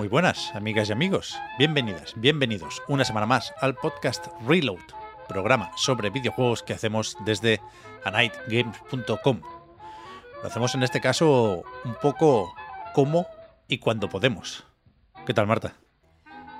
[0.00, 1.38] Muy buenas, amigas y amigos.
[1.58, 4.80] Bienvenidas, bienvenidos una semana más al podcast Reload,
[5.28, 7.60] programa sobre videojuegos que hacemos desde
[8.04, 9.42] anightgames.com.
[10.42, 12.54] Lo hacemos en este caso un poco
[12.94, 13.26] como
[13.68, 14.64] y cuando podemos.
[15.26, 15.74] ¿Qué tal, Marta?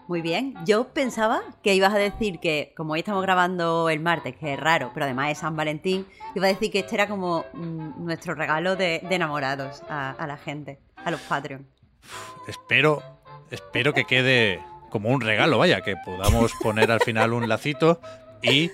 [0.06, 0.54] Muy bien.
[0.66, 4.60] Yo pensaba que ibas a decir que, como hoy estamos grabando el martes, que es
[4.60, 8.34] raro, pero además es San Valentín, iba a decir que este era como mm, nuestro
[8.34, 11.66] regalo de, de enamorados a, a la gente, a los Patreon.
[12.46, 13.02] Espero,
[13.50, 18.00] espero que quede como un regalo, vaya, que podamos poner al final un lacito
[18.42, 18.70] y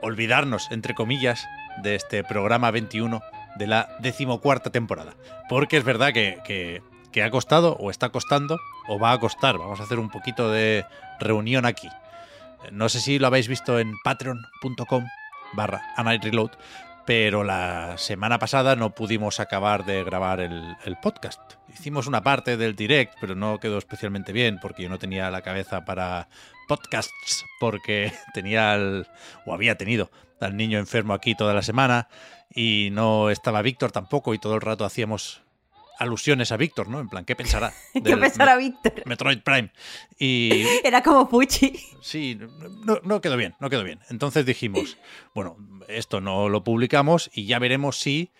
[0.00, 1.46] olvidarnos, entre comillas,
[1.82, 3.22] de este programa 21
[3.56, 5.14] de la decimocuarta temporada.
[5.48, 9.58] Porque es verdad que, que- que ha costado, o está costando, o va a costar.
[9.58, 10.86] Vamos a hacer un poquito de
[11.20, 11.88] reunión aquí.
[12.70, 15.04] No sé si lo habéis visto en patreon.com
[15.52, 15.82] barra
[16.22, 16.52] Reload,
[17.04, 21.38] pero la semana pasada no pudimos acabar de grabar el podcast.
[21.74, 25.42] Hicimos una parte del direct, pero no quedó especialmente bien porque yo no tenía la
[25.42, 26.28] cabeza para
[26.68, 29.08] podcasts, porque tenía al,
[29.46, 32.08] o había tenido al niño enfermo aquí toda la semana
[32.54, 35.42] y no estaba Víctor tampoco y todo el rato hacíamos
[35.98, 37.00] alusiones a Víctor, ¿no?
[37.00, 37.72] En plan, ¿qué pensará?
[37.92, 38.92] ¿Qué pensará Víctor?
[39.06, 39.70] Metroid Prime.
[40.18, 41.78] Y Era como Pucci.
[42.00, 42.38] Sí,
[42.84, 44.00] no, no quedó bien, no quedó bien.
[44.10, 44.98] Entonces dijimos,
[45.34, 45.56] bueno,
[45.88, 48.30] esto no lo publicamos y ya veremos si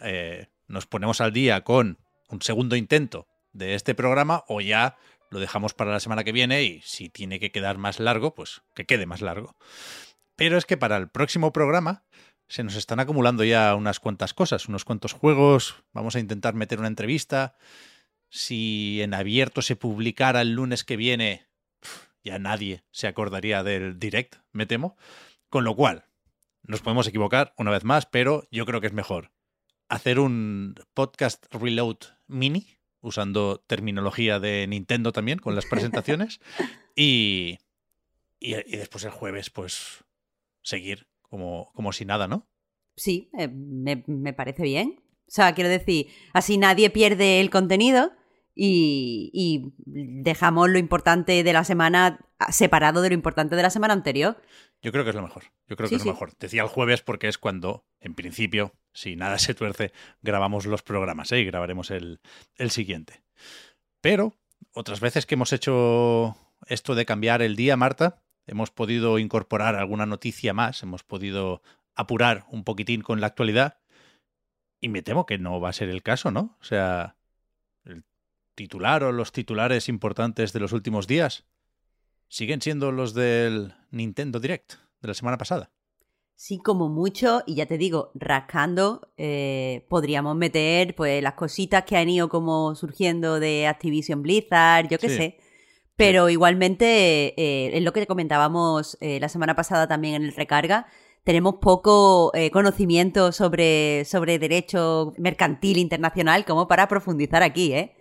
[0.00, 4.96] eh, nos ponemos al día con un segundo intento de este programa o ya
[5.30, 8.62] lo dejamos para la semana que viene y si tiene que quedar más largo, pues
[8.74, 9.56] que quede más largo.
[10.36, 12.04] Pero es que para el próximo programa
[12.48, 16.78] se nos están acumulando ya unas cuantas cosas, unos cuantos juegos, vamos a intentar meter
[16.78, 17.56] una entrevista.
[18.28, 21.48] Si en abierto se publicara el lunes que viene,
[22.22, 24.96] ya nadie se acordaría del direct, me temo.
[25.48, 26.04] Con lo cual,
[26.62, 29.32] nos podemos equivocar una vez más, pero yo creo que es mejor
[29.88, 36.40] hacer un podcast reload mini, usando terminología de Nintendo también, con las presentaciones,
[36.96, 37.58] y,
[38.40, 40.04] y, y después el jueves, pues,
[40.62, 42.48] seguir como, como si nada, ¿no?
[42.96, 45.00] Sí, eh, me, me parece bien.
[45.28, 48.12] O sea, quiero decir, así nadie pierde el contenido
[48.54, 53.92] y, y dejamos lo importante de la semana separado de lo importante de la semana
[53.92, 54.40] anterior.
[54.82, 55.44] Yo creo que es lo mejor.
[55.66, 56.36] Yo creo que Sí, es lo mejor.
[56.38, 59.92] Decía el jueves porque es cuando, en principio, si nada se tuerce,
[60.22, 61.40] grabamos los programas ¿eh?
[61.40, 62.20] y grabaremos el,
[62.56, 63.22] el siguiente.
[64.00, 64.34] Pero
[64.72, 70.06] otras veces que hemos hecho esto de cambiar el día, Marta, hemos podido incorporar alguna
[70.06, 71.62] noticia más, hemos podido
[71.94, 73.78] apurar un poquitín con la actualidad
[74.80, 76.56] y me temo que no va a ser el caso, ¿no?
[76.60, 77.16] O sea,
[77.84, 78.04] el
[78.54, 81.46] titular o los titulares importantes de los últimos días
[82.28, 85.70] siguen siendo los del Nintendo Direct de la semana pasada.
[86.34, 91.96] Sí, como mucho, y ya te digo, rascando, eh, podríamos meter pues las cositas que
[91.96, 95.16] han ido como surgiendo de Activision Blizzard, yo qué Sí.
[95.16, 95.38] sé.
[95.96, 100.86] Pero igualmente, eh, es lo que comentábamos eh, la semana pasada también en el recarga,
[101.24, 107.96] tenemos poco eh, conocimiento sobre, sobre derecho mercantil internacional como para profundizar aquí, ¿eh?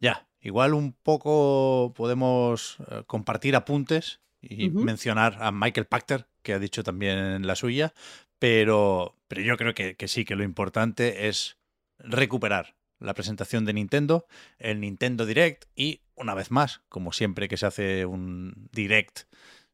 [0.00, 6.60] Ya, igual un poco podemos eh, compartir apuntes y mencionar a Michael Pachter, que ha
[6.60, 7.94] dicho también la suya,
[8.38, 11.56] pero, pero yo creo que, que sí, que lo importante es
[11.98, 14.26] recuperar la presentación de Nintendo,
[14.58, 19.24] el Nintendo Direct y, una vez más, como siempre que se hace un Direct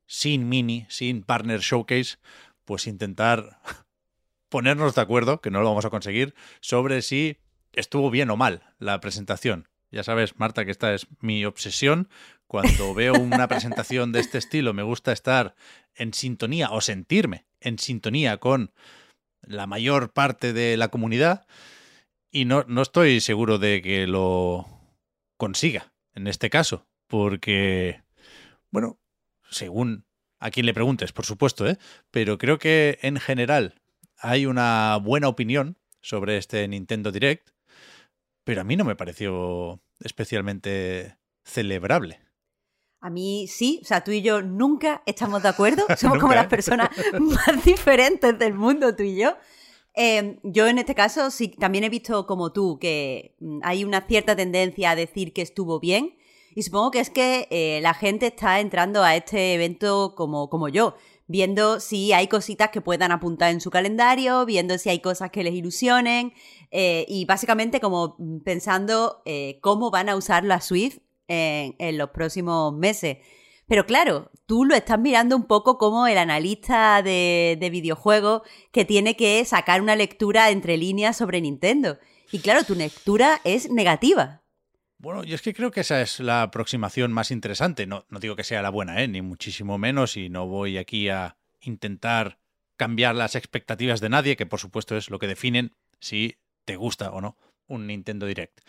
[0.06, 2.16] sin mini, sin partner showcase,
[2.64, 3.60] pues intentar
[4.48, 7.36] ponernos de acuerdo, que no lo vamos a conseguir, sobre si
[7.72, 9.68] estuvo bien o mal la presentación.
[9.92, 12.08] Ya sabes, Marta, que esta es mi obsesión.
[12.46, 15.54] Cuando veo una presentación de este estilo, me gusta estar
[15.94, 18.72] en sintonía o sentirme en sintonía con
[19.42, 21.46] la mayor parte de la comunidad
[22.30, 24.66] y no, no estoy seguro de que lo
[25.36, 28.02] consiga en este caso, porque,
[28.70, 28.98] bueno,
[29.50, 30.06] según
[30.38, 31.78] a quien le preguntes, por supuesto, ¿eh?
[32.10, 33.80] pero creo que en general
[34.18, 37.50] hay una buena opinión sobre este Nintendo Direct,
[38.44, 42.20] pero a mí no me pareció especialmente celebrable.
[43.00, 46.46] A mí sí, o sea, tú y yo nunca estamos de acuerdo, somos como las
[46.46, 46.90] personas
[47.20, 49.36] más diferentes del mundo, tú y yo.
[49.94, 54.00] Em, yo en este caso sí, también he visto como tú que mm, hay una
[54.06, 56.16] cierta tendencia a decir que estuvo bien
[56.54, 60.68] y supongo que es que eh, la gente está entrando a este evento como, como
[60.68, 60.96] yo,
[61.32, 65.42] viendo si hay cositas que puedan apuntar en su calendario, viendo si hay cosas que
[65.42, 66.34] les ilusionen
[66.70, 70.98] eh, y básicamente como mm, pensando eh, cómo van a usar la Swift
[71.28, 73.16] en, los próximos meses.
[73.66, 78.84] Pero claro, tú lo estás mirando un poco como el analista de, de videojuegos que
[78.84, 81.96] tiene que sacar una lectura entre líneas sobre Nintendo.
[82.32, 84.41] Y claro, tu lectura es negativa.
[85.02, 87.88] Bueno, yo es que creo que esa es la aproximación más interesante.
[87.88, 89.08] No, no digo que sea la buena, ¿eh?
[89.08, 92.38] ni muchísimo menos, y no voy aquí a intentar
[92.76, 97.10] cambiar las expectativas de nadie, que por supuesto es lo que definen si te gusta
[97.10, 98.60] o no un Nintendo Direct.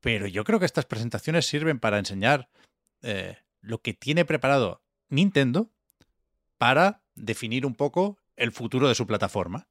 [0.00, 2.48] Pero yo creo que estas presentaciones sirven para enseñar
[3.02, 5.70] eh, lo que tiene preparado Nintendo
[6.58, 9.68] para definir un poco el futuro de su plataforma.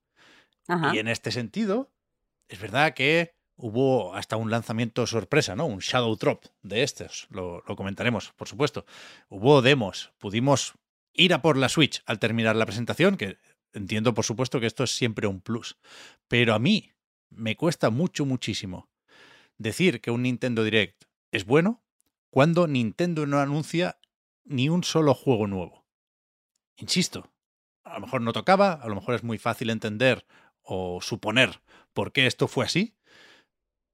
[0.93, 1.91] Y en este sentido,
[2.47, 5.65] es verdad que hubo hasta un lanzamiento sorpresa, ¿no?
[5.65, 7.27] Un Shadow Drop de estos.
[7.29, 8.85] Lo, lo, comentaremos, por supuesto.
[9.29, 10.11] Hubo demos.
[10.17, 10.73] Pudimos
[11.13, 13.37] ir a por la Switch al terminar la presentación, que
[13.73, 15.77] entiendo, por supuesto, que esto es siempre un plus.
[16.27, 16.91] Pero a mí
[17.29, 18.89] me cuesta mucho, muchísimo
[19.57, 21.83] decir que un Nintendo Direct es bueno
[22.29, 23.97] cuando Nintendo no anuncia
[24.43, 25.85] ni un solo juego nuevo.
[26.77, 27.31] Insisto,
[27.83, 30.25] a lo mejor no tocaba, a lo mejor es muy fácil entender
[30.61, 31.61] o suponer
[31.93, 32.95] por qué esto fue así,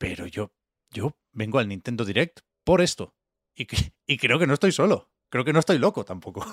[0.01, 0.51] pero yo,
[0.89, 3.13] yo vengo al Nintendo Direct por esto.
[3.55, 3.67] Y,
[4.07, 5.11] y creo que no estoy solo.
[5.29, 6.43] Creo que no estoy loco tampoco.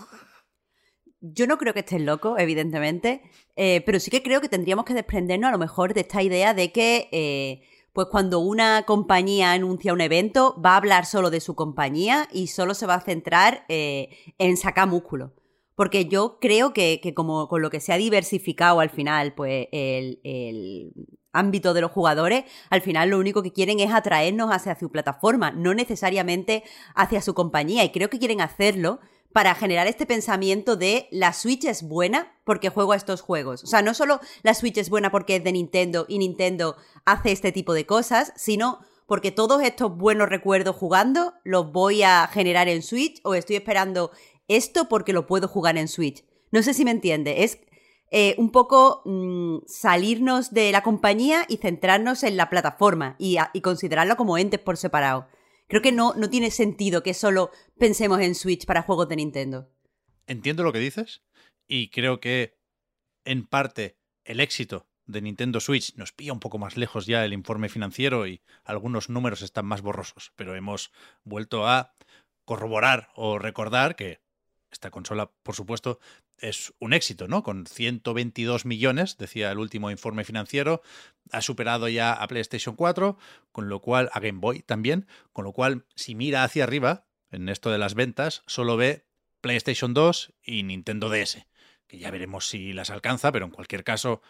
[1.20, 3.22] Yo no creo que estés loco, evidentemente,
[3.56, 6.54] eh, pero sí que creo que tendríamos que desprendernos a lo mejor de esta idea
[6.54, 7.62] de que eh,
[7.92, 12.48] pues cuando una compañía anuncia un evento, va a hablar solo de su compañía y
[12.48, 15.34] solo se va a centrar eh, en sacar músculo.
[15.74, 20.20] Porque yo creo que, como con lo que se ha diversificado al final, pues el,
[20.22, 20.92] el,
[21.32, 25.50] ámbito de los jugadores, al final lo único que quieren es atraernos hacia su plataforma,
[25.50, 26.64] no necesariamente
[26.94, 27.84] hacia su compañía.
[27.84, 29.00] Y creo que quieren hacerlo
[29.32, 33.62] para generar este pensamiento de la Switch es buena porque juego a estos juegos.
[33.62, 37.32] O sea, no solo la Switch es buena porque es de Nintendo y Nintendo hace
[37.32, 42.68] este tipo de cosas, sino porque todos estos buenos recuerdos jugando los voy a generar
[42.68, 44.10] en Switch o estoy esperando
[44.48, 46.24] esto porque lo puedo jugar en Switch.
[46.50, 47.44] No sé si me entiende.
[47.44, 47.58] Es
[48.10, 53.60] eh, un poco mmm, salirnos de la compañía y centrarnos en la plataforma y, y
[53.60, 55.28] considerarlo como entes por separado.
[55.66, 59.68] Creo que no, no tiene sentido que solo pensemos en Switch para juegos de Nintendo.
[60.26, 61.22] Entiendo lo que dices
[61.66, 62.58] y creo que
[63.24, 67.32] en parte el éxito de Nintendo Switch nos pilla un poco más lejos ya el
[67.32, 70.92] informe financiero y algunos números están más borrosos, pero hemos
[71.24, 71.94] vuelto a
[72.44, 74.20] corroborar o recordar que
[74.70, 75.98] esta consola, por supuesto,
[76.38, 77.42] es un éxito, ¿no?
[77.42, 80.82] Con 122 millones, decía el último informe financiero,
[81.32, 83.18] ha superado ya a PlayStation 4,
[83.52, 87.48] con lo cual, a Game Boy también, con lo cual, si mira hacia arriba, en
[87.48, 89.06] esto de las ventas, solo ve
[89.40, 91.46] PlayStation 2 y Nintendo DS,
[91.86, 94.22] que ya veremos si las alcanza, pero en cualquier caso,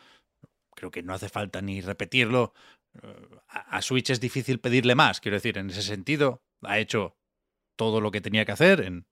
[0.74, 2.54] creo que no hace falta ni repetirlo.
[3.02, 7.16] Eh, a Switch es difícil pedirle más, quiero decir, en ese sentido, ha hecho
[7.76, 9.06] todo lo que tenía que hacer en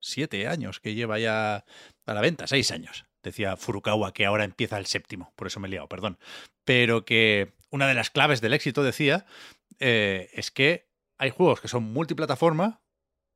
[0.00, 1.64] siete años que lleva ya
[2.06, 3.06] a la venta, seis años.
[3.22, 6.18] Decía Furukawa que ahora empieza el séptimo, por eso me he liado, perdón.
[6.64, 9.26] Pero que una de las claves del éxito, decía,
[9.78, 10.88] eh, es que
[11.18, 12.80] hay juegos que son multiplataforma,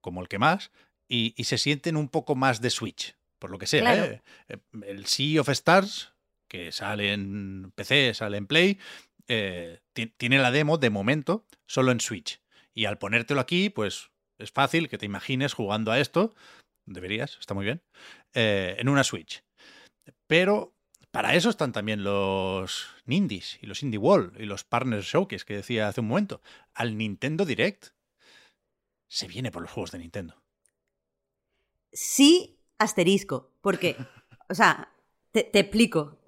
[0.01, 0.71] como el que más,
[1.07, 3.83] y, y, se sienten un poco más de Switch, por lo que sea.
[3.83, 4.05] Claro.
[4.05, 4.59] ¿eh?
[4.87, 6.15] El Sea of Stars,
[6.49, 8.79] que sale en PC, sale en Play,
[9.29, 9.81] eh,
[10.17, 12.41] tiene la demo de momento solo en Switch.
[12.73, 16.35] Y al ponértelo aquí, pues es fácil que te imagines jugando a esto,
[16.87, 17.83] deberías, está muy bien,
[18.35, 19.43] eh, en una Switch.
[20.27, 20.75] Pero
[21.11, 25.55] para eso están también los Nindies y los Indie Wall y los Partners Showcase que
[25.57, 26.41] decía hace un momento.
[26.75, 27.91] Al Nintendo Direct
[29.09, 30.43] se viene por los juegos de Nintendo.
[31.93, 33.97] Sí, asterisco, porque,
[34.49, 34.93] o sea,
[35.31, 36.19] te, te explico.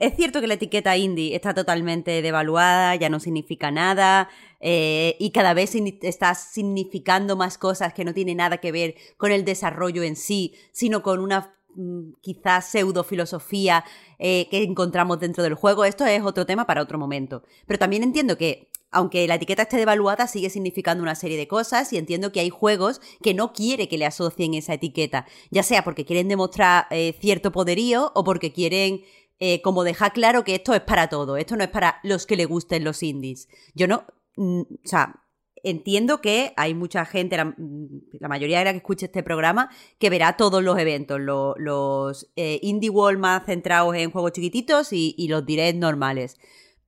[0.00, 4.28] Es cierto que la etiqueta indie está totalmente devaluada, ya no significa nada,
[4.60, 9.32] eh, y cada vez está significando más cosas que no tienen nada que ver con
[9.32, 13.82] el desarrollo en sí, sino con una mm, quizás pseudo filosofía
[14.18, 15.86] eh, que encontramos dentro del juego.
[15.86, 17.42] Esto es otro tema para otro momento.
[17.66, 21.90] Pero también entiendo que aunque la etiqueta esté devaluada, sigue significando una serie de cosas
[21.92, 25.82] y entiendo que hay juegos que no quiere que le asocien esa etiqueta, ya sea
[25.82, 29.02] porque quieren demostrar eh, cierto poderío o porque quieren
[29.38, 32.36] eh, como dejar claro que esto es para todo, esto no es para los que
[32.36, 33.48] le gusten los indies.
[33.74, 34.04] Yo no,
[34.36, 35.22] mm, o sea,
[35.62, 40.36] entiendo que hay mucha gente, la, mayoría de la que escuche este programa, que verá
[40.36, 45.78] todos los eventos, los eh, Indie World más centrados en juegos chiquititos y, los direct
[45.78, 46.36] normales.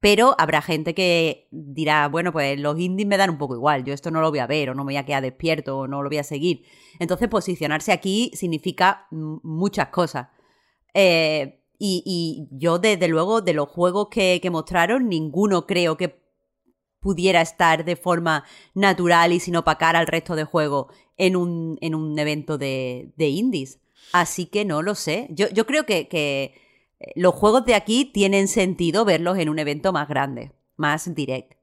[0.00, 3.94] Pero habrá gente que dirá, bueno, pues los indies me dan un poco igual, yo
[3.94, 6.02] esto no lo voy a ver, o no me voy a quedar despierto, o no
[6.02, 6.64] lo voy a seguir.
[6.98, 10.28] Entonces, posicionarse aquí significa muchas cosas.
[10.92, 16.22] Eh, y, yo, desde luego, de los juegos que, mostraron, ninguno creo que
[17.00, 21.94] pudiera estar de forma natural y sin opacar al resto de juegos en un, en
[21.94, 23.80] un evento de, indies.
[24.12, 25.28] Así que no lo sé.
[25.30, 26.54] Yo, yo creo que, que
[27.14, 31.54] los juegos de aquí tienen sentido verlos en un evento más grande, más direct.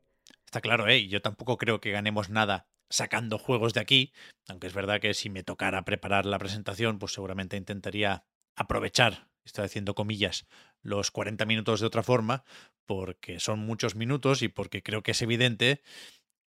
[0.46, 1.08] Está claro, ¿eh?
[1.08, 4.13] Yo tampoco creo que ganemos nada sacando juegos de aquí,
[4.50, 8.25] aunque es verdad que si me tocara preparar la presentación, pues seguramente intentaría
[8.56, 10.48] aprovechar, estoy haciendo comillas,
[10.82, 12.44] los 40 minutos de otra forma,
[12.86, 15.82] porque son muchos minutos y porque creo que es evidente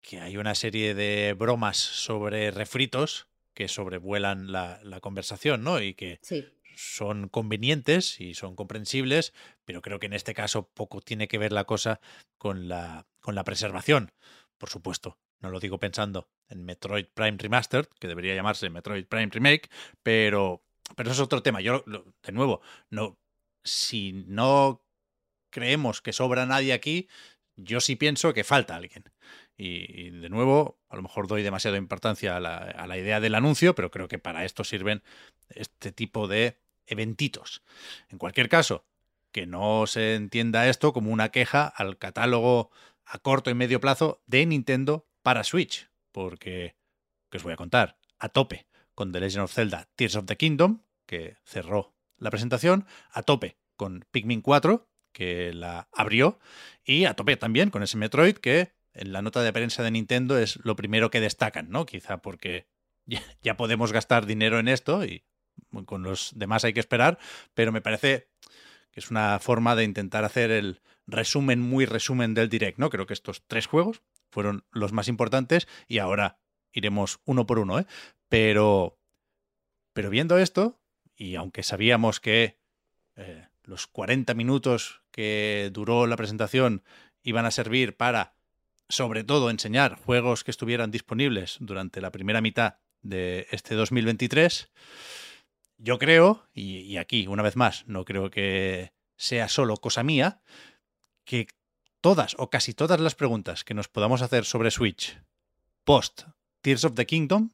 [0.02, 5.82] que hay una serie de bromas sobre refritos que sobrevuelan la, la conversación, ¿no?
[5.82, 6.46] Y que sí
[6.80, 9.34] son convenientes y son comprensibles,
[9.66, 12.00] pero creo que en este caso poco tiene que ver la cosa
[12.38, 14.14] con la, con la preservación.
[14.58, 19.30] Por supuesto, no lo digo pensando en Metroid Prime Remastered, que debería llamarse Metroid Prime
[19.30, 19.70] Remake,
[20.04, 20.64] pero,
[20.96, 21.62] pero eso es otro tema.
[21.62, 23.18] Yo, de nuevo, no,
[23.64, 24.84] si no
[25.50, 27.08] creemos que sobra nadie aquí,
[27.56, 29.04] yo sí pienso que falta alguien.
[29.58, 33.36] Y, de nuevo, a lo mejor doy demasiada importancia a la, a la, idea del
[33.36, 35.04] anuncio, pero creo que para esto sirven
[35.50, 37.62] este tipo de eventitos.
[38.08, 38.86] En cualquier caso,
[39.32, 42.72] que no se entienda esto como una queja al catálogo
[43.06, 46.76] a corto y medio plazo de Nintendo para Switch, porque,
[47.30, 48.69] que os voy a contar, a tope
[49.00, 53.58] con The Legend of Zelda Tears of the Kingdom, que cerró la presentación, a tope
[53.78, 56.38] con Pikmin 4, que la abrió,
[56.84, 60.38] y a tope también con ese Metroid que en la nota de prensa de Nintendo
[60.38, 61.86] es lo primero que destacan, ¿no?
[61.86, 62.68] Quizá porque
[63.42, 65.24] ya podemos gastar dinero en esto y
[65.86, 67.20] con los demás hay que esperar,
[67.54, 68.28] pero me parece
[68.92, 72.90] que es una forma de intentar hacer el resumen, muy resumen del direct, ¿no?
[72.90, 76.42] Creo que estos tres juegos fueron los más importantes y ahora
[76.74, 77.86] iremos uno por uno, ¿eh?
[78.30, 79.00] Pero,
[79.94, 80.80] pero viendo esto,
[81.16, 82.58] y aunque sabíamos que
[83.16, 86.84] eh, los 40 minutos que duró la presentación
[87.24, 88.36] iban a servir para,
[88.88, 94.72] sobre todo, enseñar juegos que estuvieran disponibles durante la primera mitad de este 2023,
[95.78, 100.42] yo creo, y, aquí, una vez más, no creo que sea solo cosa mía,
[101.24, 101.48] que
[102.02, 105.18] todas o casi todas las preguntas que nos podamos hacer sobre Switch
[105.84, 106.24] post
[106.62, 107.52] Tears of the Kingdom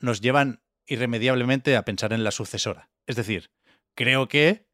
[0.00, 2.90] nos llevan irremediablemente a pensar en la sucesora.
[3.06, 3.50] Es decir,
[3.94, 4.66] creo que,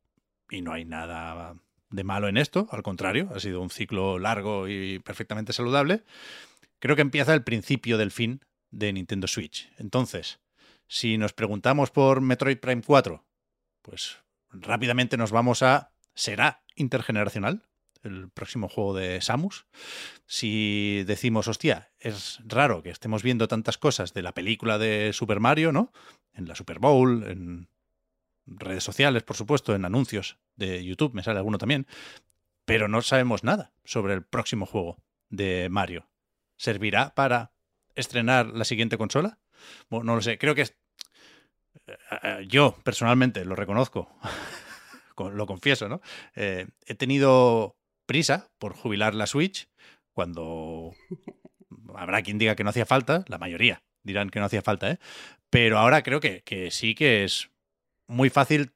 [0.51, 1.57] y no hay nada
[1.91, 6.05] de malo en esto, al contrario, ha sido un ciclo largo y perfectamente saludable,
[6.79, 8.41] creo que empieza el principio del fin
[8.71, 9.71] de Nintendo Switch.
[9.79, 10.41] Entonces,
[10.89, 13.25] si nos preguntamos por Metroid Prime 4,
[13.83, 14.19] pues
[14.51, 17.66] rápidamente nos vamos a ¿será intergeneracional?
[18.07, 19.67] El próximo juego de Samus.
[20.27, 25.41] Si decimos, hostia, es raro que estemos viendo tantas cosas de la película de Super
[25.41, 25.93] Mario, ¿no?
[26.33, 27.69] En la Super Bowl, en
[28.47, 31.87] redes sociales, por supuesto, en anuncios de YouTube, me sale alguno también,
[32.65, 34.99] pero no sabemos nada sobre el próximo juego
[35.29, 36.09] de Mario.
[36.57, 37.53] ¿Servirá para
[37.95, 39.39] estrenar la siguiente consola?
[39.91, 40.75] Bueno, no lo sé, creo que es...
[41.87, 44.09] Eh, eh, yo personalmente lo reconozco,
[45.33, 46.01] lo confieso, ¿no?
[46.35, 49.69] Eh, he tenido prisa por jubilar la Switch
[50.13, 50.95] cuando
[51.95, 54.99] habrá quien diga que no hacía falta, la mayoría dirán que no hacía falta, ¿eh?
[55.51, 57.51] Pero ahora creo que, que sí que es
[58.07, 58.73] muy fácil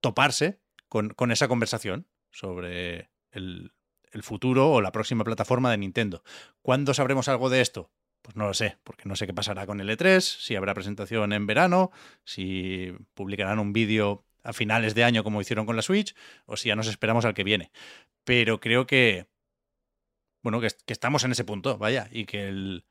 [0.00, 3.72] toparse con, con esa conversación sobre el,
[4.12, 6.22] el futuro o la próxima plataforma de Nintendo.
[6.62, 7.90] ¿Cuándo sabremos algo de esto?
[8.22, 11.32] Pues no lo sé, porque no sé qué pasará con el E3, si habrá presentación
[11.32, 11.90] en verano,
[12.24, 16.14] si publicarán un vídeo a finales de año como hicieron con la Switch,
[16.46, 17.70] o si ya nos esperamos al que viene.
[18.24, 19.26] Pero creo que,
[20.42, 22.84] bueno, que, estamos en ese punto, vaya, y que el,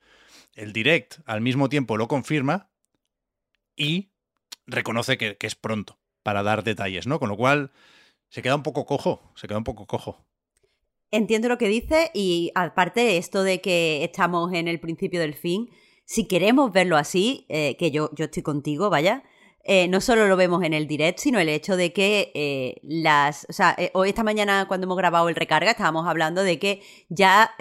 [0.55, 2.69] el, Direct al mismo tiempo lo confirma
[3.75, 4.11] y
[4.65, 7.19] reconoce que, que es pronto para dar detalles, ¿no?
[7.19, 7.71] Con lo cual
[8.29, 10.25] se queda un poco cojo, se queda un poco cojo.
[11.11, 15.69] Entiendo lo que dice y aparte esto de que estamos en el principio del fin,
[16.05, 19.23] si queremos verlo así, eh, que yo, yo estoy contigo, vaya,
[19.63, 23.45] eh, no solo lo vemos en el direct, sino el hecho de que eh, las.
[23.49, 27.55] O sea, hoy esta mañana cuando hemos grabado el recarga estábamos hablando de que ya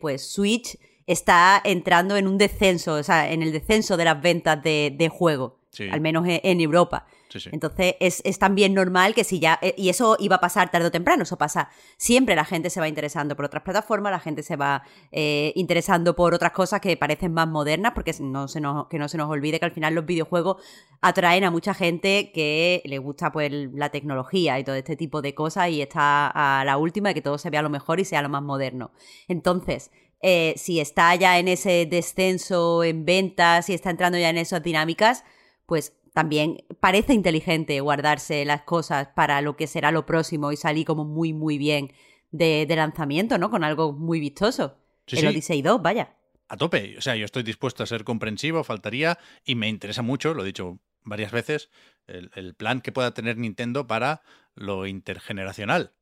[0.00, 4.62] pues Switch está entrando en un descenso, o sea, en el descenso de las ventas
[4.62, 5.58] de, juego,
[5.90, 7.06] al menos en, Europa.
[7.52, 10.86] Entonces es, es, también normal que si ya, eh, y eso iba a pasar tarde
[10.86, 14.42] o temprano, eso pasa siempre, la gente se va interesando por otras plataformas, la gente
[14.42, 18.88] se va eh, interesando por otras cosas que parecen más modernas, porque no se nos,
[18.88, 20.62] que no se nos olvide que al final los videojuegos
[21.00, 25.34] atraen a mucha gente que le gusta pues la tecnología y todo este tipo de
[25.34, 28.22] cosas y está a la última de que todo se vea lo mejor y sea
[28.22, 28.92] lo más moderno.
[29.28, 29.90] Entonces,
[30.26, 34.62] eh, si está ya en ese descenso en ventas, si está entrando ya en esas
[34.62, 35.22] dinámicas,
[35.66, 40.86] pues también parece inteligente guardarse las cosas para lo que será lo próximo y salir
[40.86, 41.92] como muy, muy bien
[42.30, 43.50] de, lanzamiento, ¿no?
[43.50, 44.78] Con algo muy vistoso.
[45.08, 46.14] el Odyssey 2, vaya.
[46.48, 46.96] A tope.
[46.96, 50.46] O sea, yo estoy dispuesto a ser comprensivo, faltaría, y me interesa mucho, lo he
[50.46, 51.68] dicho varias veces,
[52.06, 54.22] el, plan que pueda tener Nintendo para
[54.54, 55.94] lo intergeneracional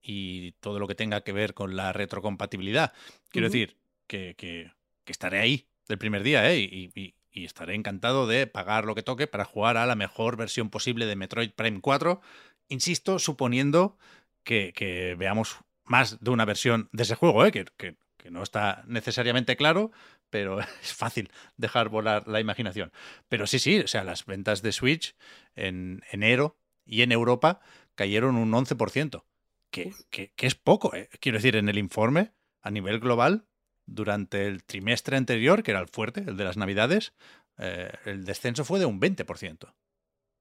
[0.00, 2.94] y todo lo que tenga que ver con la retrocompatibilidad.
[3.28, 4.72] Quiero decir que, que,
[5.06, 6.58] estaré ahí del primer día, ¿eh?
[6.58, 10.70] y, y estaré encantado de pagar lo que toque para jugar a la mejor versión
[10.70, 12.20] posible de Metroid Prime 4.
[12.68, 13.96] Insisto, suponiendo
[14.44, 17.52] que, veamos más de una versión de ese juego, ¿eh?
[17.52, 17.96] que,
[18.30, 19.90] no está necesariamente claro,
[20.28, 22.92] pero es fácil dejar volar la imaginación.
[23.28, 25.16] Pero sí, sí, o sea, las ventas de Switch
[25.54, 27.60] en enero y en Europa
[27.94, 29.24] cayeron un 11%,
[29.70, 31.08] que, que, que es poco, ¿eh?
[31.20, 33.47] quiero decir, en el informe, a nivel global,
[33.88, 37.12] durante el trimestre anterior, que era el fuerte, el de las Navidades,
[37.56, 39.74] eh, el descenso fue de un 20%.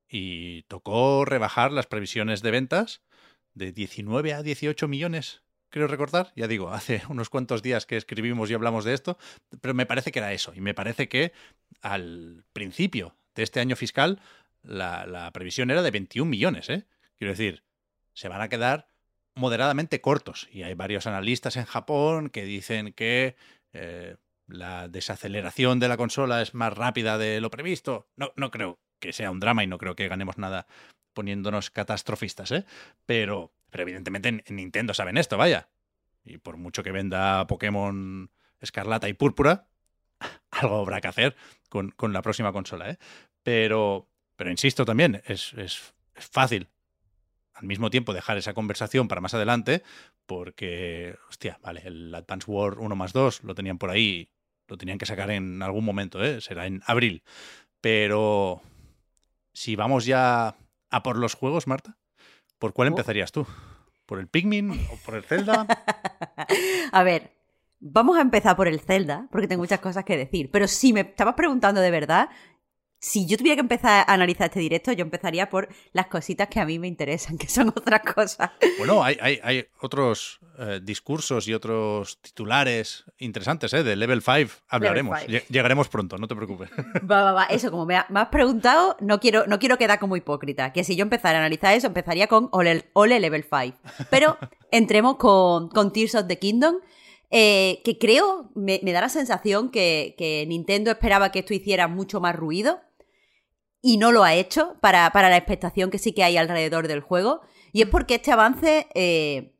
[0.09, 3.01] Y tocó rebajar las previsiones de ventas
[3.53, 6.31] de 19 a 18 millones, creo recordar.
[6.35, 9.17] Ya digo, hace unos cuantos días que escribimos y hablamos de esto,
[9.61, 10.53] pero me parece que era eso.
[10.53, 11.31] Y me parece que
[11.81, 14.21] al principio de este año fiscal
[14.61, 16.69] la, la previsión era de 21 millones.
[16.69, 16.85] ¿eh?
[17.17, 17.63] Quiero decir,
[18.13, 18.89] se van a quedar
[19.37, 20.47] moderadamente cortos.
[20.51, 23.35] Y hay varios analistas en Japón que dicen que
[23.73, 24.17] eh,
[24.47, 28.07] la desaceleración de la consola es más rápida de lo previsto.
[28.15, 30.67] No, no creo que sea un drama y no creo que ganemos nada
[31.13, 32.65] poniéndonos catastrofistas, ¿eh?
[33.05, 35.69] Pero, pero evidentemente en, Nintendo saben esto, vaya.
[36.23, 39.67] Y por mucho que venda Pokémon Escarlata y Púrpura,
[40.51, 41.35] algo habrá que hacer
[41.69, 42.97] con, con la próxima consola, ¿eh?
[43.43, 46.69] Pero, pero insisto también, es, es, es fácil
[47.59, 49.83] al mismo tiempo dejar esa conversación para más adelante,
[50.25, 54.29] porque, hostia, vale, el Advance War 1 más 2 lo tenían por ahí,
[54.67, 56.39] lo tenían que sacar en algún momento, ¿eh?
[56.41, 57.23] será en abril.
[57.81, 58.61] Pero
[59.53, 60.55] si vamos ya
[60.89, 61.97] a por los juegos, Marta,
[62.59, 63.47] ¿por cuál empezarías tú?
[64.05, 65.65] ¿Por el Pikmin o por el Zelda?
[66.91, 67.31] a ver,
[67.79, 70.49] vamos a empezar por el Zelda, porque tengo muchas cosas que decir.
[70.51, 72.29] Pero si me estabas preguntando de verdad,
[72.99, 76.59] si yo tuviera que empezar a analizar este directo, yo empezaría por las cositas que
[76.59, 78.51] a mí me interesan, que son otras cosas.
[78.77, 83.83] Bueno, hay, hay, otros eh, discursos y otros titulares interesantes, ¿eh?
[83.83, 85.19] De Level 5 hablaremos.
[85.49, 86.69] Llegaremos pronto, no te preocupes.
[87.09, 87.43] Va, va, va.
[87.45, 90.73] Eso, como me, has preguntado, no quiero, no quiero quedar como hipócrita.
[90.73, 93.77] Que si yo empezara a analizar eso, empezaría con Ole, Level 5.
[94.09, 94.37] Pero
[94.71, 96.77] entremos con, con Tears of the Kingdom.
[97.29, 102.21] Eh, que creo, me, da la sensación que, que Nintendo esperaba que esto hiciera mucho
[102.21, 102.79] más ruido
[103.87, 107.39] y no lo ha hecho para, la expectación que sí que hay alrededor del juego.
[107.71, 109.55] Y es porque este avance eh,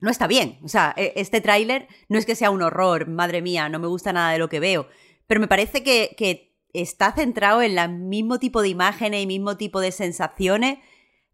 [0.00, 0.58] no está bien.
[0.62, 3.86] O sea, e, este tráiler no es que sea un horror, madre mía, no me
[3.86, 4.86] gusta nada de lo que veo.
[5.26, 9.80] Pero me parece que, está centrado en el mismo tipo de imágenes y mismo tipo
[9.80, 10.78] de sensaciones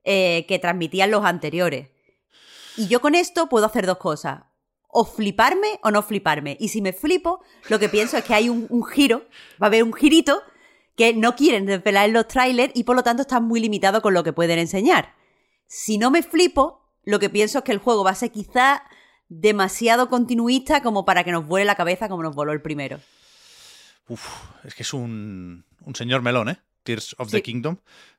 [0.04, 1.90] eh, que transmitían los anteriores.
[2.76, 4.44] Y yo con esto puedo hacer dos cosas.
[4.86, 6.56] O fliparme o no fliparme.
[6.60, 9.24] Y si me flipo, lo que pienso es que hay un, un giro,
[9.60, 10.44] va a haber un girito
[10.96, 14.14] que no quieren desvelar en los trailers y por lo tanto están muy limitados con
[14.14, 15.14] lo que pueden enseñar.
[15.66, 18.82] Si no me flipo, lo que pienso es que el juego va a ser quizá
[19.28, 23.00] demasiado continuista como para que nos vuele la cabeza como nos voló el primero.
[24.08, 24.24] Uf,
[24.64, 26.58] es que es un, un señor melón, ¿eh?
[26.84, 27.78] Tears of the Kingdom.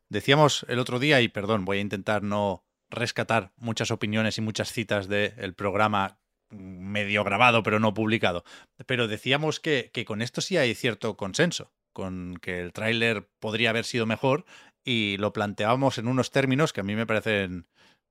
[0.10, 4.72] Decíamos el otro día, y perdón, voy a intentar no rescatar muchas opiniones y muchas
[4.72, 8.44] citas del programa medio grabado pero no publicado.
[8.86, 13.72] Pero decíamos que, que, con esto sí hay cierto consenso con que el tráiler podría
[13.72, 14.46] haber sido mejor
[14.84, 17.66] y lo planteábamos en unos términos que a mí me parecen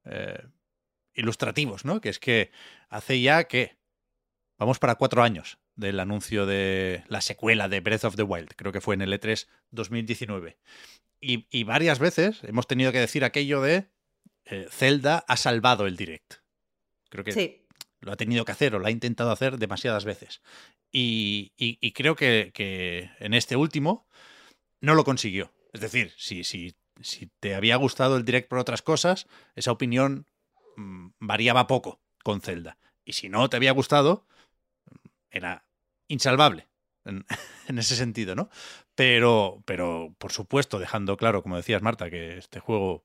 [0.04, 0.42] eh,
[1.14, 2.00] ilustrativos, ¿no?
[2.00, 2.50] Que es que
[2.88, 3.76] hace ya que
[4.58, 8.72] vamos para cuatro años del anuncio de la secuela de Breath of the Wild, creo
[8.72, 10.58] que fue en el E3 2019.
[11.20, 13.86] Y, varias veces hemos tenido que decir aquello de
[14.46, 16.34] eh, Zelda ha salvado el direct.
[17.08, 17.65] Creo que
[18.00, 20.42] lo ha tenido que hacer o lo ha intentado hacer demasiadas veces.
[20.92, 24.06] Y, creo que, en este último
[24.80, 25.52] no lo consiguió.
[25.72, 30.26] Es decir, si, si, si te había gustado el direct por otras cosas, esa opinión
[30.76, 32.78] mm, variaba poco con Zelda.
[33.04, 34.26] Y si no te había gustado,
[35.30, 35.66] era
[36.08, 36.68] insalvable
[37.04, 37.24] en,
[37.78, 38.48] ese sentido, ¿no?
[38.94, 43.04] Pero, pero, por supuesto, dejando claro, como decías, Marta, que este juego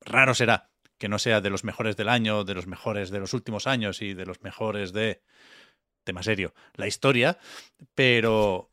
[0.00, 0.71] raro será
[1.02, 4.02] que no sea de los mejores del año, de los mejores de los últimos años
[4.02, 5.20] y de los mejores de
[6.04, 7.38] tema serio, la historia,
[7.96, 8.70] pero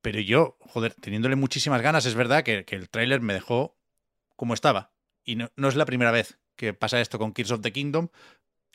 [0.00, 3.76] pero yo, joder, teniéndole muchísimas ganas, es verdad que, el tráiler me dejó
[4.34, 4.94] como estaba.
[5.24, 8.08] Y no, es la primera vez que pasa esto con Kids of the Kingdom.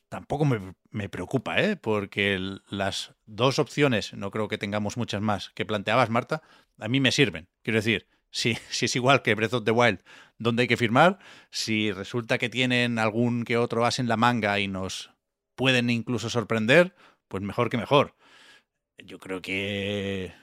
[0.07, 1.77] Tampoco me, preocupa, ¿eh?
[1.77, 2.37] Porque
[2.69, 6.43] las dos opciones, no creo que tengamos muchas más, que planteabas, Marta,
[6.77, 7.49] a mí me sirven.
[7.63, 10.03] Quiero decir, si, es igual que Breath of the Wild,
[10.37, 14.59] donde hay que firmar, si resulta que tienen algún que otro as en la manga
[14.59, 15.11] y nos
[15.55, 16.95] pueden incluso sorprender,
[17.27, 18.15] pues mejor que mejor.
[18.97, 20.33] Yo creo que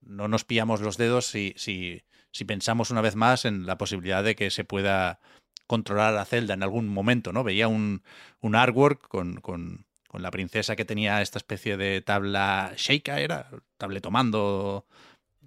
[0.00, 4.24] no nos pillamos los dedos si, si, si pensamos una vez más en la posibilidad
[4.24, 5.20] de que se pueda
[5.66, 7.44] controlar a Zelda en algún momento, ¿no?
[7.44, 8.02] Veía un,
[8.40, 13.48] un artwork con, con, con, la princesa que tenía esta especie de tabla Sheikah, era
[13.76, 14.86] tabletomando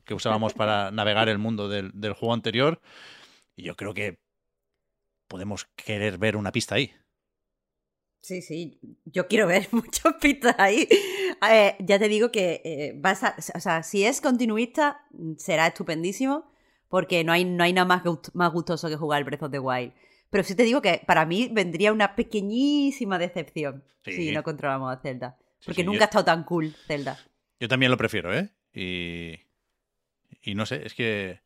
[0.05, 2.79] que usábamos para navegar el mundo del, del juego anterior.
[3.55, 4.19] Y yo creo que
[5.27, 6.93] podemos querer ver una pista ahí.
[8.23, 10.87] Sí, sí, yo quiero ver muchos pistas ahí.
[11.51, 15.05] Eh, ya te digo que eh, vas a, o sea, si es continuista,
[15.37, 16.49] será estupendísimo,
[16.87, 19.59] porque no hay, no hay nada más, más gustoso que jugar el Breath of the
[19.59, 19.91] Wild.
[20.29, 25.01] Pero sí te digo que para mí vendría una pequeñísima decepción si no controlamos a
[25.01, 25.37] Zelda.
[25.65, 27.19] Porque nunca ha estado tan cool Zelda.
[27.59, 28.49] Yo también lo prefiero, ¿eh?
[28.73, 29.37] Y,
[30.43, 31.41] y no sé, es que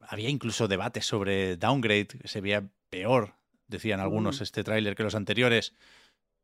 [0.00, 3.34] había incluso debates sobre downgrade, se veía peor,
[3.66, 4.42] decían algunos, mm.
[4.42, 5.74] este tráiler que los anteriores.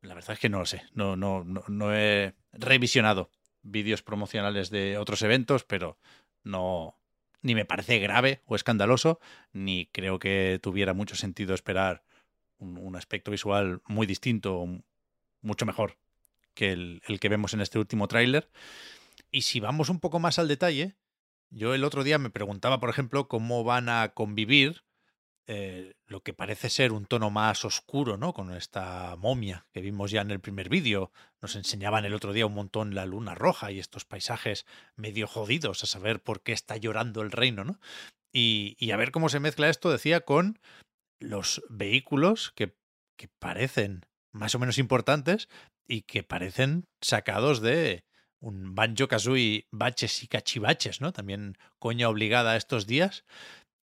[0.01, 0.83] La verdad es que no lo sé.
[0.93, 3.29] No, no, no, he revisionado
[3.61, 5.97] vídeos promocionales de otros eventos, pero
[6.43, 6.97] no.
[7.41, 9.19] Ni me parece grave o escandaloso,
[9.53, 12.03] ni creo que tuviera mucho sentido esperar
[12.57, 14.65] un, aspecto visual muy distinto,
[15.41, 15.97] mucho mejor
[16.55, 18.49] que el, el que vemos en este último tráiler.
[19.31, 20.95] Y si vamos un poco más al detalle,
[21.55, 24.83] yo el otro día me preguntaba, por ejemplo, cómo van a convivir
[25.47, 28.33] eh, lo que parece ser un tono más oscuro, ¿no?
[28.33, 31.11] Con esta momia que vimos ya en el primer vídeo.
[31.41, 34.65] Nos enseñaban el otro día un montón la luna roja y estos paisajes
[34.97, 37.79] medio jodidos a saber por qué está llorando el reino, ¿no?
[38.33, 40.59] Y, y a ver cómo se mezcla esto, decía, con
[41.19, 42.75] los vehículos que,
[43.15, 45.47] que parecen más o menos importantes
[45.87, 48.03] y que parecen sacados de
[48.45, 51.11] un Banjo Kazooie baches y cachivaches, ¿no?
[51.11, 53.25] También coña obligada estos días.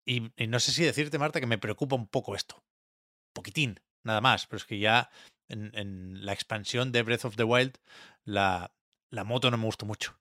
[0.06, 2.64] Y, no sé si decirte, Marta, que me preocupa un poco esto.
[3.34, 4.46] Poquitín, nada más.
[4.46, 5.10] Pero es que ya
[5.48, 7.80] en, la expansión de Breath of the Wild,
[8.24, 8.72] la,
[9.10, 10.20] la, moto no me gustó mucho.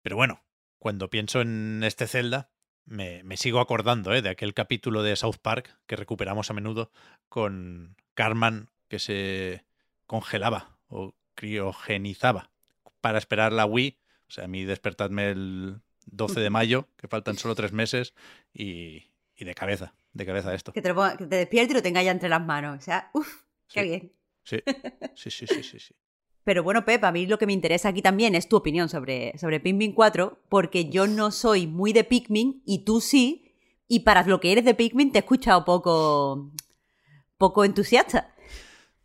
[0.00, 0.44] Pero bueno,
[0.78, 2.52] cuando pienso en este Zelda,
[2.84, 4.22] me, me sigo acordando ¿eh?
[4.22, 6.92] de aquel capítulo de South Park que recuperamos a menudo
[7.28, 9.64] con Carman que se
[10.06, 12.52] congelaba o criogenizaba
[13.00, 13.98] para esperar la Wii.
[14.28, 18.14] O sea, a mí despertadme el 12 de mayo, que faltan solo tres meses,
[18.52, 19.04] y,
[19.38, 20.72] de cabeza, de cabeza esto.
[20.72, 20.92] Que te,
[21.26, 22.78] despiertes y lo tengas ya entre las manos.
[22.78, 24.12] O sea, uff, qué bien.
[24.44, 24.62] Sí.
[25.14, 25.94] sí, sí, sí, sí,
[26.44, 29.36] Pero bueno, Pep, a mí lo que me interesa aquí también es tu opinión sobre,
[29.36, 33.52] sobre Pikmin 4, porque yo no soy muy de Pikmin y tú sí,
[33.88, 36.52] y para lo que eres de Pikmin te he escuchado poco,
[37.36, 38.32] poco entusiasta.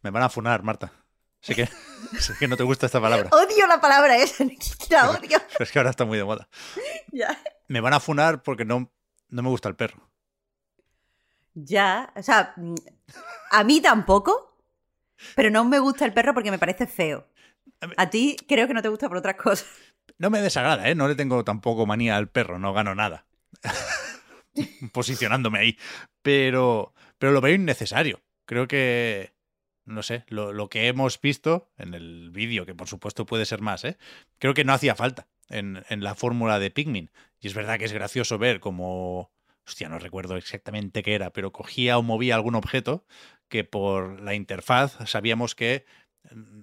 [0.03, 1.00] Me van a funar, Marta.
[1.41, 1.65] Sé que,
[2.19, 3.29] sé que no te gusta esta palabra.
[3.31, 4.45] Odio la palabra esa,
[4.89, 5.39] la odio.
[5.59, 6.47] es que ahora está muy de moda.
[7.67, 8.91] Me van a funar porque no,
[9.29, 10.09] no me gusta el perro.
[11.53, 12.75] Ya, o sea, mm,
[13.51, 14.57] a mí tampoco,
[15.35, 17.27] pero no me gusta el perro porque me parece feo.
[17.97, 19.67] A ti creo que no te gusta por otras cosas.
[20.17, 20.95] No me desagrada, ¿eh?
[20.95, 23.25] No le tengo tampoco manía al perro, no gano nada.
[24.93, 25.77] Posicionándome ahí.
[26.21, 28.21] Pero, pero lo veo innecesario.
[28.45, 29.33] Creo que
[29.85, 33.83] no sé, lo, que hemos visto en el vídeo, que por supuesto puede ser más,
[33.83, 33.97] ¿eh?
[34.37, 37.11] creo que no hacía falta en, en la fórmula de Pikmin.
[37.39, 39.31] Y es verdad que es gracioso ver cómo,
[39.65, 43.05] hostia, no recuerdo exactamente qué era, pero cogía o movía algún objeto
[43.49, 45.85] que por la interfaz sabíamos que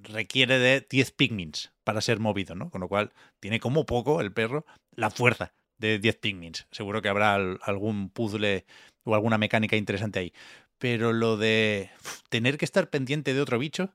[0.03, 2.71] requiere de 10 Pikmins para ser movido, ¿no?
[2.71, 6.67] Con lo cual tiene como poco el perro la fuerza de 10 Pikmins.
[6.71, 8.67] Seguro que habrá algún puzzle
[9.05, 10.33] o alguna mecánica interesante ahí
[10.79, 11.91] pero lo de
[12.29, 13.95] tener que estar pendiente de otro bicho,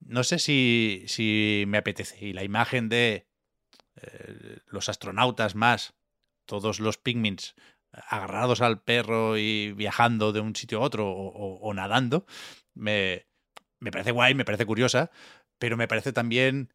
[0.00, 2.24] no sé si, si me apetece.
[2.24, 3.26] Y la imagen de
[4.00, 5.94] eh, los astronautas más,
[6.46, 7.54] todos los pigments
[7.92, 12.26] agarrados al perro y viajando de un sitio a otro o, nadando,
[12.74, 13.26] me,
[13.78, 15.10] me, parece guay, me parece curiosa,
[15.58, 16.72] pero me parece también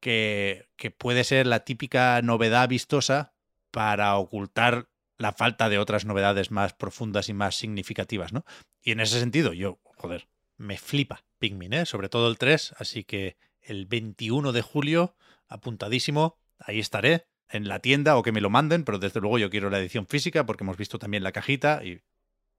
[0.00, 3.32] que, que puede ser la típica novedad vistosa
[3.70, 8.44] para ocultar la falta de otras novedades más profundas y más significativas, ¿no?
[8.82, 11.86] Y en ese sentido, yo, joder, me flipa Pikmin, ¿eh?
[11.86, 15.16] Sobre todo el 3, así que el 21 de julio,
[15.48, 19.50] apuntadísimo, ahí estaré, en la tienda o que me lo manden, pero desde luego yo
[19.50, 22.02] quiero la edición física porque hemos visto también la cajita y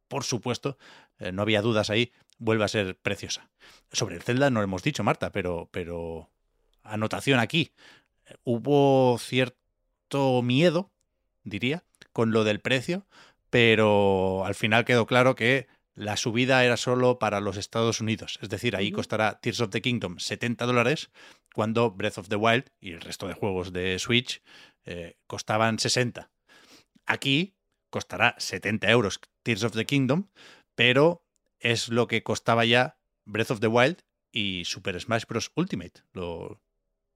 [0.07, 0.77] por supuesto,
[1.19, 3.49] eh, no había dudas ahí, vuelve a ser preciosa.
[3.91, 6.29] Sobre el Zelda no lo hemos dicho, Marta, pero, pero
[6.83, 7.73] anotación aquí.
[8.43, 10.91] Hubo cierto miedo,
[11.43, 11.83] diría,
[12.17, 13.05] con lo del precio,
[13.51, 18.39] pero al final quedó claro que la subida era solo para los Estados Unidos.
[18.41, 21.11] Es decir, ahí costará Tears of the Kingdom 70 dólares,
[21.53, 24.41] cuando Breath of the Wild y el resto de juegos de Switch
[24.85, 26.31] eh, costaban 60.
[27.05, 27.53] Aquí
[27.91, 30.29] costará 70 euros Tears of the Kingdom,
[30.73, 31.23] pero
[31.59, 34.01] es lo que costaba ya Breath of the Wild
[34.31, 35.51] y Super Smash Bros.
[35.53, 36.01] Ultimate.
[36.13, 36.63] Lo,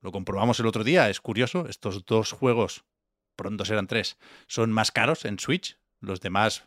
[0.02, 2.86] lo comprobamos el otro día, es curioso, estos dos juegos,
[3.42, 6.66] pronto serán tres, son más caros en Switch, los demás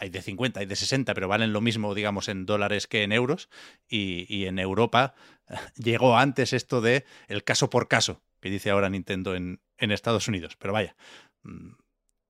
[0.00, 3.12] hay de 50, hay de 60, pero valen lo mismo, digamos, en dólares que en
[3.12, 3.50] euros.
[3.86, 5.14] Y, y, en Europa
[5.76, 10.26] llegó antes esto de el caso por caso, que dice ahora Nintendo en, en Estados
[10.26, 10.56] Unidos.
[10.56, 10.96] Pero vaya,
[11.42, 11.72] mm,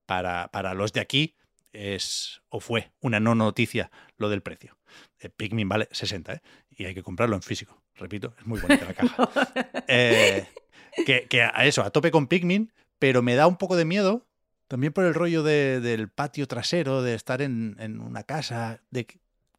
[0.05, 1.37] para, para, los de aquí
[1.71, 4.77] es o fue una no noticia lo del precio.
[5.19, 6.41] Eh, Pikmin vale 60, ¿eh?
[6.69, 7.81] Y hay que comprarlo en físico.
[7.95, 9.29] Repito, es muy bonita la caja.
[9.87, 10.45] Eh,
[11.05, 14.27] que, que, a eso, a tope con Pikmin, pero me da un poco de miedo
[14.67, 19.07] también por el rollo de, del patio trasero, de estar en, en una casa, de,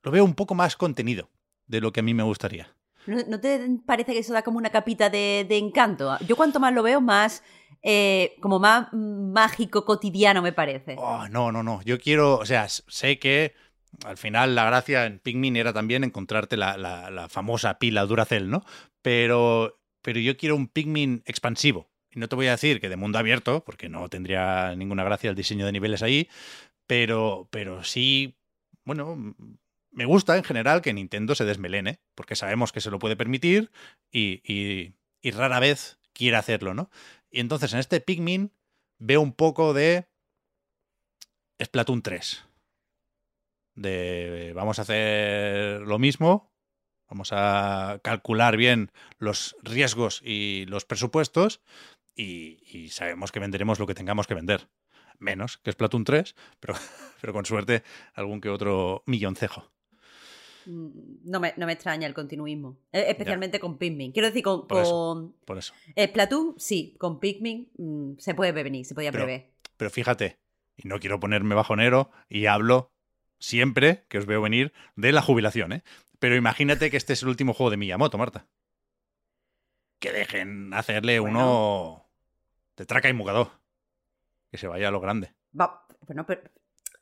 [0.04, 1.28] lo veo un poco más contenido
[1.66, 2.76] de lo que a mí me gustaría.
[3.04, 6.16] ¿No, te parece que eso da como una capita de, de encanto?
[6.20, 7.42] Yo cuanto más lo veo, más
[7.82, 10.94] eh, como más mágico, cotidiano, me parece.
[10.98, 11.82] Oh, no, no, no.
[11.82, 13.54] Yo quiero, o sea, sé que
[14.04, 18.48] al final la gracia en Pikmin era también encontrarte la, la, la famosa pila Duracell,
[18.48, 18.64] ¿no?
[19.02, 21.91] Pero, pero yo quiero un Pikmin expansivo.
[22.14, 25.36] No te voy a decir que de mundo abierto, porque no tendría ninguna gracia el
[25.36, 26.28] diseño de niveles ahí,
[26.86, 28.36] pero, pero sí,
[28.84, 29.34] bueno,
[29.90, 33.70] me gusta en general que Nintendo se desmelene, porque sabemos que se lo puede permitir
[34.10, 36.90] y, y, y rara vez quiere hacerlo, ¿no?
[37.30, 38.52] Y entonces en este Pikmin
[38.98, 40.06] veo un poco de
[41.62, 42.44] Splatoon 3.
[43.74, 46.52] De vamos a hacer lo mismo,
[47.08, 51.62] vamos a calcular bien los riesgos y los presupuestos
[52.16, 54.68] y, y sabemos que venderemos lo que tengamos que vender.
[55.18, 56.74] Menos que Splatoon 3, pero,
[57.20, 57.82] pero con suerte
[58.14, 59.70] algún que otro milloncejo.
[60.66, 60.90] Mm,
[61.24, 62.78] no me, no me, extraña el continuismo.
[62.92, 63.60] E, especialmente ya.
[63.60, 64.12] con Pikmin.
[64.12, 64.66] Quiero decir, con.
[64.66, 64.90] Por eso.
[64.90, 65.32] con...
[65.44, 65.74] Por eso.
[65.96, 66.94] Splatoon, sí.
[66.98, 69.50] Con Pikmin mmm, se puede prevenir, se podía pero, prever.
[69.76, 70.38] Pero fíjate,
[70.76, 72.92] y no quiero ponerme bajonero, y hablo
[73.38, 75.82] siempre, que os veo venir, de la jubilación, ¿eh?
[76.18, 78.46] Pero imagínate que este es el último juego de Miyamoto, Marta.
[79.98, 81.40] Que dejen hacerle bueno.
[81.40, 82.01] uno
[82.76, 83.50] de traca y mugador.
[84.50, 85.34] Que se vaya a lo grande.
[85.58, 86.42] Va, bueno, pero.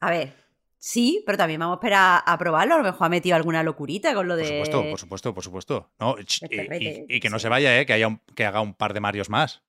[0.00, 0.34] A ver,
[0.82, 2.74] Sí, pero también vamos a esperar a probarlo.
[2.74, 4.44] A lo mejor ha metido alguna locurita con lo de.
[4.44, 5.92] Por supuesto, por supuesto, por supuesto.
[6.00, 7.84] No, y, y, y, que no se vaya, ¿eh?
[7.84, 9.62] que, haya un, que haga un par de Marios más.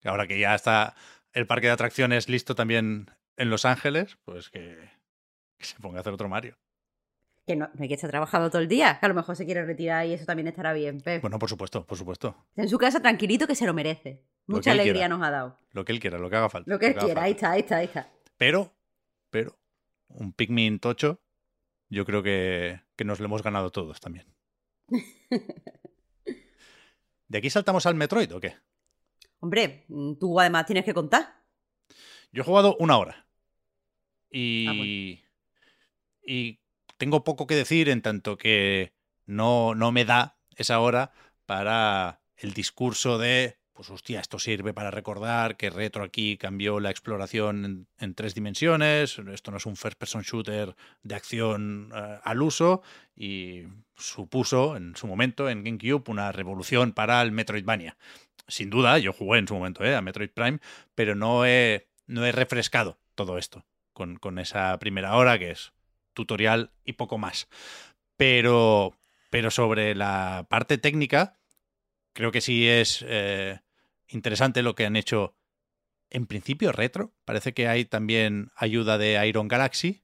[0.00, 0.96] Que ahora que ya está
[1.32, 4.76] el parque de atracciones listo también en Los Ángeles, pues que,
[5.56, 6.58] que se ponga a hacer otro Mario.
[7.46, 9.46] Que no, no, hay que estar trabajando todo el día, que a lo mejor se
[9.46, 11.00] quiere retirar y eso también estará bien.
[11.00, 11.22] Pep.
[11.22, 12.36] Bueno, por supuesto, por supuesto.
[12.54, 14.22] En su casa tranquilito que se lo merece.
[14.46, 15.08] Mucha alegría quiera.
[15.08, 15.58] nos ha dado.
[15.72, 16.70] Lo que él quiera, lo que haga falta.
[16.70, 18.10] Lo que él lo que quiera, ahí está, ahí está, ahí está.
[18.36, 18.72] Pero,
[19.30, 19.58] pero,
[20.08, 21.20] un Pikmin tocho,
[21.88, 24.26] yo creo que, que, nos lo hemos ganado todos también.
[27.28, 28.56] ¿De aquí saltamos al Metroid o qué?
[29.40, 29.86] Hombre,
[30.20, 31.42] tú además tienes que contar.
[32.32, 33.26] Yo he jugado una hora.
[34.30, 34.66] Y.
[34.68, 35.24] Ah, bueno.
[36.26, 36.60] Y
[36.96, 38.94] tengo poco que decir en tanto que
[39.26, 41.12] no, no me da esa hora
[41.46, 46.90] para el discurso de pues hostia, esto sirve para recordar que Retro aquí cambió la
[46.90, 52.40] exploración en, tres dimensiones, esto no es un first person shooter de acción uh, al
[52.40, 52.82] uso
[53.16, 53.64] y
[53.96, 57.96] supuso en su momento en GameCube una revolución para el Metroidvania.
[58.46, 60.60] Sin duda, yo jugué en su momento eh, a Metroid Prime,
[60.94, 65.72] pero no he, no he refrescado todo esto con, con esa primera hora que es
[66.12, 67.48] tutorial y poco más.
[68.16, 68.96] Pero,
[69.30, 71.36] pero sobre la parte técnica,
[72.14, 73.60] creo que sí es eh,
[74.08, 75.36] interesante lo que han hecho
[76.08, 77.12] en principio retro.
[77.26, 80.02] Parece que hay también ayuda de Iron Galaxy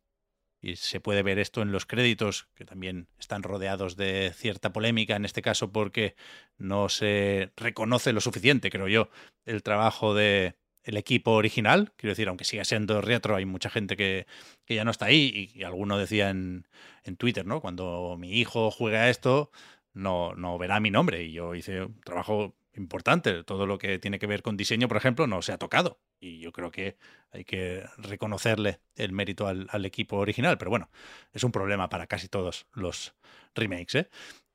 [0.61, 5.17] y se puede ver esto en los créditos, que también están rodeados de cierta polémica,
[5.17, 6.17] en este caso porque
[6.59, 9.09] no se reconoce lo suficiente, creo yo,
[9.47, 11.93] el trabajo de el equipo original.
[11.97, 14.27] Quiero decir, aunque siga siendo retro, hay mucha gente que,
[14.65, 16.67] que ya no está ahí y, y alguno decía en,
[17.05, 17.61] en Twitter, ¿no?
[17.61, 19.51] Cuando mi hijo juega esto,
[19.95, 21.23] no, verá mi nombre.
[21.25, 23.45] Y yo hice un trabajo importante.
[23.45, 26.01] Todo lo que tiene que ver con diseño, por ejemplo, no se ha tocado.
[26.21, 26.97] Y yo creo que
[27.33, 30.59] hay que reconocerle el mérito al, al equipo original.
[30.59, 30.91] Pero bueno,
[31.33, 33.15] es un problema para casi todos los
[33.55, 33.95] remakes.
[33.95, 34.11] ¿eh?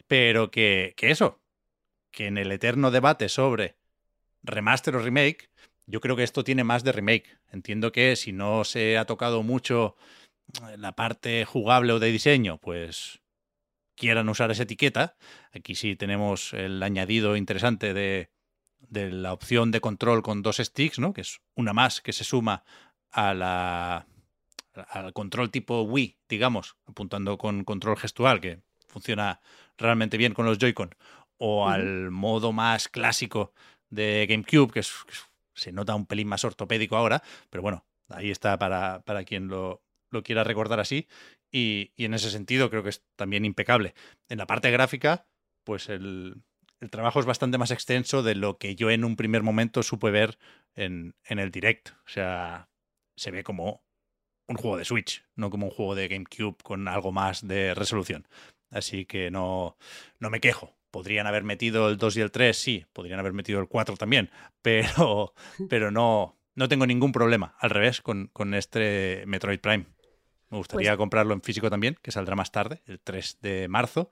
[0.08, 1.41] Pero que, que eso,
[2.12, 3.76] que en el eterno debate sobre
[4.43, 5.50] remaster o remake,
[5.88, 7.38] yo creo que esto tiene más de remake.
[7.52, 9.95] Entiendo que si no se ha tocado mucho
[10.78, 13.21] la parte jugable o de diseño, pues
[13.96, 15.16] quieran usar esa etiqueta.
[15.54, 18.30] Aquí sí tenemos el añadido interesante de,
[18.80, 21.14] de la opción de control con dos sticks, ¿no?
[21.14, 22.64] Que es una más que se suma
[23.12, 24.08] a la
[24.90, 29.40] al control tipo Wii, digamos, apuntando con control gestual, que funciona
[29.78, 30.96] realmente bien con los Joy-Con,
[31.38, 33.54] o al modo más clásico
[33.90, 34.84] de GameCube, que,
[35.54, 39.82] se nota un pelín más ortopédico ahora, pero bueno, ahí está para, para quien lo,
[40.10, 41.08] lo, quiera recordar así.
[41.52, 43.94] Y, y, en ese sentido creo que es también impecable.
[44.30, 45.28] En la parte gráfica,
[45.63, 46.44] pues el,
[46.80, 50.12] el, trabajo es bastante más extenso de lo que yo en un primer momento supe
[50.12, 50.38] ver
[50.76, 51.89] en, en el direct.
[51.89, 52.70] O sea,
[53.15, 53.86] se ve como
[54.48, 58.28] un juego de Switch, no como un juego de GameCube con algo más de resolución.
[58.70, 59.78] Así que no,
[60.20, 60.76] no me quejo.
[60.91, 64.30] Podrían haber metido el 2 y el 3, sí, podrían haber metido el 4 también,
[64.62, 65.34] pero,
[65.70, 69.86] pero no, no tengo ningún problema, al revés, con, con este Metroid Prime.
[70.56, 74.10] Me gustaría pues comprarlo en físico también, que saldrá más tarde, el 3 de marzo,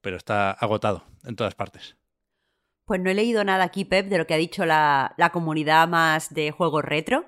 [0.00, 1.96] pero está agotado en todas partes.
[2.84, 5.86] Pues no he leído nada aquí, Pep, de lo que ha dicho la, la comunidad
[5.86, 7.26] más de juegos retro.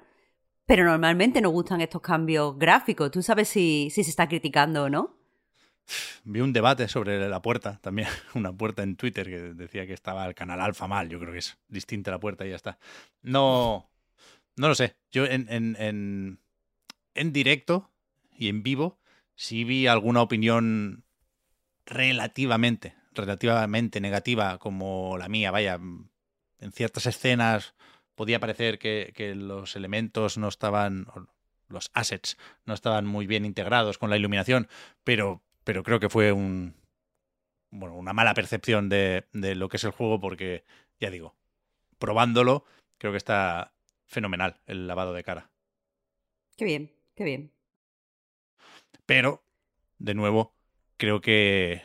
[0.66, 3.12] Pero normalmente nos gustan estos cambios gráficos.
[3.12, 5.16] ¿Tú sabes si, si se está criticando o no?
[6.24, 10.26] Vi un debate sobre la puerta, también una puerta en Twitter que decía que estaba
[10.26, 11.08] el canal alfa mal.
[11.08, 12.78] Yo creo que es distinta la puerta y ya está.
[13.22, 13.88] No,
[14.56, 14.96] no lo sé.
[15.12, 16.40] Yo en, en, en,
[17.14, 17.92] en directo
[18.38, 18.98] y en vivo
[19.34, 21.04] sí vi alguna opinión
[21.84, 25.50] relativamente, relativamente negativa como la mía.
[25.50, 25.74] Vaya,
[26.58, 27.74] en ciertas escenas
[28.14, 31.06] podía parecer que, los elementos no estaban,
[31.68, 34.68] los assets no estaban muy bien integrados con la iluminación,
[35.04, 36.74] pero, pero creo que fue un,
[37.70, 40.64] bueno, una mala percepción de, de lo que es el juego porque,
[40.98, 41.36] ya digo,
[41.98, 42.64] probándolo,
[42.98, 43.74] creo que está
[44.06, 45.50] fenomenal el lavado de cara.
[46.56, 47.55] Qué bien, qué bien.
[49.06, 49.44] Pero,
[49.98, 50.54] de nuevo,
[50.96, 51.82] creo que...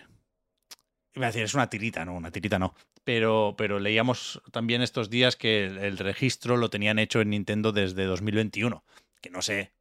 [1.13, 5.09] Iba a decir, es una tirita, no, una tirita no pero, pero leíamos también estos
[5.09, 8.83] días que el, registro lo tenían hecho en Nintendo desde 2021,
[9.21, 9.71] que no sé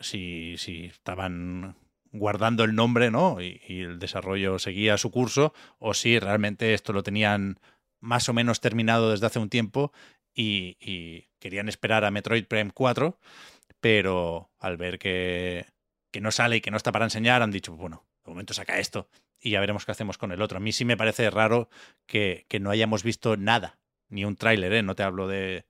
[0.00, 1.76] si, si estaban
[2.12, 3.40] guardando el nombre, ¿no?
[3.40, 7.58] Y, el desarrollo seguía su curso, o si realmente esto lo tenían
[8.00, 9.92] más o menos terminado desde hace un tiempo
[10.34, 13.18] y, y querían esperar a Metroid Prime 4,
[13.80, 15.66] pero al ver que,
[16.12, 18.78] que no sale y que no está para enseñar, han dicho, bueno, de momento saca
[18.78, 19.08] esto
[19.40, 20.58] y ya veremos qué hacemos con el otro.
[20.58, 21.68] A mí sí me parece raro
[22.06, 24.82] que, no hayamos visto nada, ni un tráiler, ¿eh?
[24.82, 25.64] no te hablo de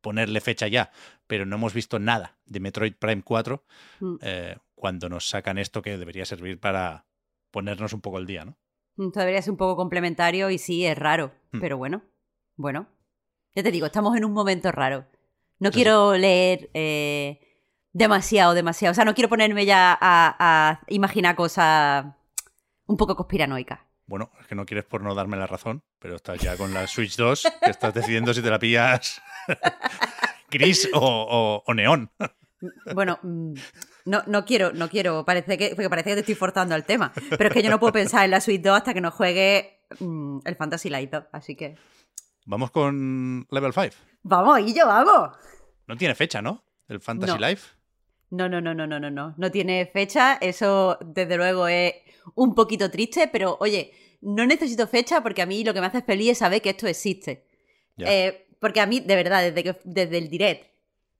[0.00, 0.90] ponerle fecha ya,
[1.28, 3.64] pero no hemos visto nada de Metroid Prime 4
[4.00, 4.14] mm.
[4.22, 7.04] eh, cuando nos sacan esto que debería servir para
[7.52, 8.56] ponernos un poco el día, ¿no?
[8.96, 11.60] Mm, debería ser un poco complementario y sí, es raro, mm.
[11.60, 12.02] pero bueno,
[12.56, 12.88] bueno.
[13.54, 15.06] Ya te digo, estamos en un momento raro.
[15.58, 17.51] No quiero leer eh,
[17.92, 18.92] demasiado, demasiado.
[18.92, 22.06] O sea, no quiero ponerme ya a imaginar cosas
[22.86, 23.86] un poco conspiranoica.
[24.06, 26.86] Bueno, es que no quieres por no darme la razón, pero estás ya con la
[26.86, 29.22] Switch 2, que estás decidiendo si te la pillas
[30.50, 32.10] gris o, neón.
[32.94, 33.54] Bueno, mm,
[34.04, 37.12] no, no quiero, no quiero, parece que, porque parece que te estoy forzando al tema,
[37.30, 39.80] pero es que yo no puedo pensar en la Switch 2 hasta que no juegue
[39.98, 41.76] mm, el Fantasy Light 2, así que...
[42.44, 43.96] Vamos con Level 5.
[44.24, 45.36] Vamos, y yo vamos.
[45.86, 46.64] No tiene fecha, ¿no?
[46.88, 47.81] El Fantasy Life.
[48.32, 49.34] No, no, no, no, no, no, no.
[49.36, 50.38] No tiene fecha.
[50.40, 51.92] Eso, desde luego, es
[52.34, 53.92] un poquito triste, pero oye,
[54.22, 56.86] no necesito fecha porque a mí lo que me hace feliz es saber que esto
[56.86, 57.44] existe.
[57.98, 60.66] Eh, porque a mí, de verdad, desde, que, desde el direct,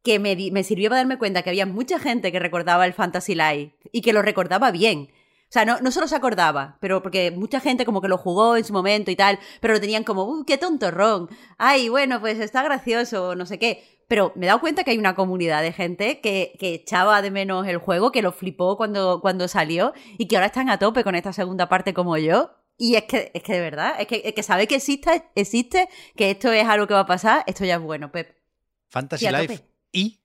[0.03, 3.35] que me, me, sirvió para darme cuenta que había mucha gente que recordaba el Fantasy
[3.35, 5.11] Life y que lo recordaba bien.
[5.11, 8.57] O sea, no, no solo se acordaba, pero porque mucha gente como que lo jugó
[8.57, 11.29] en su momento y tal, pero lo tenían como, ¡uh, qué tontorrón!
[11.59, 13.85] Ay, bueno, pues está gracioso, no sé qué.
[14.12, 17.31] Pero me he dado cuenta que hay una comunidad de gente que, que echaba de
[17.31, 21.03] menos el juego, que lo flipó cuando, cuando salió y que ahora están a tope
[21.03, 22.51] con esta segunda parte como yo.
[22.77, 25.88] Y es que, es que de verdad, es que, es que sabe que existe, existe,
[26.14, 28.37] que esto es algo que va a pasar, esto ya es bueno, Pep.
[28.90, 30.20] Fantasy Life y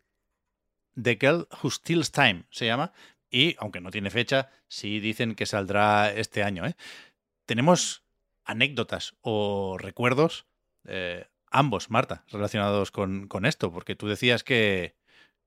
[1.02, 2.92] The Girl Who Steals Time se llama.
[3.32, 6.66] Y, aunque no tiene fecha, sí dicen que saldrá este año.
[6.66, 6.76] ¿eh?
[7.46, 8.04] Tenemos
[8.44, 10.46] anécdotas o recuerdos,
[10.84, 14.96] eh, ambos, Marta, relacionados con, con, esto, porque tú decías que,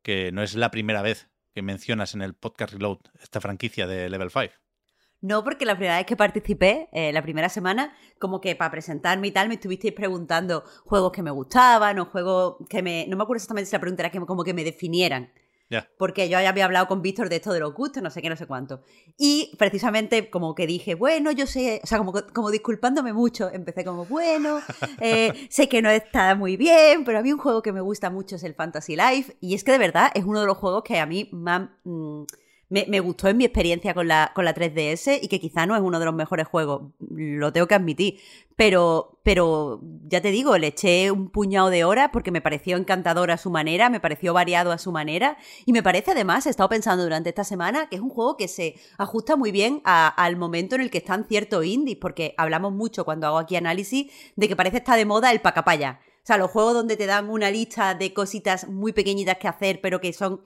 [0.02, 4.08] que no es la primera vez que mencionas en el podcast Reload esta franquicia de
[4.08, 4.54] Level 5.
[5.22, 9.28] No, porque la primera vez que participé, eh, la primera semana, como que para presentarme
[9.28, 13.06] y tal, me estuvisteis preguntando juegos que me gustaban o juegos que me...
[13.06, 15.30] No me acuerdo exactamente si la pregunta era que como que me definieran.
[15.98, 18.28] Porque yo ya había hablado con Víctor de esto de los gustos, no sé qué,
[18.28, 18.82] no sé cuánto.
[19.16, 23.84] Y precisamente como que dije, bueno, yo sé, o sea, como, como disculpándome mucho, empecé
[23.84, 24.60] como, bueno,
[25.00, 28.10] eh, sé que no está muy bien, pero a mí un juego que me gusta
[28.10, 29.36] mucho es el Fantasy Life.
[29.40, 31.68] Y es que de verdad es uno de los juegos que a mí más...
[31.84, 32.24] Mm,
[32.70, 35.82] me, gustó en mi experiencia con la, con la 3DS y que quizá no es
[35.82, 38.20] uno de los mejores juegos, lo tengo que admitir.
[38.54, 43.32] Pero, pero ya te digo, le eché un puñado de horas porque me pareció encantador
[43.32, 46.68] a su manera, me pareció variado a su manera y me parece además, he estado
[46.68, 50.76] pensando durante esta semana, que es un juego que se ajusta muy bien al momento
[50.76, 54.54] en el que están ciertos indies, porque hablamos mucho cuando hago aquí análisis de que
[54.54, 56.00] parece estar de moda el pacapaya.
[56.22, 59.80] O sea, los juegos donde te dan una lista de cositas muy pequeñitas que hacer,
[59.80, 60.42] pero que son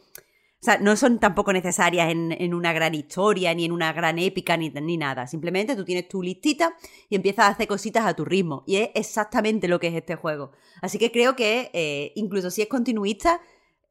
[0.64, 4.56] o sea, no son tampoco necesarias en, una gran historia, ni en una gran épica,
[4.56, 5.26] ni, ni, nada.
[5.26, 6.74] Simplemente tú tienes tu listita
[7.10, 8.64] y empiezas a hacer cositas a tu ritmo.
[8.66, 10.52] Y es exactamente lo que es este juego.
[10.80, 13.42] Así que creo que eh, incluso si es continuista,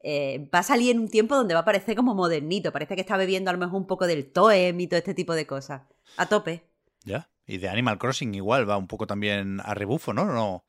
[0.02, 2.72] eh, va a salir en un tiempo donde va a parecer como modernito.
[2.72, 5.34] Parece que está bebiendo a lo mejor un poco del Toem y todo este tipo
[5.36, 5.82] de cosas.
[6.16, 6.64] A tope.
[7.04, 7.30] Ya.
[7.46, 10.24] Y de Animal Crossing igual va un poco también a rebufo, ¿no?
[10.24, 10.64] No,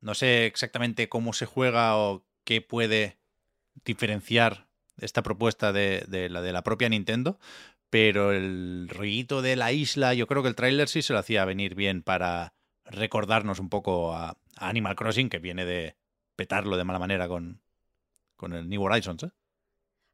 [0.00, 3.18] no sé exactamente cómo se juega o qué puede
[3.84, 7.38] diferenciar esta propuesta de, la de la propia Nintendo,
[7.90, 11.44] pero el rollito de la isla, yo creo que el tráiler sí se lo hacía
[11.44, 15.96] venir bien para recordarnos un poco a, Animal Crossing, que viene de
[16.36, 17.62] petarlo de mala manera con,
[18.36, 19.24] con el New Horizons.
[19.24, 19.30] ¿eh?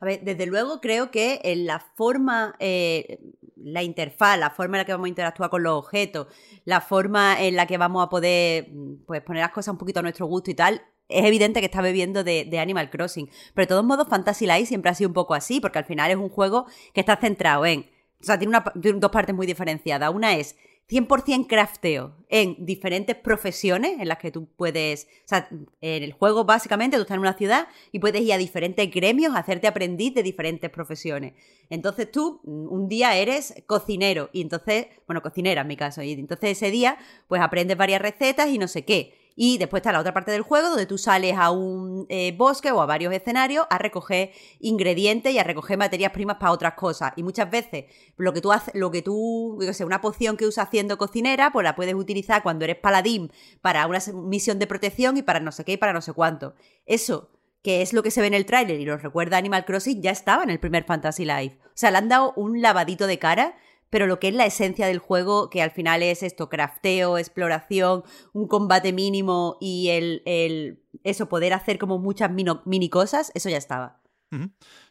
[0.00, 3.18] A ver, desde luego creo que en la forma, eh,
[3.56, 6.28] la interfaz, la forma en la que vamos a interactuar con los objetos,
[6.64, 8.70] la forma en la que vamos a poder
[9.06, 11.80] pues, poner las cosas un poquito a nuestro gusto y tal, es evidente que está
[11.80, 13.28] bebiendo de, Animal Crossing.
[13.54, 16.10] Pero de todos modos, Fantasy Life siempre ha sido un poco así, porque al final
[16.10, 17.86] es un juego que está centrado en.
[18.20, 20.12] O sea, tiene, dos partes muy diferenciadas.
[20.12, 20.56] Una es
[20.90, 25.48] 100% crafteo en diferentes profesiones en las que tú puedes, o sea,
[25.82, 29.34] en el juego básicamente tú estás en una ciudad y puedes ir a diferentes gremios
[29.34, 31.34] a hacerte aprendiz de diferentes profesiones.
[31.68, 36.12] Entonces tú mm, un día eres cocinero y entonces, bueno, cocinera en mi caso, y
[36.12, 36.96] entonces ese día
[37.28, 39.27] pues aprendes varias recetas y no sé qué.
[39.40, 42.72] Y después está la otra parte del juego donde tú sales a un eh, bosque
[42.72, 47.12] o a varios escenarios a recoger ingredientes y a recoger materias primas para otras cosas.
[47.14, 47.84] Y muchas veces
[48.16, 51.62] lo que tú haces, lo que tú, yo una poción que usas haciendo cocinera, pues
[51.62, 53.30] la puedes utilizar cuando eres paladín
[53.62, 56.56] para una misión de protección y para no sé qué y para no sé cuánto.
[56.84, 57.30] Eso
[57.62, 60.10] que es lo que se ve en el tráiler y lo recuerda Animal Crossing, ya
[60.10, 61.58] estaba en el primer Fantasy Life.
[61.64, 63.56] O sea, le han dado un lavadito de cara
[63.90, 68.04] pero lo que es la esencia del juego, que al final es esto, crafteo, exploración,
[68.32, 73.56] un combate mínimo y el, el eso, poder hacer como muchas mini cosas, eso ya
[73.56, 74.00] estaba.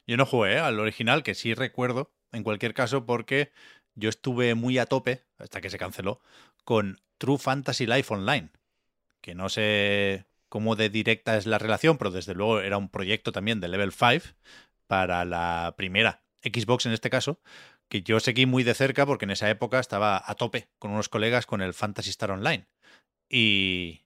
[0.07, 3.51] Yo no jugué al original, que sí recuerdo, en cualquier caso, porque
[3.95, 6.21] yo estuve muy a tope, hasta que se canceló,
[6.63, 8.49] con True Fantasy Life Online,
[9.21, 13.31] que no sé cómo de directa es la relación, pero desde luego era un proyecto
[13.31, 14.35] también de Level 5
[14.87, 17.39] para la primera Xbox en este caso,
[17.89, 21.09] que yo seguí muy de cerca porque en esa época estaba a tope con unos
[21.09, 22.67] colegas con el Fantasy Star Online.
[23.29, 24.05] Y,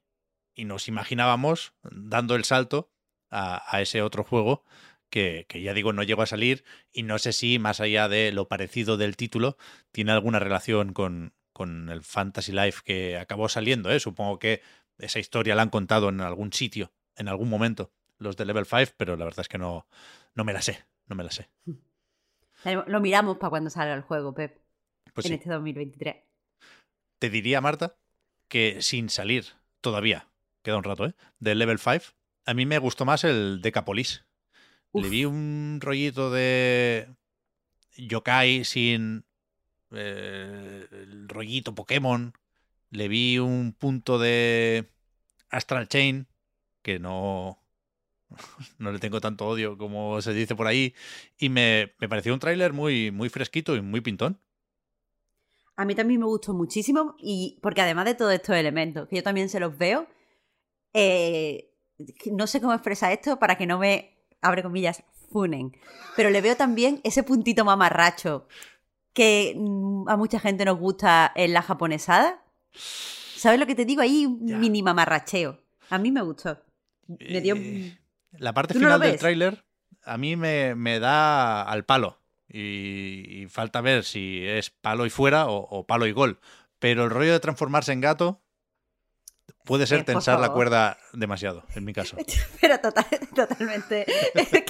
[0.55, 2.91] y nos imaginábamos dando el salto
[3.29, 4.65] a, ese otro juego
[5.09, 8.31] que, que, ya digo no llegó a salir y no sé si más allá de
[8.31, 9.57] lo parecido del título
[9.91, 13.91] tiene alguna relación con, con el Fantasy Life que acabó saliendo.
[13.91, 13.99] ¿eh?
[13.99, 14.61] Supongo que
[14.97, 18.93] esa historia la han contado en algún sitio, en algún momento, los de Level 5,
[18.97, 19.87] pero la verdad es que no,
[20.35, 21.49] no me la sé, no me la sé.
[22.63, 24.59] Lo miramos para cuando salga el juego, Pep.
[25.13, 26.15] Pues en este 2023.
[27.19, 27.97] Te diría, Marta,
[28.47, 29.45] que sin salir
[29.81, 30.27] todavía,
[30.63, 31.15] queda un rato, ¿eh?
[31.39, 32.13] Del level 5,
[32.45, 34.25] a mí me gustó más el Decapolis.
[34.93, 37.07] Le vi un rollito de
[37.95, 39.25] yokai sin
[39.91, 42.33] eh, el rollito Pokémon.
[42.89, 44.91] Le vi un punto de
[45.49, 46.27] Astral Chain
[46.81, 47.60] que no,
[48.77, 50.93] no le tengo tanto odio como se dice por ahí.
[51.37, 54.39] Y me, pareció un tráiler muy, muy fresquito y muy pintón.
[55.75, 59.23] A mí también me gustó muchísimo y porque además de todos estos elementos, que yo
[59.23, 60.05] también se los veo,
[60.93, 61.73] eh,
[62.31, 65.75] no sé cómo expresar esto para que no me, abre comillas, funen,
[66.15, 68.47] pero le veo también ese puntito mamarracho
[69.13, 72.43] que mm, a mucha gente nos gusta en la japonesada.
[72.73, 74.01] ¿Sabes lo que te digo?
[74.01, 75.57] Ahí un mini mamarracheo.
[75.89, 76.59] A mí me gustó.
[77.07, 77.55] Me dio...
[77.55, 77.97] Eh,
[78.37, 79.63] la parte final del tráiler
[80.03, 82.19] a mí me, da al palo.
[82.47, 86.39] Y, falta ver si es palo y fuera o, palo y gol.
[86.79, 88.41] Pero el rollo de transformarse en gato
[89.65, 92.17] puede ser tensar la cuerda demasiado, en mi caso.
[92.61, 94.05] Pero totalmente.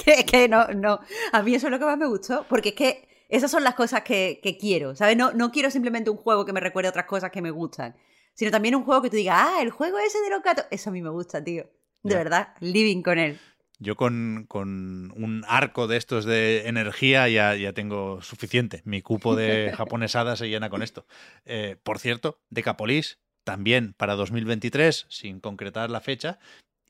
[0.04, 1.00] que, que, no, no.
[1.32, 2.44] A mí eso es lo que más me gustó.
[2.48, 4.94] Porque es que esas son las cosas que, quiero.
[4.94, 5.16] ¿Sabes?
[5.16, 7.96] No, no quiero simplemente un juego que me recuerde otras cosas que me gustan.
[8.34, 10.66] Sino también un juego que tú digas, ah, el juego ese de los gatos.
[10.70, 11.64] Eso a mí me gusta, tío.
[12.02, 13.38] De verdad, living con él.
[13.82, 18.80] Yo con, con un arco de estos de energía ya, ya tengo suficiente.
[18.84, 21.04] Mi cupo de japonesada se llena con esto.
[21.44, 26.38] Eh, por cierto, Decapolis también para 2023, sin concretar la fecha.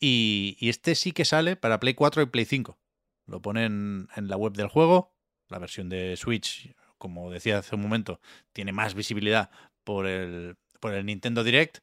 [0.01, 2.79] Y, y este sí que sale para Play 4 y Play 5.
[3.27, 5.15] Lo ponen en la web del juego.
[5.49, 8.21] La versión de Switch, como decía hace un momento,
[8.53, 9.51] tiene más visibilidad
[9.83, 11.79] por el, por el Nintendo Direct.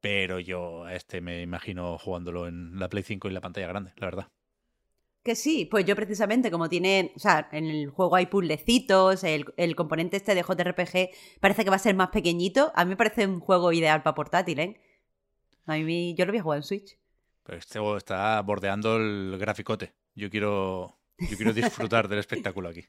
[0.00, 3.92] Pero yo a este me imagino jugándolo en la Play 5 y la pantalla grande,
[3.96, 4.28] la verdad.
[5.22, 9.46] Que sí, pues yo precisamente como tiene, o sea, en el juego hay puzzlecitos, el,
[9.56, 12.96] el, componente este de JRPG parece que va a ser más pequeñito, a mí me
[12.96, 14.80] parece un juego ideal para portátil, ¿eh?
[15.66, 16.98] A mí, yo lo voy a jugar en Switch.
[17.42, 19.92] Pero este juego está bordeando el graficote.
[20.14, 22.86] Yo quiero, yo quiero disfrutar del espectáculo aquí.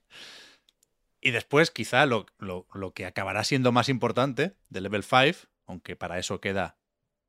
[1.21, 5.97] Y después, quizá lo, lo, lo que acabará siendo más importante de Level 5, aunque
[5.97, 6.77] para eso queda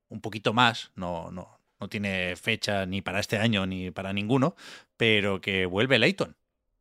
[0.09, 4.55] un poquito más, no, no, no tiene fecha ni para este año ni para ninguno,
[4.97, 6.37] pero que vuelve Layton.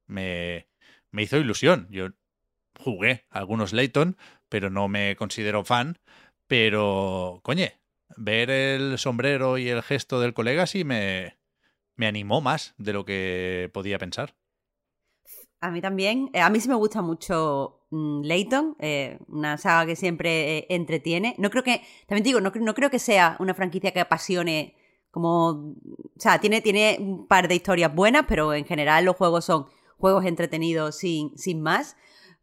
[0.08, 0.68] Me,
[1.12, 1.88] me hizo ilusión.
[1.90, 2.10] Yo
[2.78, 4.18] jugué algunos Layton,
[4.50, 6.00] pero no me considero fan.
[6.48, 7.80] Pero, coñe,
[8.18, 11.38] ver el sombrero y el gesto del colega sí me,
[11.96, 14.36] me animó más de lo que podía pensar.
[15.62, 16.30] A mí también.
[16.34, 21.36] A mí sí me gusta mucho mm, Layton, eh, una saga que siempre eh, entretiene.
[21.38, 24.76] No creo que, también digo, no, no, creo que sea una franquicia que apasione
[25.12, 25.76] como, o
[26.18, 30.26] sea, tiene, tiene un par de historias buenas, pero en general los juegos son juegos
[30.26, 31.96] entretenidos sin, sin más.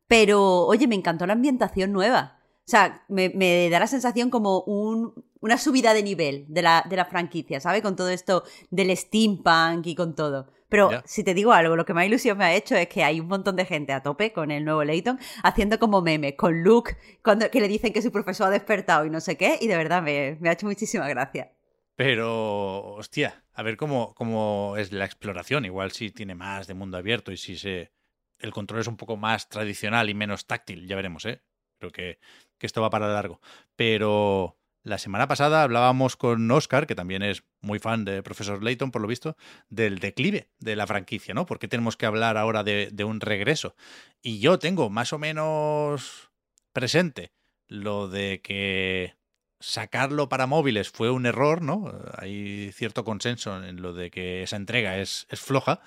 [0.09, 2.39] Pero, oye, me encantó la ambientación nueva.
[2.67, 6.85] O sea, me, me da la sensación como un, una subida de nivel de la,
[6.89, 7.83] de la franquicia, ¿sabes?
[7.83, 10.49] Con todo esto del steampunk y con todo.
[10.69, 11.03] Pero yeah.
[11.07, 13.29] si te digo algo, lo que más ilusión me ha hecho es que hay un
[13.29, 17.49] montón de gente a tope con el nuevo Layton, haciendo como memes, con Luke, cuando,
[17.51, 20.03] que le dicen que su profesor ha despertado y no sé qué, y de verdad
[20.03, 21.53] me, me ha hecho muchísima gracia.
[21.97, 25.65] Pero, hostia, a ver cómo, cómo es la exploración.
[25.65, 27.91] Igual si tiene más de mundo abierto y si se,
[28.39, 31.43] el control es un poco más tradicional y menos táctil, ya veremos, ¿eh?
[31.79, 32.19] Creo que,
[32.59, 33.41] que esto va para largo.
[33.77, 38.91] Pero la semana pasada hablábamos con Oscar, que también es muy fan de Profesor Layton,
[38.91, 39.37] por lo visto,
[39.71, 41.47] del declive de la franquicia, ¿no?
[41.47, 43.75] ¿Por qué tenemos que hablar ahora de un regreso?
[44.23, 46.31] Y yo tengo más o menos
[46.73, 47.33] presente
[47.69, 49.16] lo de que
[49.61, 51.93] sacarlo para móviles fue un error, ¿no?
[52.19, 55.81] Hay cierto consenso en lo de que esa entrega es, es floja,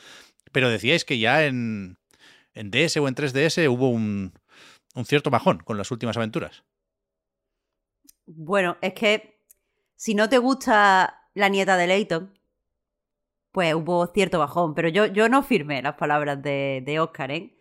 [0.52, 1.98] pero decíais que ya en,
[2.54, 4.34] en, DS o en 3DS hubo un,
[4.96, 6.64] un, cierto bajón con las últimas aventuras.
[8.26, 9.40] Bueno, es que
[9.96, 12.40] si no te gusta la nieta de Leighton,
[13.52, 17.56] pues hubo cierto bajón, pero yo, yo no firmé las palabras de, de Oscar, ¿eh?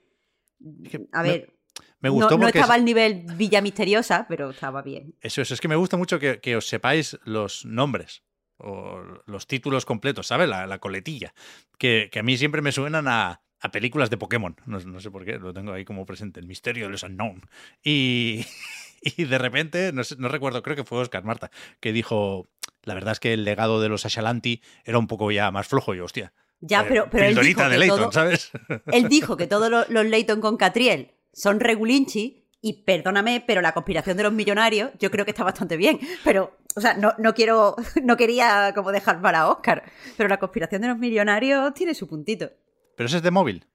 [1.12, 1.57] A ver...
[2.00, 2.08] Me...
[2.08, 5.14] Gustó no, no estaba al nivel Villa Misteriosa, pero estaba bien.
[5.20, 8.22] Eso, eso es que me gusta mucho que, que, os sepáis los nombres
[8.58, 10.48] o los títulos completos, ¿sabes?
[10.48, 11.34] La, la coletilla.
[11.78, 14.56] Que, que, a mí siempre me suenan a, a películas de Pokémon.
[14.66, 16.40] No, no, sé por qué, lo tengo ahí como presente.
[16.40, 17.42] El misterio de los unknown.
[17.82, 18.44] Y,
[19.00, 22.48] y de repente, no, sé, no recuerdo, creo que fue Oscar Marta, que dijo:
[22.84, 25.94] La verdad es que el legado de los Ashalanti era un poco ya más flojo
[25.94, 26.32] y hostia.
[26.60, 28.50] Ya, pero, pero él dijo, de Leighton, todo, ¿sabes?
[28.92, 33.72] él dijo que todos los, los Leighton con Catriel son regulinchi y perdóname, pero la
[33.72, 36.00] conspiración de los millonarios yo creo que está bastante bien.
[36.24, 39.84] Pero, o sea, no, no quiero, no quería como dejar para Oscar,
[40.16, 42.50] pero la conspiración de los millonarios tiene su puntito.
[42.96, 43.66] ¿Pero ese es de móvil?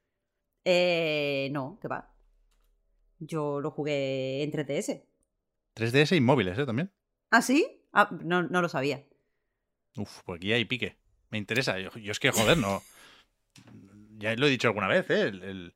[0.65, 2.13] Eh, no, ¿qué va?
[3.19, 5.03] Yo lo jugué en 3DS.
[5.75, 6.65] 3DS y móviles, ¿eh?
[6.65, 6.91] También.
[7.31, 7.85] ¿Ah, sí?
[7.93, 9.05] Ah, no, no lo sabía.
[9.95, 10.97] Uf, pues aquí hay pique.
[11.29, 11.79] Me interesa.
[11.79, 12.83] Yo, yo es que, joder, no.
[14.17, 15.21] Ya lo he dicho alguna vez, ¿eh?
[15.21, 15.75] El, el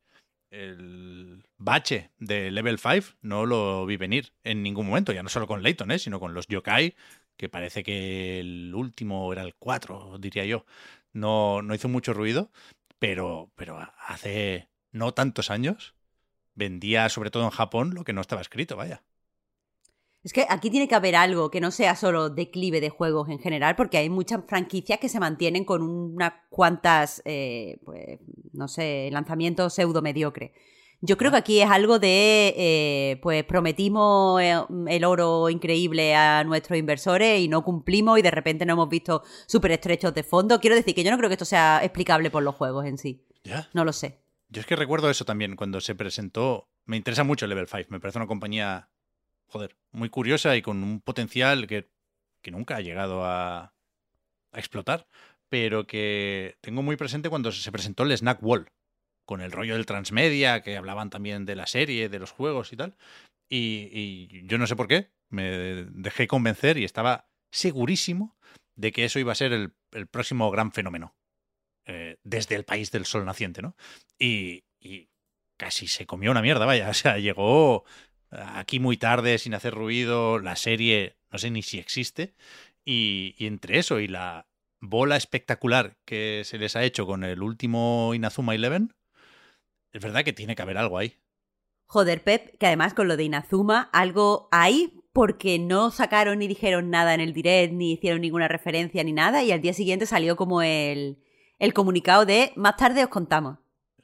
[0.51, 5.47] el bache de Level 5 no lo vi venir en ningún momento, ya no solo
[5.47, 5.99] con Layton, ¿eh?
[5.99, 6.95] sino con los yokai,
[7.35, 10.65] que parece que el último era el 4, diría yo.
[11.13, 12.51] No, no hizo mucho ruido,
[12.99, 15.95] pero, pero hace no tantos años
[16.55, 19.03] vendía, sobre todo en Japón, lo que no estaba escrito, vaya.
[20.28, 23.39] Es que aquí tiene que haber algo que no sea solo declive de juegos en
[23.39, 28.19] general, porque hay muchas franquicias que se mantienen con unas cuantas, eh, pues,
[28.51, 30.51] no sé, lanzamientos pseudo mediocre.
[30.99, 34.57] Yo creo que aquí es algo de, eh, pues prometimos eh,
[34.89, 39.23] el oro increíble a nuestros inversores y no cumplimos y de repente no hemos visto
[39.45, 40.59] súper estrechos de fondo.
[40.59, 43.23] Quiero decir que yo no creo que esto sea explicable por los juegos en sí.
[43.45, 43.69] ¿Ya?
[43.73, 44.19] No lo sé.
[44.49, 46.67] Yo es que recuerdo eso también cuando se presentó.
[46.84, 47.88] Me interesa mucho el Level 5.
[47.91, 48.89] Me parece una compañía
[49.47, 51.89] joder, muy curiosa y con un potencial que,
[52.41, 53.73] que nunca ha llegado a,
[54.53, 55.07] explotar,
[55.49, 58.71] pero que tengo muy presente cuando se presentó el Snack Wall,
[59.25, 62.77] con el rollo del transmedia, que hablaban también de la serie, de los juegos y
[62.77, 62.97] tal.
[63.49, 68.35] Y, y yo no sé por qué, me dejé convencer y estaba segurísimo
[68.75, 71.15] de que eso iba a ser el, el próximo gran fenómeno.
[71.85, 73.75] eh, desde el país del sol naciente, ¿no?
[74.19, 75.09] Y, y
[75.57, 76.89] casi se comió una mierda, vaya.
[76.91, 77.85] O sea, llegó
[78.32, 82.34] aquí muy tarde, sin hacer ruido, la serie no sé ni si existe.
[82.86, 84.47] Y, y, entre eso y la
[84.80, 88.93] bola espectacular que se les ha hecho con el último Inazuma Eleven,
[89.91, 91.17] es verdad que tiene que haber algo ahí.
[91.88, 96.91] Joder, Pep, que además con lo de Inazuma, algo hay porque no sacaron ni dijeron
[96.91, 100.36] nada en el direct, ni hicieron ninguna referencia ni nada, y al día siguiente salió
[100.36, 101.17] como el,
[101.59, 103.57] el comunicado de más tarde os contamos.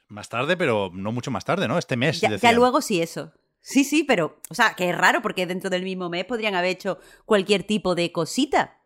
[0.08, 1.78] Más tarde, pero no mucho más tarde, ¿no?
[1.78, 2.20] Este mes.
[2.20, 3.32] Ya, ya luego sí, eso.
[3.66, 6.72] Sí, sí, pero, o sea, que es raro porque dentro del mismo mes podrían haber
[6.72, 8.82] hecho cualquier tipo de cosita.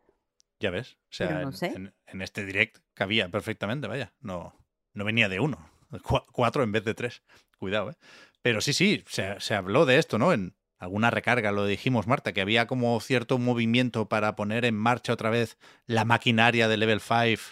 [0.60, 1.72] Ya ves, o sea, no sé.
[1.74, 4.54] en, en, este direct cabía perfectamente, vaya, no,
[4.94, 5.68] no venía de uno,
[6.32, 7.24] cuatro en vez de tres,
[7.58, 7.96] cuidado, ¿eh?
[8.40, 10.32] Pero sí, sí, se, se habló de esto, ¿no?
[10.32, 15.12] En alguna recarga, lo dijimos, Marta, que había como cierto movimiento para poner en marcha
[15.12, 17.42] otra vez la maquinaria de Level 5,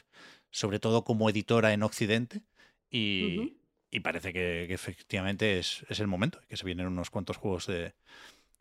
[0.51, 2.43] sobre todo como editora en Occidente,
[2.89, 3.57] y, uh -huh.
[3.91, 7.67] Y parece que, que efectivamente es, es, el momento, que se vienen unos cuantos juegos
[7.67, 7.95] de,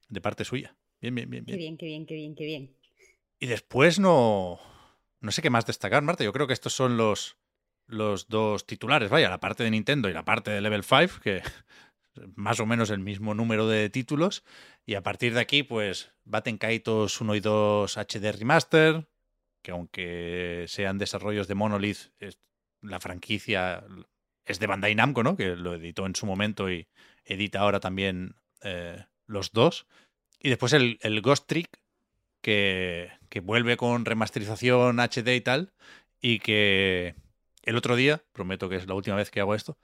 [0.09, 0.75] de parte suya.
[1.01, 1.57] Bien, bien, bien, bien.
[1.57, 2.75] Qué bien, qué bien, qué bien, qué bien.
[3.39, 4.59] Y después no.
[5.21, 6.23] No sé qué más destacar, Marta.
[6.23, 7.37] Yo creo que estos son los,
[7.87, 9.09] los dos titulares.
[9.09, 11.41] Vaya, la parte de Nintendo y la parte de Level 5, que
[12.35, 14.43] más o menos el mismo número de títulos.
[14.85, 19.07] Y a partir de aquí, pues, Baten Kaitos 1 y 2 HD Remaster,
[19.61, 22.39] que aunque sean desarrollos de Monolith, es,
[22.81, 23.83] la franquicia
[24.45, 25.35] es de Bandai Namco, ¿no?
[25.35, 26.87] Que lo editó en su momento y
[27.25, 29.87] edita ahora también eh, los dos.
[30.39, 31.79] Y después el, Ghost Trick,
[32.41, 35.73] que, que, vuelve con remasterización HD y tal,
[36.21, 37.15] y que
[37.63, 39.77] el otro día, prometo que es la última vez que hago esto,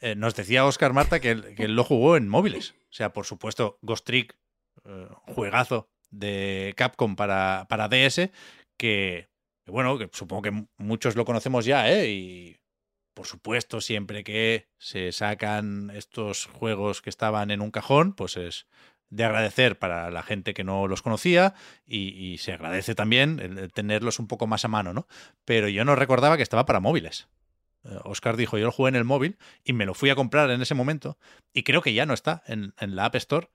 [0.00, 2.74] eh, nos decía Oscar Marta que él, que lo jugó en móviles.
[2.90, 4.36] O sea, por supuesto, Ghost Trick,
[4.84, 8.30] eh, juegazo de Capcom para, para DS,
[8.76, 9.28] que,
[9.66, 12.10] bueno, que supongo que muchos lo conocemos ya, ¿eh?
[12.10, 12.56] Y
[13.16, 18.66] por supuesto, siempre que se sacan estos juegos que estaban en un cajón, pues es
[19.08, 21.54] de agradecer para la gente que no los conocía
[21.86, 25.08] y, se agradece también tenerlos un poco más a mano, ¿no?
[25.46, 27.26] Pero yo no recordaba que estaba para móviles.
[28.04, 30.60] Oscar dijo, yo lo jugué en el móvil y me lo fui a comprar en
[30.60, 31.16] ese momento
[31.54, 33.48] y creo que ya no está en, la App Store,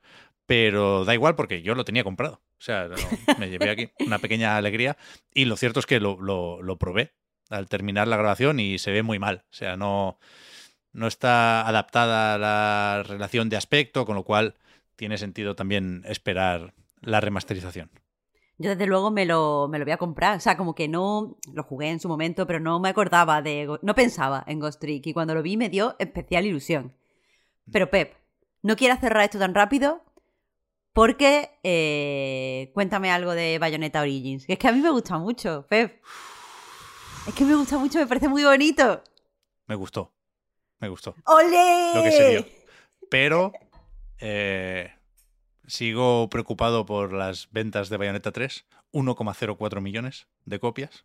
[0.48, 2.42] pero da igual porque yo lo tenía comprado.
[2.58, 2.90] O sea,
[3.38, 4.98] me llevé aquí una pequeña alegría
[5.32, 7.14] y lo cierto es que lo, lo, probé
[7.52, 9.44] al terminar la grabación y se ve muy mal.
[9.52, 10.18] O sea, no,
[10.94, 14.56] no está adaptada a la relación de aspecto, con lo cual
[14.96, 17.90] tiene sentido también esperar la remasterización.
[18.58, 20.38] Yo desde luego me lo, me lo voy a comprar.
[20.38, 23.68] O sea, como que no lo jugué en su momento, pero no me acordaba de...
[23.82, 26.96] No pensaba en Ghost Trick y cuando lo vi me dio especial ilusión.
[27.72, 28.14] Pero Pep,
[28.62, 30.04] no quiero cerrar esto tan rápido
[30.94, 34.46] porque eh, cuéntame algo de Bayonetta Origins.
[34.46, 36.00] Que es que a mí me gusta mucho, Pep.
[37.28, 39.04] Es que me gusta mucho, me parece muy bonito.
[39.68, 40.12] Me gustó.
[40.80, 41.16] Me gustó.
[41.26, 41.92] ¡Olé!
[41.94, 42.46] Lo que se dio.
[43.10, 43.54] Pero
[44.20, 44.92] eh,
[45.68, 48.66] sigo preocupado por las ventas de Bayonetta 3.
[48.92, 51.04] 1,04 millones de copias.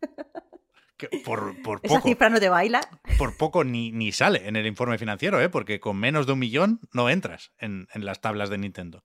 [0.97, 2.81] Que por, por poco, ¿Esa cifra no te baila?
[3.19, 5.51] Por poco ni, ni sale en el informe financiero, ¿eh?
[5.51, 9.05] porque con menos de un millón no entras en, en las tablas de Nintendo.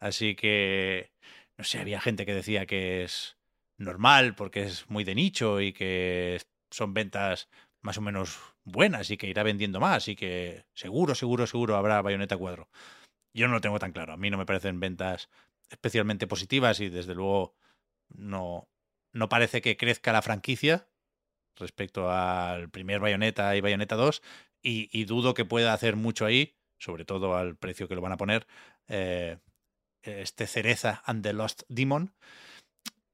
[0.00, 1.12] Así que,
[1.58, 3.36] no sé, había gente que decía que es
[3.78, 7.48] normal porque es muy de nicho y que son ventas
[7.82, 12.02] más o menos buenas y que irá vendiendo más y que seguro, seguro, seguro habrá
[12.02, 12.68] Bayonetta 4.
[13.32, 14.12] Yo no lo tengo tan claro.
[14.12, 15.28] A mí no me parecen ventas
[15.70, 17.54] especialmente positivas y desde luego
[18.08, 18.68] no,
[19.12, 20.88] no parece que crezca la franquicia
[21.56, 24.22] respecto al primer Bayonetta y Bayonetta 2
[24.62, 28.16] y, dudo que pueda hacer mucho ahí, sobre todo al precio que lo van a
[28.16, 28.48] poner,
[28.88, 29.38] eh,
[30.02, 32.12] este Cereza and the Lost Demon,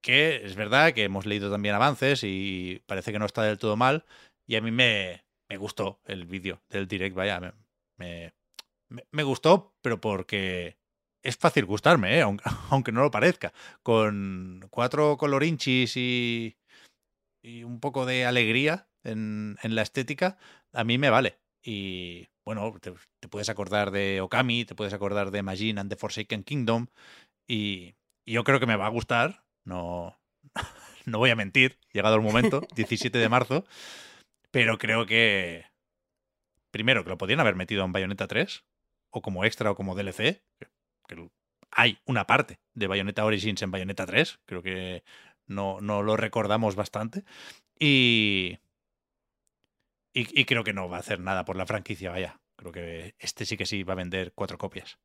[0.02, 3.76] que es verdad que hemos leído también avances y parece que no está del todo
[3.76, 4.04] mal
[4.46, 7.52] y a mí me, me gustó el vídeo del direct, vaya, me,
[8.88, 10.76] me, me, gustó, pero porque
[11.22, 12.22] es fácil gustarme, ¿eh?
[12.22, 13.52] aunque, aunque, no lo parezca.
[13.82, 16.56] Con cuatro colorinchis y,
[17.42, 20.38] y un poco de alegría en, en, la estética,
[20.72, 21.38] a mí me vale.
[21.62, 22.92] Y bueno, te,
[23.28, 26.88] puedes acordar de Okami, te puedes acordar de Majin and the Forsaken Kingdom.
[27.46, 27.94] Y,
[28.24, 29.41] y yo creo que me va a gustar.
[29.64, 30.18] No,
[31.06, 33.64] no voy a mentir, llegado el momento, 17 de marzo.
[34.50, 35.66] Pero creo que.
[36.70, 38.64] Primero, que lo podían haber metido en Bayonetta 3,
[39.10, 40.42] o como extra o como DLC.
[41.06, 41.28] Que,
[41.70, 44.40] hay una parte de Bayonetta Origins en Bayonetta 3.
[44.46, 45.04] Creo que
[45.46, 47.24] no, no lo recordamos bastante.
[47.78, 48.58] Y,
[50.12, 52.40] y, y, creo que no va a hacer nada por la franquicia, vaya.
[52.56, 54.98] Creo que este sí que sí va a vender cuatro copias.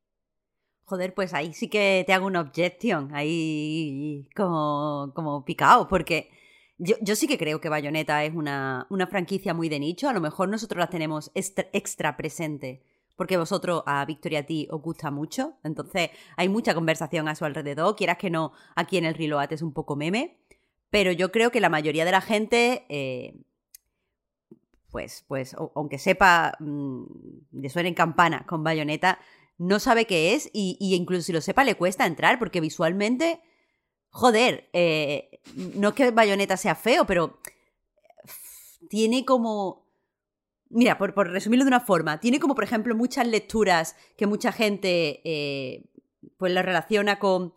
[0.88, 6.30] Joder, pues ahí sí que te hago una objection, ahí como, como picado, porque
[6.78, 10.08] Yo, yo sí que creo que Bayonetta es una, una franquicia muy de nicho.
[10.08, 12.82] A lo mejor nosotros la tenemos extra, extra presente
[13.16, 15.54] porque vosotros, a Victoria a ti, os gusta mucho.
[15.64, 17.96] Entonces, hay mucha conversación a su alrededor.
[17.96, 20.38] Quieras que no, aquí en el Reload es un poco meme.
[20.88, 23.34] Pero yo creo que la mayoría de la gente, eh,
[24.92, 27.06] pues, pues, aunque sepa, mmm,
[27.50, 29.18] le suenen campanas con bayoneta,
[29.58, 33.40] no sabe qué es y, incluso si lo sepa le cuesta entrar porque visualmente,
[34.08, 35.40] joder, eh,
[35.74, 37.38] no es que bayoneta sea feo, pero
[38.88, 39.86] tiene como
[40.70, 44.52] Mira, por, por, resumirlo de una forma, tiene como, por ejemplo, muchas lecturas que mucha
[44.52, 45.84] gente eh,
[46.36, 47.54] pues lo relaciona con.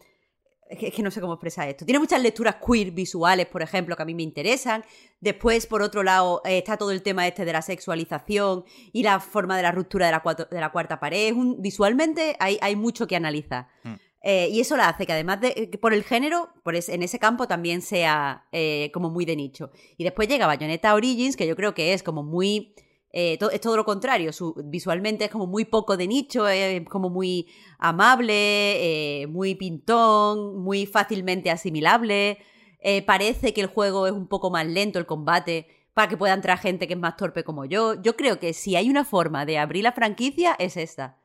[0.71, 1.85] Es que no sé cómo expresar esto.
[1.85, 4.83] Tiene muchas lecturas queer visuales, por ejemplo, que a mí me interesan.
[5.19, 8.63] Después, por otro lado, eh, está todo el tema este de la sexualización
[8.93, 11.33] y la forma de la ruptura de la, cuatro, de la cuarta pared.
[11.33, 13.67] Un, visualmente hay, hay, mucho que analizar.
[13.83, 13.95] Mm.
[14.23, 17.01] Eh, y eso la hace que además de eh, por el género, por es, en
[17.01, 19.71] ese campo también sea eh, como muy de nicho.
[19.97, 22.75] Y después llega Bayonetta Origins, que yo creo que es como muy
[23.13, 27.09] eh, es todo lo contrario, su, visualmente es como muy poco de nicho, es como
[27.09, 27.47] muy
[27.77, 32.37] amable, eh, muy pintón, muy fácilmente asimilable.
[32.79, 36.33] Eh, parece que el juego es un poco más lento, el combate, para que pueda
[36.33, 38.01] entrar gente que es más torpe como yo.
[38.01, 41.17] Yo creo que si hay una forma de abrir la franquicia, es esta.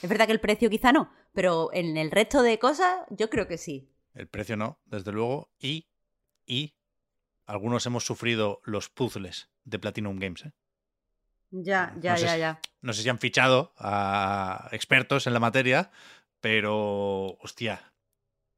[0.00, 3.48] Es verdad que el precio quizá no, pero en el resto de cosas, yo creo
[3.48, 3.90] que sí.
[4.14, 5.88] El precio no, desde luego, y,
[6.46, 6.76] y
[7.46, 10.52] algunos hemos sufrido los puzzles de Platinum Games, ¿eh?
[11.56, 12.60] Ya, ya, no sé, ya, ya.
[12.82, 15.92] No sé si han fichado a expertos en la materia,
[16.40, 17.92] pero, hostia,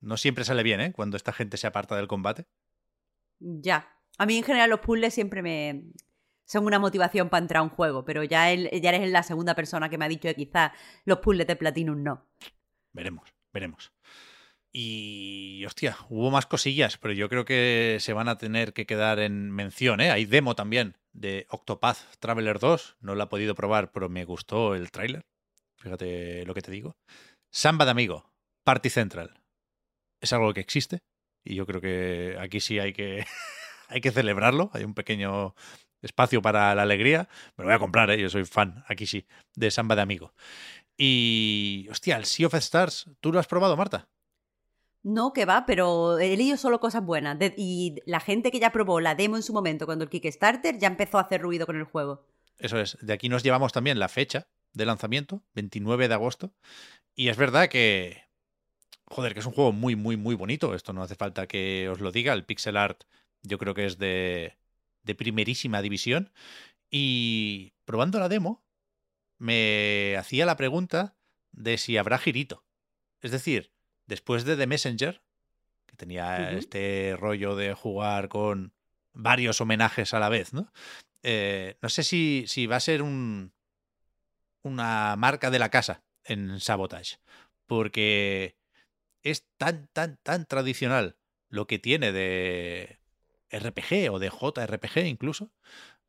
[0.00, 0.92] no siempre sale bien, ¿eh?
[0.92, 2.46] Cuando esta gente se aparta del combate.
[3.38, 3.86] Ya.
[4.16, 5.92] A mí en general los puzzles siempre me
[6.46, 9.54] son una motivación para entrar a un juego, pero ya, el, ya eres la segunda
[9.54, 10.72] persona que me ha dicho que quizás
[11.04, 12.24] los puzzles de Platinum no.
[12.92, 13.92] Veremos, veremos.
[14.78, 19.20] Y, hostia, hubo más cosillas, pero yo creo que se van a tener que quedar
[19.20, 20.10] en mención, ¿eh?
[20.10, 22.98] Hay demo también de Octopath Traveler 2.
[23.00, 25.24] No la he podido probar, pero me gustó el tráiler.
[25.78, 26.94] Fíjate lo que te digo.
[27.50, 28.28] Samba de Amigo,
[28.64, 29.40] Party Central.
[30.20, 30.98] Es algo que existe
[31.42, 33.24] y yo creo que aquí sí hay que,
[33.88, 34.68] hay que celebrarlo.
[34.74, 35.54] Hay un pequeño
[36.02, 37.30] espacio para la alegría.
[37.56, 38.20] Me lo voy a comprar, ¿eh?
[38.20, 39.24] yo soy fan, aquí sí,
[39.54, 40.34] de Samba de Amigo.
[40.98, 44.06] Y, hostia, el Sea of Stars, ¿tú lo has probado, Marta?
[45.06, 47.38] No, que va, pero he leído solo cosas buenas.
[47.38, 50.78] De, y la gente que ya probó la demo en su momento cuando el Kickstarter
[50.78, 52.26] ya empezó a hacer ruido con el juego.
[52.58, 52.98] Eso es.
[53.00, 56.52] De aquí nos llevamos también la fecha de lanzamiento, 29 de agosto.
[57.14, 58.24] Y es verdad que.
[59.04, 60.74] Joder, que es un juego muy, muy, muy bonito.
[60.74, 62.32] Esto no hace falta que os lo diga.
[62.32, 63.04] El pixel art
[63.42, 64.56] yo creo que es de,
[65.04, 66.32] de primerísima división.
[66.90, 68.64] Y probando la demo,
[69.38, 71.14] me hacía la pregunta
[71.52, 72.64] de si habrá girito.
[73.20, 73.75] Es decir,
[74.06, 75.22] después de The Messenger,
[75.86, 76.58] que tenía uh -huh.
[76.58, 78.72] este rollo de jugar con
[79.12, 80.72] varios homenajes a la vez, ¿no?
[81.22, 83.52] Eh, no sé si, si, va a ser un,
[84.62, 87.18] una marca de la casa en Sabotage,
[87.66, 88.56] porque
[89.22, 91.16] es tan, tan, tan tradicional
[91.48, 92.98] lo que tiene de
[93.50, 95.50] RPG o de JRPG incluso.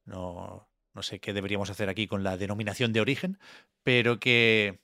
[0.06, 3.40] No, no sé qué deberíamos hacer aquí con la denominación de origen,
[3.84, 4.80] pero que,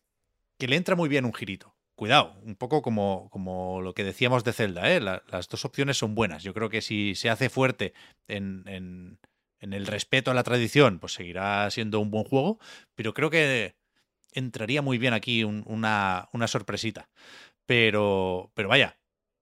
[0.57, 1.72] que le entra muy bien un girito
[2.03, 4.99] cuidado, un poco como, como lo que decíamos de Zelda, ¿eh?
[4.99, 6.43] La, las dos opciones son buenas.
[6.43, 7.93] Yo creo que si se hace fuerte
[8.27, 9.19] en, en,
[9.61, 12.59] el respeto a la tradición, pues seguirá siendo un buen juego,
[12.93, 13.77] pero creo que
[14.33, 17.07] entraría muy bien aquí un, una, una, sorpresita.
[17.65, 18.99] Pero, pero vaya,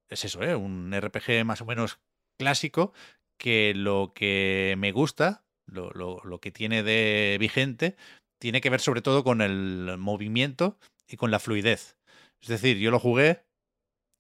[0.07, 0.53] es eso, ¿eh?
[0.55, 1.99] un RPG más o menos
[2.37, 2.93] clásico
[3.39, 7.95] que lo que me gusta, lo, lo que tiene de vigente,
[8.39, 11.97] tiene que ver sobre todo con el movimiento y con la fluidez.
[12.41, 13.43] Es decir, yo lo jugué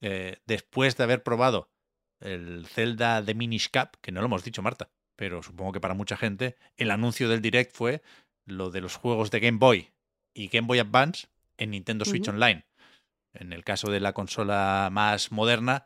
[0.01, 1.71] eh, después de haber probado
[2.19, 5.93] el Zelda de Minish Cap, que no lo hemos dicho, Marta, pero supongo que para
[5.93, 8.01] mucha gente el anuncio del direct fue
[8.45, 9.91] lo de los juegos de Game Boy
[10.33, 12.35] y Game Boy Advance en Nintendo Switch uh -huh.
[12.35, 12.65] Online.
[13.33, 15.85] En el caso de la consola más moderna,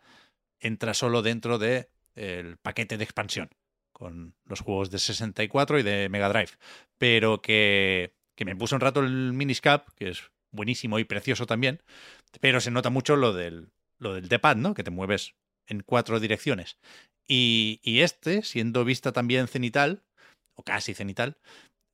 [0.60, 3.50] entra solo dentro del de paquete de expansión,
[3.92, 6.52] con los juegos de 64 y de Mega Drive.
[6.98, 11.46] Pero que, que me puso un rato el Minish Cap, que es buenísimo y precioso
[11.46, 11.82] también,
[12.42, 14.74] pero se nota mucho lo del, lo del D-pad, ¿no?
[14.74, 15.36] Que te mueves
[15.68, 16.78] en cuatro direcciones.
[17.28, 20.04] Y, y, este, siendo vista también cenital,
[20.54, 21.38] o casi cenital,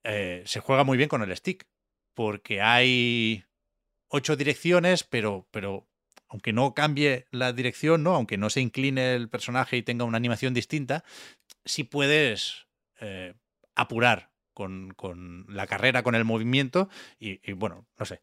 [0.04, 1.68] eh, se juega muy bien con el stick,
[2.14, 3.46] porque hay
[4.10, 5.88] ocho direcciones, pero, pero
[6.28, 8.16] aunque no cambie la dirección, ¿no?
[8.16, 11.04] Aunque no se incline el personaje y tenga una animación distinta,
[11.66, 12.68] sí puedes
[13.00, 13.34] eh,
[13.76, 16.90] apurar con, con, la carrera, con el movimiento,
[17.20, 18.22] y, bueno, no sé,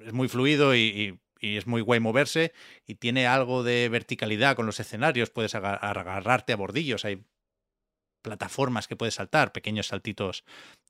[0.00, 2.52] es muy fluido y, y es muy guay moverse
[2.86, 7.24] y tiene algo de verticalidad con los escenarios, puedes agarrarte a bordillos, hay
[8.22, 10.44] plataformas que puedes saltar, pequeños saltitos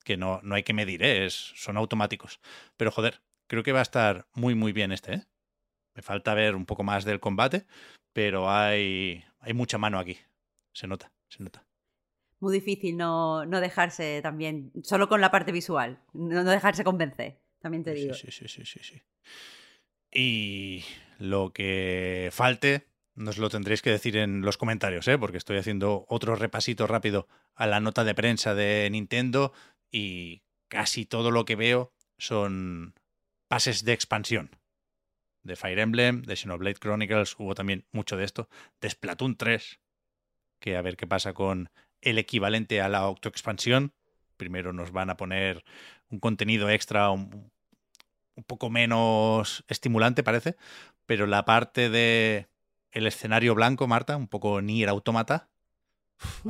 [0.05, 1.29] que no, no hay que medir, ¿eh?
[1.31, 2.41] son automáticos.
[2.77, 5.23] Pero joder, creo que va a estar muy muy bien este, ¿eh?
[5.95, 7.67] Me falta ver un poco más del combate,
[8.13, 10.19] pero hay, hay mucha mano aquí.
[10.75, 11.67] Se nota, se nota.
[12.39, 17.83] Muy difícil no, no dejarse también, solo con la parte visual, no, dejarse convencer, también
[17.83, 18.13] te digo.
[18.13, 19.03] Sí, sí, sí, sí, sí.
[20.13, 20.85] Y
[21.19, 25.19] lo que falte, nos lo tendréis que decir en los comentarios, ¿eh?
[25.19, 29.53] porque estoy haciendo otro repasito rápido a la nota de prensa de Nintendo
[29.91, 32.95] y casi todo lo que veo son
[33.49, 34.51] pases de expansión
[35.47, 38.49] de Fire Emblem, de Xenoblade Chronicles, hubo también mucho de esto,
[38.81, 39.81] de Splatoon 3,
[40.61, 43.95] que a ver qué pasa con el equivalente a la autoexpansión.
[44.37, 45.65] Primero nos van a poner
[46.11, 47.53] un contenido extra un,
[48.45, 50.57] poco menos estimulante, parece,
[51.07, 52.49] pero la parte de
[52.93, 55.49] el escenario blanco, Marta, un poco Nier Automata,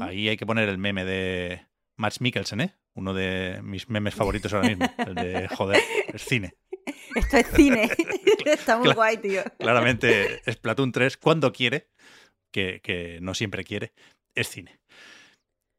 [0.01, 1.66] ahí hay que poner el meme de
[1.97, 2.74] Max Mikkelsen, ¿eh?
[2.95, 6.55] Uno de mis memes favoritos ahora mismo, el de joder, el cine.
[7.14, 7.91] Esto es cine.
[8.47, 9.43] Está muy guay, tío.
[9.59, 11.89] Claramente, Splatoon 3, cuando quiere,
[12.53, 13.93] que, no siempre quiere,
[14.34, 14.80] es cine.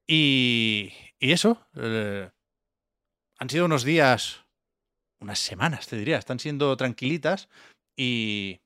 [0.07, 2.29] Y, y eso, eh,
[3.39, 4.45] han sido unos días,
[5.19, 7.49] unas semanas, te diría, están siendo tranquilitas
[7.95, 8.61] y,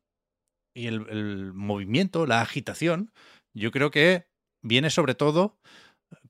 [0.74, 3.12] y el, movimiento, la agitación,
[3.54, 4.28] yo creo que
[4.62, 5.58] viene sobre todo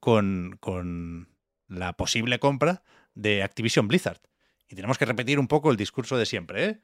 [0.00, 1.28] con, con
[1.68, 2.82] la posible compra
[3.14, 4.20] de Activision Blizzard.
[4.68, 6.64] Y tenemos que repetir un poco el discurso de siempre.
[6.64, 6.80] ¿eh?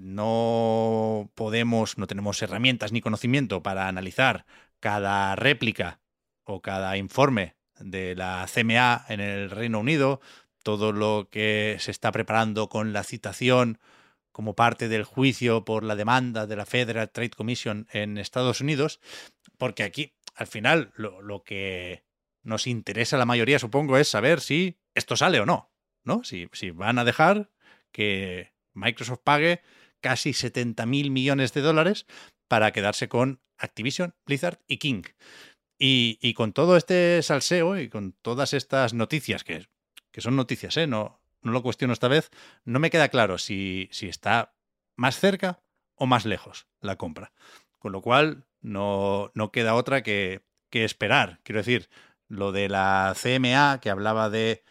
[0.00, 4.46] No podemos, no tenemos herramientas ni conocimiento para analizar
[4.80, 6.00] cada réplica
[6.44, 10.20] o cada informe de la CMA en el Reino Unido,
[10.66, 13.78] todo lo que se está preparando con la citación
[14.32, 18.98] como parte del juicio por la demanda de la Federal Trade Commission en Estados Unidos,
[19.58, 22.02] porque aquí, al final, lo, que
[22.42, 25.70] nos interesa a la mayoría, supongo, es saber si esto sale o no.
[26.02, 26.24] ¿no?
[26.24, 27.52] Si, van a dejar
[27.92, 29.62] que Microsoft pague
[30.00, 32.06] casi 70 mil millones de dólares
[32.48, 35.04] para quedarse con Activision, Blizzard y King.
[35.78, 39.68] Y, con todo este salseo y con todas estas noticias, que,
[40.16, 40.86] que son noticias, ¿eh?
[40.86, 42.30] no, no lo cuestiono esta vez,
[42.64, 44.54] no me queda claro si, si está
[44.94, 45.60] más cerca
[45.94, 47.34] o más lejos la compra.
[47.78, 50.40] Con lo cual, no, no queda otra que,
[50.70, 51.40] que esperar.
[51.42, 51.90] Quiero decir,
[52.28, 54.64] lo de la CMA, que hablaba de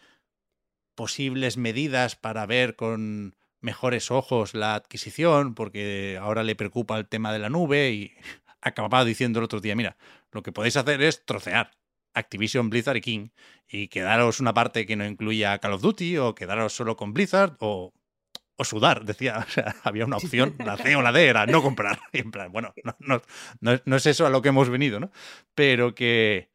[0.96, 7.32] posibles medidas para ver con mejores ojos la adquisición, porque ahora le preocupa el tema
[7.32, 8.16] de la nube y
[8.62, 9.96] acababa diciendo el otro día, mira,
[10.32, 11.70] lo que podéis hacer es trocear
[12.16, 13.30] Activision, Blizzard y King
[13.68, 17.58] y quedaros una parte que no incluya Call of Duty o quedaros solo con Blizzard
[17.60, 17.94] o,
[18.56, 21.62] o sudar, decía, o sea, había una opción, la C o la D era no
[21.62, 22.00] comprar.
[22.12, 23.22] Y en plan, bueno, no, no,
[23.60, 25.12] no, no es eso a lo que hemos venido, ¿no?
[25.54, 26.50] Pero que,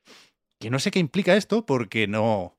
[0.59, 2.59] que no sé qué implica esto porque no,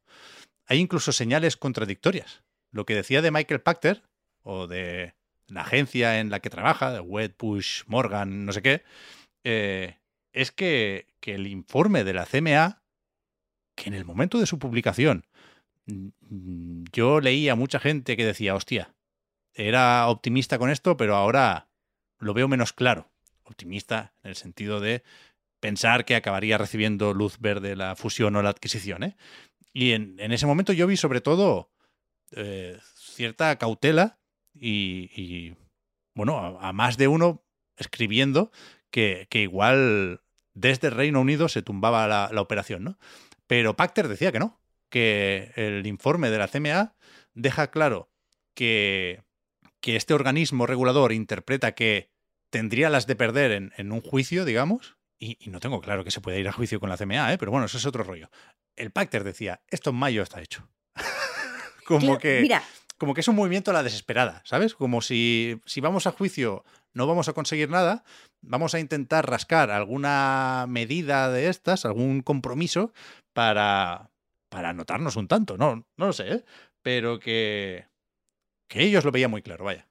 [0.67, 2.43] hay incluso señales contradictorias.
[2.71, 4.03] Lo que decía de Michael Pachter,
[4.43, 5.15] o de
[5.47, 8.83] la agencia en la que trabaja, de Wedbush, Morgan, no sé qué,
[9.43, 9.97] eh,
[10.31, 12.80] es que, que el informe de la CMA,
[13.75, 15.25] que en el momento de su publicación,
[15.85, 18.93] mm, yo leía a mucha gente que decía, hostia,
[19.53, 21.69] era optimista con esto, pero ahora
[22.19, 23.11] lo veo menos claro.
[23.43, 25.03] Optimista en el sentido de
[25.59, 29.03] pensar que acabaría recibiendo luz verde la fusión o la adquisición.
[29.03, 29.15] ¿eh?
[29.73, 31.71] Y en, ese momento yo vi sobre todo
[32.31, 34.19] eh, cierta cautela
[34.53, 35.53] y,
[36.13, 37.43] bueno, a, más de uno
[37.77, 38.51] escribiendo
[38.89, 40.21] que, igual
[40.53, 42.97] desde Reino Unido se tumbaba la, operación, ¿no?
[43.51, 46.95] Pero Pacter decía que no, que el informe de la CMA
[47.33, 48.09] deja claro
[48.53, 49.25] que,
[49.81, 52.09] que este organismo regulador interpreta que
[52.49, 56.21] tendría las de perder en, en un juicio, digamos, y, no tengo claro que se
[56.21, 57.37] pueda ir a juicio con la CMA, ¿eh?
[57.37, 58.29] pero bueno, eso es otro rollo
[58.77, 60.69] el Pacter decía, esto en mayo está hecho.
[61.85, 62.49] como que...
[62.97, 64.75] Como que es un movimiento a la desesperada, ¿sabes?
[64.75, 66.63] Como si, si vamos a juicio
[66.93, 68.03] no vamos a conseguir nada,
[68.41, 72.91] vamos a intentar rascar alguna medida de estas, algún compromiso
[73.33, 74.11] para,
[74.49, 75.57] para anotarnos un tanto.
[75.57, 76.45] No, no lo sé, ¿eh?
[76.81, 77.85] pero que,
[78.67, 79.87] que ellos lo veían muy claro, vaya.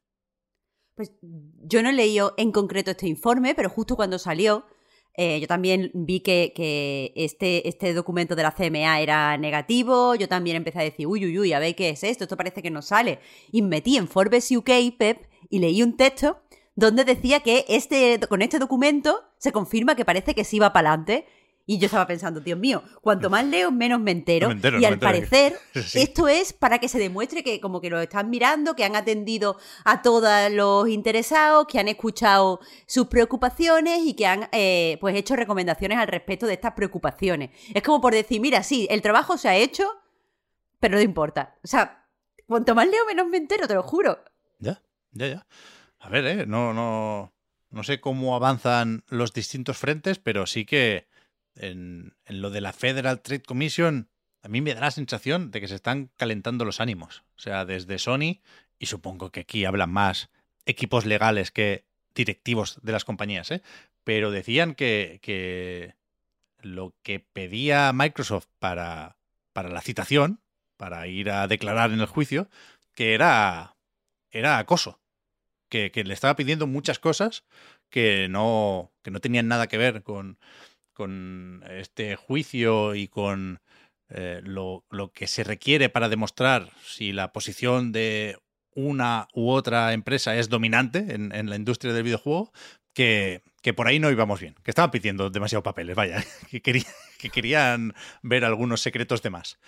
[0.95, 4.67] Pues yo no he leído en concreto este informe, pero justo cuando salió,
[5.15, 10.15] eh, yo también vi que, este, este, documento de la CMA era negativo.
[10.15, 12.63] Yo también empecé a decir, uy, uy, uy, a ver qué es esto, esto parece
[12.63, 13.21] que no sale.
[13.51, 16.43] Y me metí en Forbes UK, Pep, y leí un texto
[16.81, 20.91] donde decía que este, con este documento se confirma que parece que sí va para
[20.91, 21.27] adelante.
[21.67, 24.49] Y yo estaba pensando, Dios mío, cuanto más leo, menos me entero.
[24.49, 25.13] No me entero, y no al entero.
[25.13, 25.57] parecer,
[25.87, 26.01] Sí.
[26.01, 29.57] esto es para que se demuestre que como que lo están mirando, que han atendido
[29.85, 35.37] a todos los interesados, que han escuchado sus preocupaciones y que han eh, pues hecho
[35.37, 37.51] recomendaciones al respecto de estas preocupaciones.
[37.73, 39.87] Es como por decir, mira, sí, el trabajo se ha hecho,
[40.81, 41.55] pero no importa.
[41.63, 42.05] O sea,
[42.49, 44.19] cuanto más leo, menos me entero, te lo juro.
[44.59, 45.47] Ya, ya, ya.
[46.01, 46.47] A ver, ¿eh?
[46.47, 47.33] No, no,
[47.71, 51.07] no sé cómo avanzan los distintos frentes, pero sí que
[51.55, 54.09] en, en lo de la Federal Trade Commission,
[54.43, 57.23] a mí me da la sensación de que se están calentando los ánimos.
[57.37, 58.41] O sea, desde Sony,
[58.79, 60.31] y supongo que aquí hablan más
[60.65, 61.85] equipos legales que
[62.15, 63.63] directivos de las compañías, ¿eh?
[64.03, 65.97] Pero decían que, que
[66.61, 69.19] lo que pedía Microsoft para,
[69.53, 70.41] para la citación,
[70.79, 72.49] para ir a declarar en el juicio,
[72.95, 73.77] que era,
[74.31, 75.00] era acoso.
[75.71, 77.45] Que, le estaba pidiendo muchas cosas
[77.89, 80.39] que no, que no tenían nada que ver con,
[80.93, 83.61] con este juicio y con
[84.09, 88.37] eh, lo, lo que se requiere para demostrar si la posición de
[88.75, 92.53] una u otra empresa es dominante en, en la industria del videojuego,
[92.93, 97.31] que, que por ahí no íbamos bien, que estaban pidiendo demasiado papeles, vaya, que, que
[97.31, 99.59] querían ver algunos secretos de más.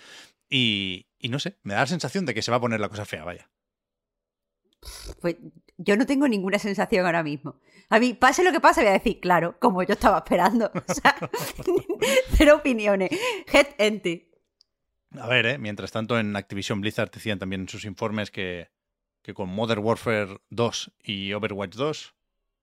[0.49, 2.89] Y, y no sé, me da la sensación de que se va a poner la
[2.89, 3.49] cosa fea, vaya.
[5.21, 5.37] Pues
[5.83, 7.59] yo no tengo ninguna sensación ahora mismo.
[7.89, 10.71] A mí, pase lo que pase, voy a decir, claro, como yo estaba esperando.
[10.87, 11.15] O sea,
[12.33, 13.09] cero opiniones.
[13.51, 14.29] Head empty.
[15.19, 15.57] A ver, ¿eh?
[15.57, 18.69] mientras tanto en Activision Blizzard decían también en sus informes que,
[19.21, 22.15] que con Modern Warfare 2 y Overwatch 2,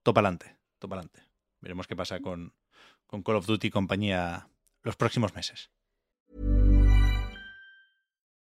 [0.02, 1.22] topa adelante, topa adelante.
[1.60, 2.54] Veremos qué pasa con,
[3.06, 4.48] con Call of Duty y compañía
[4.82, 5.70] los próximos meses.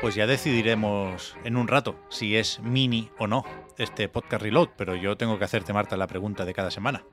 [0.00, 3.44] Pues ya decidiremos en un rato si es mini o no
[3.76, 7.04] este podcast reload, pero yo tengo que hacerte, Marta, la pregunta de cada semana.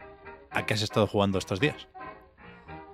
[0.52, 1.90] ¿A qué has estado jugando estos días?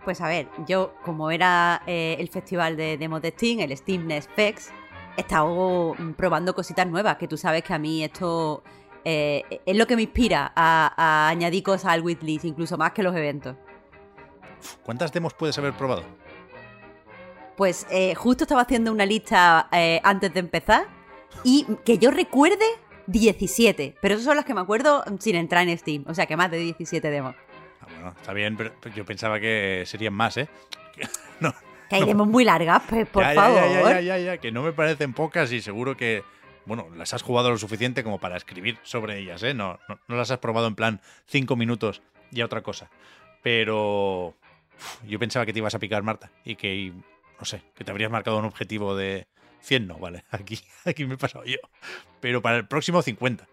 [0.04, 4.08] Pues a ver, yo, como era eh, el festival de demos de Steam, el Steam
[4.08, 4.72] Next Fest,
[5.16, 8.64] he estado mm, probando cositas nuevas, que tú sabes que a mí esto
[9.06, 13.04] eh, es lo que me inspira a, a añadir cosas al wishlist, incluso más que
[13.04, 13.56] los eventos.
[14.84, 16.04] ¿Cuántas demos puedes haber probado?
[17.56, 20.88] Pues eh, justo estaba haciendo una lista eh, antes de empezar
[21.43, 22.66] y que yo recuerde
[23.08, 26.38] 17, pero esas son las que me acuerdo sin entrar en Steam, o sea que
[26.38, 27.36] más de 17 demos.
[27.82, 30.47] Ah, bueno, está bien, pero yo pensaba que serían más, ¿eh?
[31.39, 31.54] No,
[31.89, 33.62] Que hay demos muy largas, pues por ya, favor.
[33.84, 36.24] Ya, ya, ya, que no me parecen pocas y seguro que,
[36.66, 39.54] bueno, las has jugado lo suficiente como para escribir sobre ellas, ¿eh?
[39.54, 42.01] No, no, no las has probado en plan cinco minutos
[42.32, 42.89] y a otra cosa.
[43.41, 44.34] Pero
[45.06, 46.93] yo pensaba que te ibas a picar, Marta, y que,
[47.44, 49.28] no sé, que te habrías marcado un objetivo de
[49.64, 51.58] 100, no, vale, aquí, aquí me he pasado yo.
[52.22, 53.46] Pero para el próximo 50.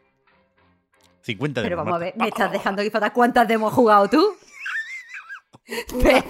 [1.22, 4.08] 50 Pero demos, vamos a ver, ¿me estás dejando aquí fatal cuántas demos has jugado
[4.08, 4.36] tú?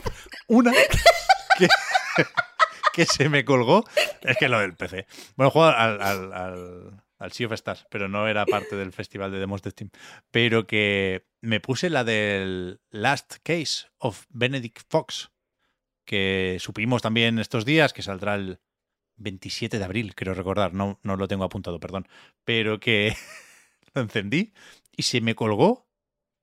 [0.49, 0.73] Una
[1.59, 1.69] que,
[2.95, 3.85] que se me colgó.
[4.23, 5.07] Es que lo del PC.
[5.37, 9.33] Bueno, juego al, al, al, al Sea of Stars, pero no era parte del festival
[9.33, 9.91] de demos de Steam.
[10.31, 15.31] Pero que me puse la del Last Case of Benedict Fox,
[16.11, 18.59] que supimos también estos días, que saldrá el
[19.19, 20.75] 27 de abril, creo recordar.
[20.75, 22.09] No, no lo tengo apuntado, perdón.
[22.45, 23.15] Pero que
[23.95, 24.53] lo encendí
[24.97, 25.87] y se me colgó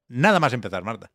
[0.07, 1.11] nada más empezar, Marta.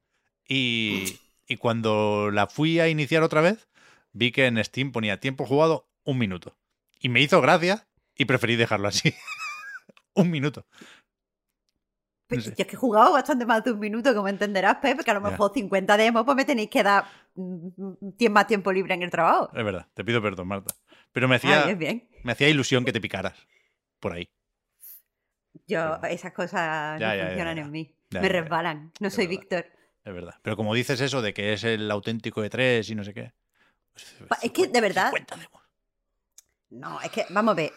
[0.46, 3.70] Y, y cuando la fui a iniciar otra vez,
[4.12, 6.59] vi que en Steam ponía tiempo jugado un minuto.
[7.00, 9.14] Y me hizo gracia y preferí dejarlo así.
[10.14, 10.66] un minuto.
[12.39, 15.14] Yo es que he jugado bastante más de un minuto, como entenderás, Pepe, que a
[15.14, 17.05] lo mejor 50 demos, pues me tenéis que dar
[17.35, 19.51] mm, mm, tien- más tiempo libre en el trabajo.
[19.55, 20.74] Es verdad, te pido perdón, Marta.
[21.12, 23.35] Pero me hacía, bien, me hacía ilusión que te picaras
[24.01, 24.30] por ahí.
[25.66, 27.62] Yo, Pero- esas cosas Ya, no ya, funcionan ya.
[27.62, 27.95] en mí.
[28.11, 28.93] Me resbalan.
[29.01, 29.41] No Es soy verdad.
[29.41, 29.66] Víctor.
[30.05, 30.35] Es verdad.
[30.43, 33.33] Pero como dices eso de que es el auténtico E3 y no sé qué.
[34.28, 35.62] pues, es que, de verdad- 50 demos.
[36.70, 37.72] No, es que, vamos a ver.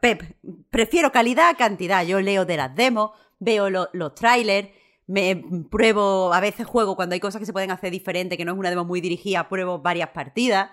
[0.00, 0.36] Pep,
[0.70, 2.04] prefiero calidad a cantidad.
[2.04, 4.68] Yo leo de las demos, veo lo- los trailers,
[5.06, 8.52] me pruebo, a veces juego cuando hay cosas que se pueden hacer diferente, que no
[8.52, 10.70] es una demo muy dirigida, pruebo varias partidas.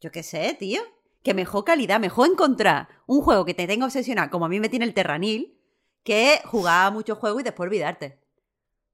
[0.00, 0.80] Yo qué sé, tío.
[1.22, 4.68] Que mejor calidad, mejor encontrar un juego que te tenga obsesionado, como a mí me
[4.68, 5.58] tiene el Terranil,
[6.02, 8.20] que jugar a muchos juegos y después olvidarte.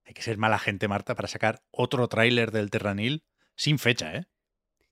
[0.07, 3.25] Hay que ser mala gente, Marta, para sacar otro tráiler del Terranil
[3.57, 4.27] sin fecha, ¿eh?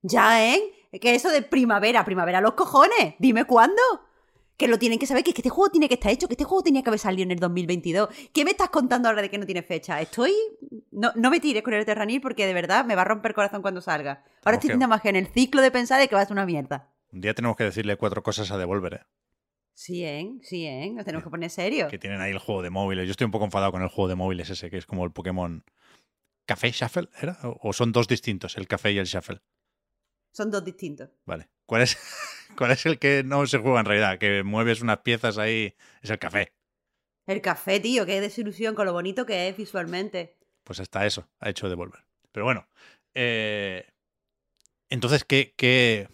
[0.02, 0.60] Ya, ¿eh?
[1.00, 3.14] Que eso de primavera, primavera los cojones.
[3.18, 3.82] Dime cuándo.
[4.58, 6.34] Que lo tienen que saber, que, es que este juego tiene que estar hecho, que
[6.34, 8.08] este juego tenía que haber salido en el 2022.
[8.34, 10.00] ¿Qué me estás contando ahora de que no tiene fecha?
[10.00, 10.34] Estoy...
[10.90, 13.34] No, no me tires con el Terranil porque de verdad me va a romper el
[13.36, 14.24] corazón cuando salga.
[14.44, 16.32] Ahora estoy nada más que en el ciclo de pensar de que va a ser
[16.32, 16.92] una mierda.
[17.12, 19.00] Un día tenemos que decirle cuatro cosas a Devolver, ¿eh?
[19.74, 20.28] Sí, ¿eh?
[20.42, 20.90] Sí, ¿eh?
[20.92, 21.86] Nos tenemos que poner serio.
[21.86, 23.06] Que tienen ahí el juego de móviles.
[23.06, 25.12] Yo estoy un poco enfadado con el juego de móviles ese, que es como el
[25.12, 25.64] Pokémon
[26.46, 27.38] Café Shuffle, ¿era?
[27.44, 29.40] ¿O o son dos distintos, el Café y el Shuffle?
[30.32, 31.10] Son dos distintos.
[31.24, 31.48] Vale.
[31.66, 31.96] ¿Cuál es,
[32.56, 34.18] ¿Cuál es el que no se juega en realidad?
[34.18, 35.74] Que mueves unas piezas ahí.
[36.02, 36.52] Es el café.
[37.26, 40.38] El café, tío, qué desilusión con lo bonito que es visualmente.
[40.64, 42.04] Pues hasta eso ha hecho Devolver.
[42.32, 42.66] Pero bueno.
[43.14, 43.86] eh,
[44.88, 46.08] entonces, ¿qué, qué...?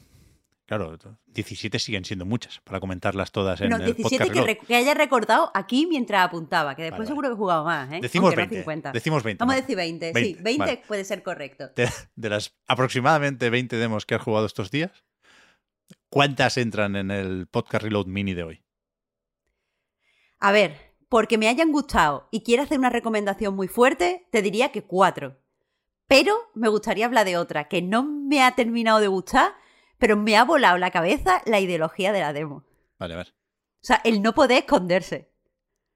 [0.67, 0.97] Claro,
[1.27, 4.47] 17 siguen siendo muchas para comentarlas todas en no, el 17 podcast.
[4.47, 7.65] que, rec- que haya recordado aquí mientras apuntaba, que después Vale, seguro que he jugado
[7.65, 7.99] más, ¿eh?
[8.01, 8.57] Decimos Aunque no 20.
[8.61, 8.93] 50.
[8.93, 9.43] Decimos 20.
[9.43, 10.43] Vamos a decir 20, 20, sí.
[10.43, 10.83] 20 vale.
[10.89, 11.69] puede ser correcto.
[11.77, 15.05] de, de las aproximadamente 20 demos que has jugado estos días,
[16.09, 18.63] ¿cuántas entran en el podcast Reload Mini de hoy?
[20.39, 20.77] A ver,
[21.11, 25.39] porque me hayan gustado y quiero hacer una recomendación muy fuerte, te diría que cuatro.
[26.07, 29.53] Pero me gustaría hablar de otra, que no me ha terminado de gustar,
[30.05, 32.63] pero me ha volado la cabeza la ideología de la demo.
[32.99, 33.29] Vale, a ver.
[33.29, 35.31] O sea, el no poder esconderse.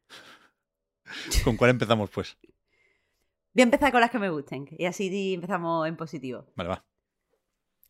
[1.45, 2.39] ¿Con cuál empezamos, pues?
[3.53, 6.47] Voy a empezar con las que me gusten y así empezamos en positivo.
[6.57, 6.87] Vale, va.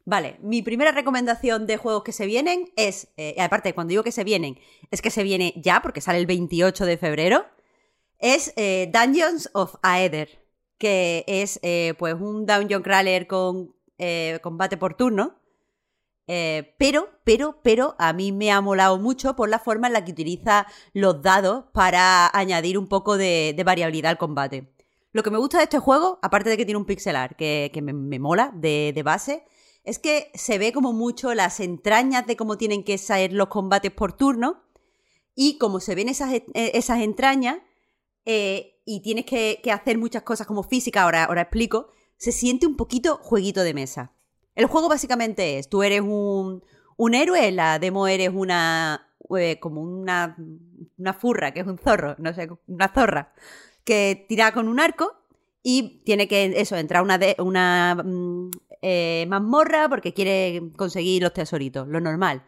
[0.07, 4.11] Vale, mi primera recomendación de juegos que se vienen es, eh, aparte cuando digo que
[4.11, 4.59] se vienen,
[4.91, 7.47] es que se viene ya, porque sale el 28 de febrero,
[8.19, 10.45] es eh, Dungeons of Aether,
[10.79, 15.38] que es eh, pues un dungeon crawler con eh, combate por turno,
[16.31, 20.05] eh, pero, pero, pero a mí me ha molado mucho por la forma en la
[20.05, 24.71] que utiliza los dados para añadir un poco de, variabilidad al combate.
[25.13, 27.73] Lo que me gusta de este juego, aparte de que tiene un pixel art que,
[27.83, 29.43] me, mola de, base,
[29.85, 33.91] es que se ve como mucho las entrañas de cómo tienen que ser los combates
[33.91, 34.63] por turno
[35.35, 37.57] y como se ven esas, eh, entrañas
[38.27, 43.19] eh, y tienes que, hacer muchas cosas como física, ahora explico, se siente un poquito
[43.23, 44.18] jueguito de mesa.
[44.59, 46.65] El juego básicamente es, tú eres un,
[46.97, 50.37] un héroe, la demo eres una, eh, como una,
[50.99, 53.33] una furra, que es un zorro, no sé, una zorra,
[53.85, 55.15] que tira con un arco
[55.63, 58.51] y tiene que, eso, entrar una, una mm,
[58.83, 62.43] eh, mazmorra porque quiere conseguir los tesoritos, lo normal.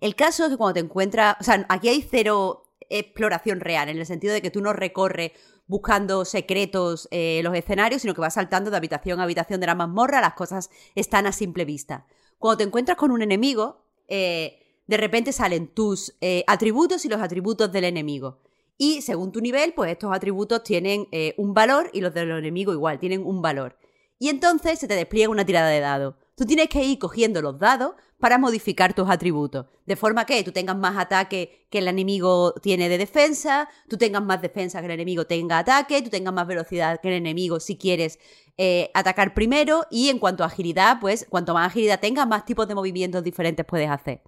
[0.00, 3.98] El caso es que cuando te encuentras, o sea, aquí hay cero exploración real, en
[3.98, 5.32] el sentido de que tú no recorres
[5.66, 9.74] buscando secretos eh, los escenarios, sino que vas saltando de habitación a habitación de la
[9.74, 12.06] mazmorra, las cosas están a simple vista.
[12.38, 17.20] Cuando te encuentras con un enemigo, eh, de repente salen tus eh, atributos y los
[17.20, 18.40] atributos del enemigo.
[18.78, 21.08] Y según tu nivel, pues estos atributos tienen
[21.38, 23.78] un valor y los del enemigo igual, tienen un valor.
[24.18, 26.14] Y entonces se te despliega una tirada de dados.
[26.36, 29.66] Tú tienes que ir cogiendo los dados para modificar tus atributos.
[29.86, 34.22] De forma que tú tengas más ataque que el enemigo tiene de defensa, tú tengas
[34.22, 37.78] más defensa que el enemigo tenga ataque, tú tengas más velocidad que el enemigo si
[37.78, 38.18] quieres
[38.58, 39.86] eh, atacar primero.
[39.90, 43.64] Y en cuanto a agilidad, pues cuanto más agilidad tengas, más tipos de movimientos diferentes
[43.64, 44.22] puedes hacer.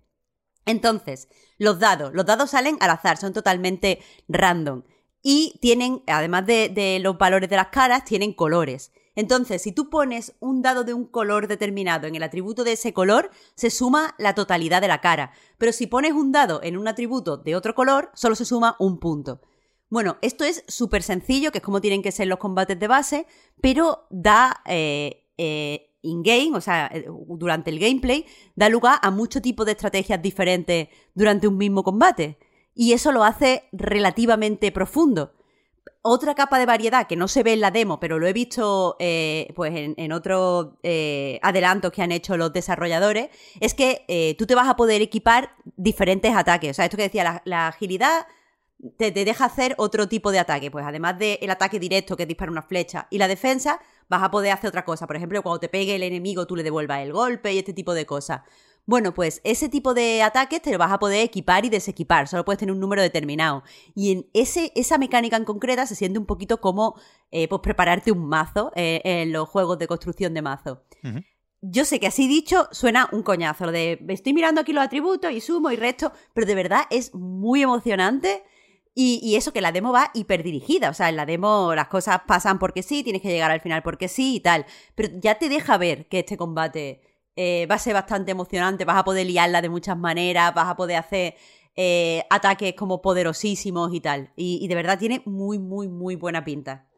[0.64, 1.28] Entonces,
[1.58, 2.14] los dados.
[2.14, 4.82] Los dados salen al azar, son totalmente random.
[5.22, 8.92] Y tienen, además de, de, los valores de las caras, tienen colores.
[9.18, 12.92] Entonces, si tú pones un dado de un color determinado en el atributo de ese
[12.92, 15.32] color, se suma la totalidad de la cara.
[15.58, 19.00] Pero si pones un dado en un atributo de otro color, solo se suma un
[19.00, 19.40] punto.
[19.90, 23.26] Bueno, esto es súper sencillo, que es como tienen que ser los combates de base,
[23.60, 26.88] pero da eh, eh, in-game, o sea,
[27.28, 28.24] durante el gameplay,
[28.54, 32.38] da lugar a mucho tipo de estrategias diferentes durante un mismo combate.
[32.72, 35.32] Y eso lo hace relativamente profundo.
[36.02, 38.96] Otra capa de variedad que no se ve en la demo, pero lo he visto
[39.00, 43.30] eh, pues en, otros eh, adelantos que han hecho los desarrolladores,
[43.60, 46.70] es que eh, tú te vas a poder equipar diferentes ataques.
[46.70, 48.28] O sea, esto que decía, la, agilidad
[48.96, 50.70] te, deja hacer otro tipo de ataque.
[50.70, 54.52] Pues además del ataque directo que dispara una flecha y la defensa, vas a poder
[54.52, 55.08] hacer otra cosa.
[55.08, 57.92] Por ejemplo, cuando te pegue el enemigo, tú le devuelvas el golpe y este tipo
[57.92, 58.42] de cosas.
[58.88, 62.46] Bueno, pues ese tipo de ataques te lo vas a poder equipar y desequipar, solo
[62.46, 63.62] puedes tener un número determinado.
[63.94, 66.98] Y en ese, esa mecánica en concreta se siente un poquito como
[67.30, 70.84] eh, pues prepararte un mazo eh, en los juegos de construcción de mazo.
[71.60, 75.32] Yo sé que así dicho suena un coñazo, lo de estoy mirando aquí los atributos
[75.32, 78.42] y sumo y resto, pero de verdad es muy emocionante.
[78.94, 82.22] Y, y eso que la demo va hiperdirigida, o sea, en la demo las cosas
[82.26, 85.50] pasan porque sí, tienes que llegar al final porque sí y tal, pero ya te
[85.50, 87.02] deja ver que este combate
[87.40, 90.74] eh, va a ser bastante emocionante, vas a poder liarla de muchas maneras, vas a
[90.74, 91.36] poder hacer
[91.76, 94.32] eh, ataques como poderosísimos y tal.
[94.34, 96.88] Y, y de verdad tiene muy, muy, muy buena pinta.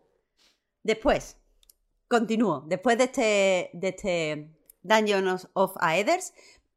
[0.83, 1.37] Después,
[2.09, 2.65] continúo.
[2.67, 6.33] Después de este, de este Dungeons of Aethers,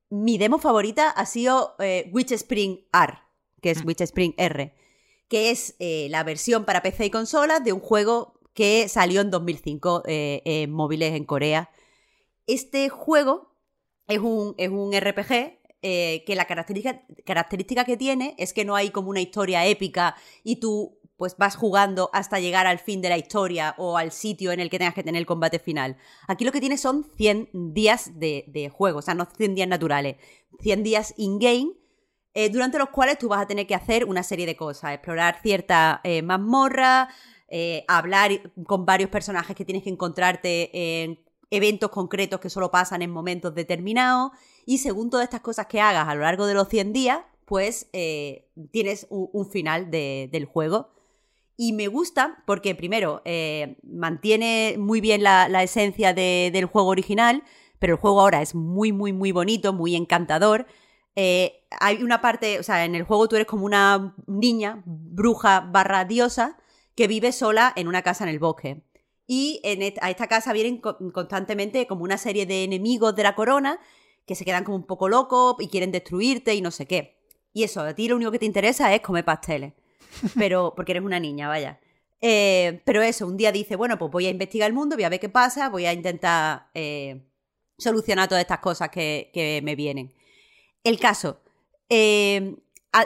[0.10, 3.18] mi demo favorita ha sido eh, Witch Spring R,
[3.62, 4.76] que es Witch Spring R,
[5.30, 9.32] que es eh, la versión para PC y consolas de un juego que salió en
[9.32, 11.72] 2005 eh, en móviles en Corea.
[12.46, 13.53] Este juego
[14.08, 18.76] es un, es un RPG eh, que la característica, característica que tiene es que no
[18.76, 23.10] hay como una historia épica y tú pues vas jugando hasta llegar al fin de
[23.10, 25.96] la historia o al sitio en el que tengas que tener el combate final.
[26.28, 29.68] Aquí lo que tienes son 100 días de, de juego, o sea, no 100 días
[29.68, 30.18] naturales,
[30.62, 31.74] 100 días in-game,
[32.34, 35.40] eh, durante los cuales tú vas a tener que hacer una serie de cosas, explorar
[35.42, 37.10] cierta eh, mazmorra,
[37.48, 38.32] eh, hablar
[38.66, 41.23] con varios personajes que tienes que encontrarte en
[41.56, 44.32] eventos concretos que solo pasan en momentos determinados,
[44.66, 47.88] y según todas estas cosas que hagas a lo largo de los 100 días, pues
[47.94, 50.90] eh, tienes un, final de- del juego.
[51.58, 57.44] Y me gusta porque, primero, eh, mantiene muy bien la, esencia de- del juego original,
[57.80, 60.66] pero el juego ahora es muy, muy, muy bonito, muy encantador.
[61.16, 65.60] Eh, hay una parte, o sea, en el juego tú eres como una niña, bruja
[65.60, 66.58] barra diosa,
[66.96, 68.82] que vive sola en una casa en el bosque.
[69.28, 73.36] Y en a esta casa vienen co- constantemente como una serie de enemigos de la
[73.36, 73.80] corona
[74.26, 77.18] que se quedan como un poco locos y quieren destruirte y no sé qué.
[77.54, 79.74] Y eso, a ti lo único que te interesa es comer pasteles.
[80.38, 81.80] Pero, porque eres una niña, vaya.
[82.22, 85.10] Eh, pero eso, un día dice, bueno, pues voy a investigar el mundo, voy a
[85.10, 87.22] ver qué pasa, voy a intentar eh,
[87.78, 90.14] solucionar todas estas cosas que, que me vienen.
[90.84, 91.42] El caso,
[91.90, 92.56] eh,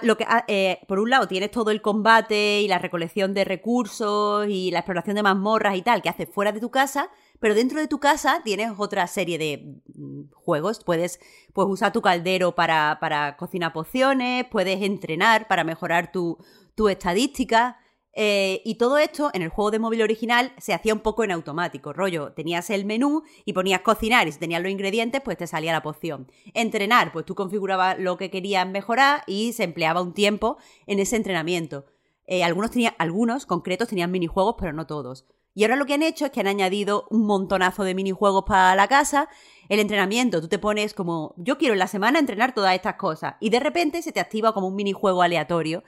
[0.01, 3.45] lo que, a- eh, por un lado tienes todo el combate y la recolección de
[3.45, 7.09] recursos y la exploración de mazmorras y tal que haces fuera de tu casa,
[7.39, 10.83] pero dentro de tu casa tienes otra serie de mm, juegos.
[10.83, 11.19] Puedes,
[11.53, 16.37] puedes usar tu caldero para, para cocinar pociones, puedes entrenar para mejorar tu,
[16.75, 17.77] tu estadística.
[18.19, 21.29] Eh, y todo esto en el juego de móvil original se hacía un poco en
[21.29, 25.45] automático, rollo, tenías el menú y ponías cocinar y si tenías los ingredientes pues te
[25.45, 26.31] salía la poción.
[26.55, 30.57] Entrenar, pues tú configurabas lo que querías mejorar y se empleaba un tiempo
[30.87, 31.85] en ese entrenamiento.
[32.25, 35.27] Eh, algunos, tenía, algunos concretos tenían minijuegos, pero no todos.
[35.53, 38.75] Y ahora lo que han hecho es que han añadido un montonazo de minijuegos para
[38.75, 39.29] la casa.
[39.69, 43.35] El entrenamiento, tú te pones como, yo quiero en la semana entrenar todas estas cosas.
[43.39, 45.83] Y de repente se te activa como un minijuego aleatorio.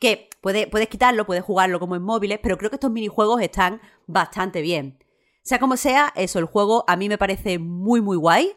[0.00, 3.80] Que puede- puedes quitarlo, puedes jugarlo como en móviles, pero creo que estos minijuegos están
[4.08, 4.98] bastante bien.
[5.42, 8.52] Sea como sea, eso, el juego a mí me parece muy, muy guay.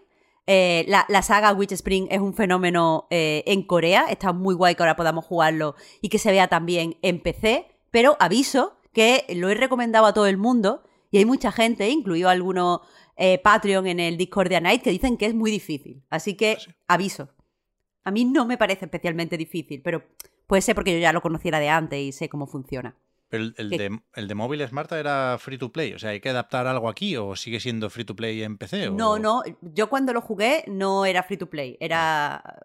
[0.48, 4.06] Eh, la, la saga Witch Spring es un fenómeno eh, en Corea.
[4.10, 7.68] Está muy guay que ahora podamos jugarlo y que se vea también en PC.
[7.92, 12.28] Pero aviso que lo he recomendado a todo el mundo y hay mucha gente, incluido
[12.30, 12.80] algunos
[13.16, 16.04] eh, Patreon en el Discord de Night, que dicen que es muy difícil.
[16.10, 16.58] Así que
[16.88, 17.30] aviso.
[18.04, 20.04] A mí no me parece especialmente difícil, pero
[20.48, 22.96] puede ser porque yo ya lo conociera de antes y sé cómo funciona.
[23.30, 25.94] Pero el, de, el de móviles, Marta, era free to play.
[25.94, 28.90] O sea, ¿hay que adaptar algo aquí o sigue siendo free to play en PC?
[28.90, 32.64] o- No, no, yo cuando lo jugué no era free to play, era...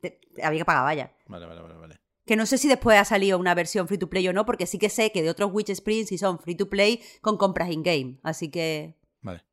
[0.00, 1.12] te- había que pagar, vaya.
[1.26, 1.74] Vale, vale, vale.
[1.74, 2.00] vale.
[2.26, 4.66] Que no sé si después ha salido una versión free to play o no, porque
[4.66, 7.70] sí que sé que de otros Witch Springs sí son free to play con compras
[7.70, 8.18] in-game.
[8.22, 9.44] Así que Vale.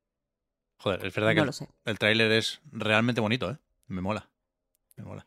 [0.77, 1.69] Joder, es verdad que no el, lo sé.
[1.85, 3.57] el tráiler es realmente bonito, ¿eh?
[3.87, 4.29] Me mola.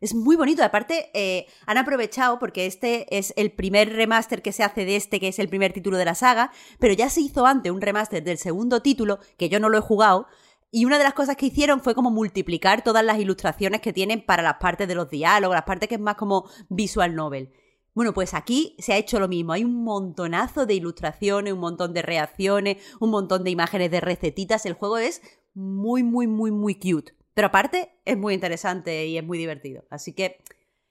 [0.01, 0.63] Es muy bonito.
[0.65, 5.21] Aparte, eh, han aprovechado porque este es el primer remaster que se hace de este,
[5.21, 8.23] que es el primer título de la saga, pero ya se hizo antes un remaster
[8.23, 10.27] del segundo título, que yo no lo he jugado.
[10.71, 14.25] Y una de las cosas que hicieron fue como multiplicar todas las ilustraciones que tienen
[14.25, 17.53] para las partes de los diálogos, las partes que es más como visual novel.
[17.95, 19.53] Bueno, pues aquí se ha hecho lo mismo.
[19.53, 24.67] Hay un montonazo de ilustraciones, un montón de reacciones, un montón de imágenes de recetitas.
[24.67, 25.21] El juego es
[25.55, 27.18] muy, muy, muy, muy cute.
[27.39, 29.85] Pero aparte es muy interesante y es muy divertido.
[29.91, 30.43] Así que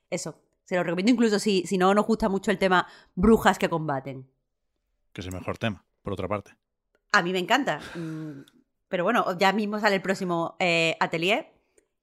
[0.10, 3.68] eso, se lo recomiendo incluso si, si no nos gusta mucho el tema brujas que
[3.68, 4.26] combaten.
[5.12, 6.56] Que es el mejor tema, por otra parte.
[7.12, 7.82] A mí me encanta.
[7.96, 8.46] Mm,
[8.88, 11.52] Pero bueno, ya mismo sale el próximo eh, atelier.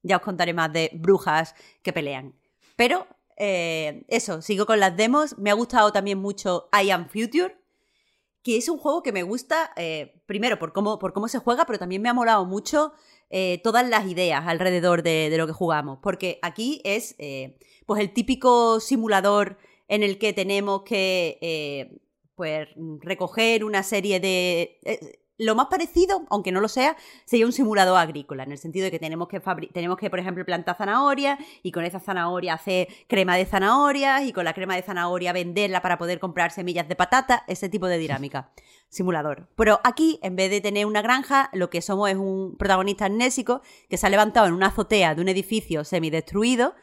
[0.03, 2.35] Ya os contaré más de brujas que pelean.
[2.75, 3.07] Pero
[3.37, 5.39] eh, eso, sigo con las demos.
[5.39, 7.57] Me ha gustado también mucho I Am Future,
[8.45, 11.65] que es un juego que me gusta, eh, primero, por cómo, por cómo se juega,
[11.65, 12.93] pero también me ha molado mucho
[13.31, 15.97] eh, todas las ideas alrededor de, lo que jugamos.
[15.99, 17.57] Porque aquí es eh,
[17.87, 19.57] pues el típico simulador
[19.87, 21.99] en el que tenemos que
[22.35, 22.67] pues,
[23.01, 24.79] recoger una serie de
[25.37, 26.95] lo más parecido, aunque no lo sea,
[27.25, 29.41] sería un simulador agrícola, en el sentido de que tenemos que,
[29.73, 34.33] tenemos que por ejemplo, plantar zanahorias y con esa zanahoria hacer crema de zanahorias y
[34.33, 37.97] con la crema de zanahoria venderla para poder comprar semillas de patata, ese tipo de
[37.97, 38.51] dinámica.
[38.89, 39.49] Simulador.
[39.55, 43.61] Pero aquí, en vez de tener una granja, lo que somos es un protagonista amnésico
[43.89, 46.75] que se ha levantado en una azotea de un edificio semidestruido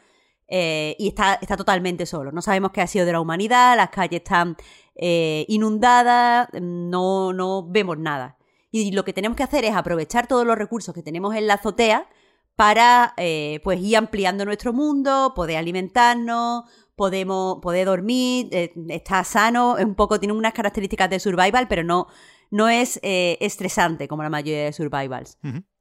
[0.47, 2.31] eh, y está, está totalmente solo.
[2.31, 4.55] No sabemos qué ha sido de la humanidad, las calles están
[4.95, 8.37] eh, inundadas, no, no vemos nada.
[8.75, 11.53] Y lo que tenemos que hacer es aprovechar todos los recursos que tenemos en la
[11.53, 12.09] azotea
[12.55, 16.63] para eh, pues ir ampliando nuestro mundo, poder alimentarnos,
[16.95, 22.07] podemos, poder dormir, eh, está sano, un poco, tiene unas características de survival, pero no,
[22.49, 25.37] no es eh, estresante como la mayoría de survivals.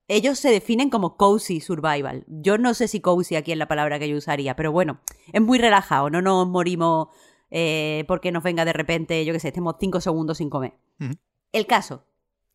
[0.07, 2.27] Ellos se definen como cozy survival.
[2.29, 5.01] Yo no sé si cozy aquí es la palabra que yo usaría, pero bueno,
[5.33, 7.09] es muy relajado, no nos morimos
[8.07, 10.75] porque nos venga de repente, yo qué sé, estemos cinco segundos sin comer.
[11.53, 12.05] El caso,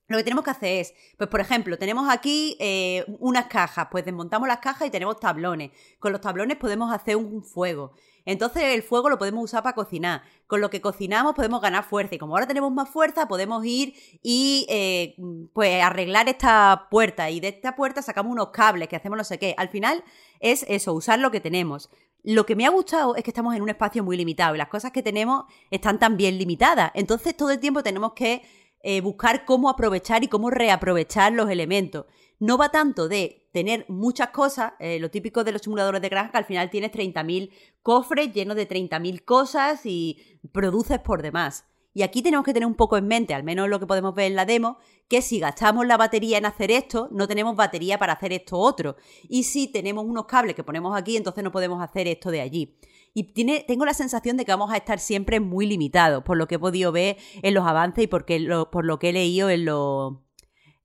[0.07, 4.05] lo que tenemos que hacer es, pues por ejemplo, tenemos aquí eh, unas cajas, pues
[4.05, 5.71] desmontamos las cajas y tenemos tablones.
[5.99, 7.93] Con los tablones podemos hacer un fuego.
[8.27, 10.21] Entonces el fuego lo podemos usar para cocinar.
[10.47, 12.15] Con lo que cocinamos podemos ganar fuerza.
[12.15, 15.15] Y como ahora tenemos más fuerza, podemos ir y eh,
[15.53, 17.29] pues arreglar esta puerta.
[17.29, 19.55] Y de esta puerta sacamos unos cables que hacemos no sé qué.
[19.57, 20.03] Al final
[20.41, 21.89] es eso, usar lo que tenemos.
[22.23, 24.67] Lo que me ha gustado es que estamos en un espacio muy limitado y las
[24.67, 26.91] cosas que tenemos están también limitadas.
[26.95, 28.41] Entonces todo el tiempo tenemos que
[28.81, 32.05] eh, buscar cómo aprovechar y cómo reaprovechar los elementos.
[32.39, 36.31] No va tanto de tener muchas cosas, eh, lo típico de los simuladores de granja,
[36.31, 37.51] que al final tienes 30.000
[37.81, 41.65] cofres llenos de 30.000 cosas y produces por demás.
[41.97, 44.27] Y aquí tenemos que tener un poco en mente, al menos lo que podemos ver
[44.27, 44.77] en la demo,
[45.07, 48.97] que si gastamos la batería en hacer esto, no tenemos batería para hacer esto otro.
[49.27, 52.77] Y si tenemos unos cables que ponemos aquí, entonces no podemos hacer esto de allí.
[53.17, 56.47] Y tiene, tengo la sensación de que vamos a estar siempre muy limitados, por lo
[56.47, 59.49] que he podido ver en los avances y porque lo, por lo que he leído
[59.49, 60.23] en lo,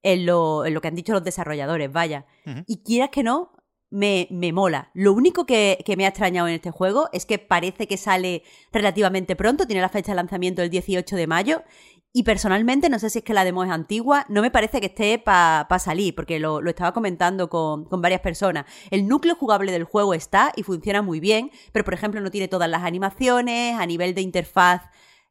[0.03, 2.25] en lo, en lo que han dicho los desarrolladores, vaya.
[2.67, 3.53] Y quieras que no,
[3.91, 4.91] me, me, mola.
[4.95, 8.45] Lo único que, que, me ha extrañado en este juego es que parece que sale
[8.73, 11.63] relativamente pronto, tiene la fecha de lanzamiento el 18 de mayo,
[12.13, 14.87] y personalmente, no sé si es que la demo es antigua, no me parece que
[14.87, 18.67] esté para pa salir, porque lo, lo, estaba comentando con, con, varias personas.
[18.91, 22.49] El núcleo jugable del juego está y funciona muy bien, pero por ejemplo no tiene
[22.49, 24.83] todas las animaciones, a nivel de interfaz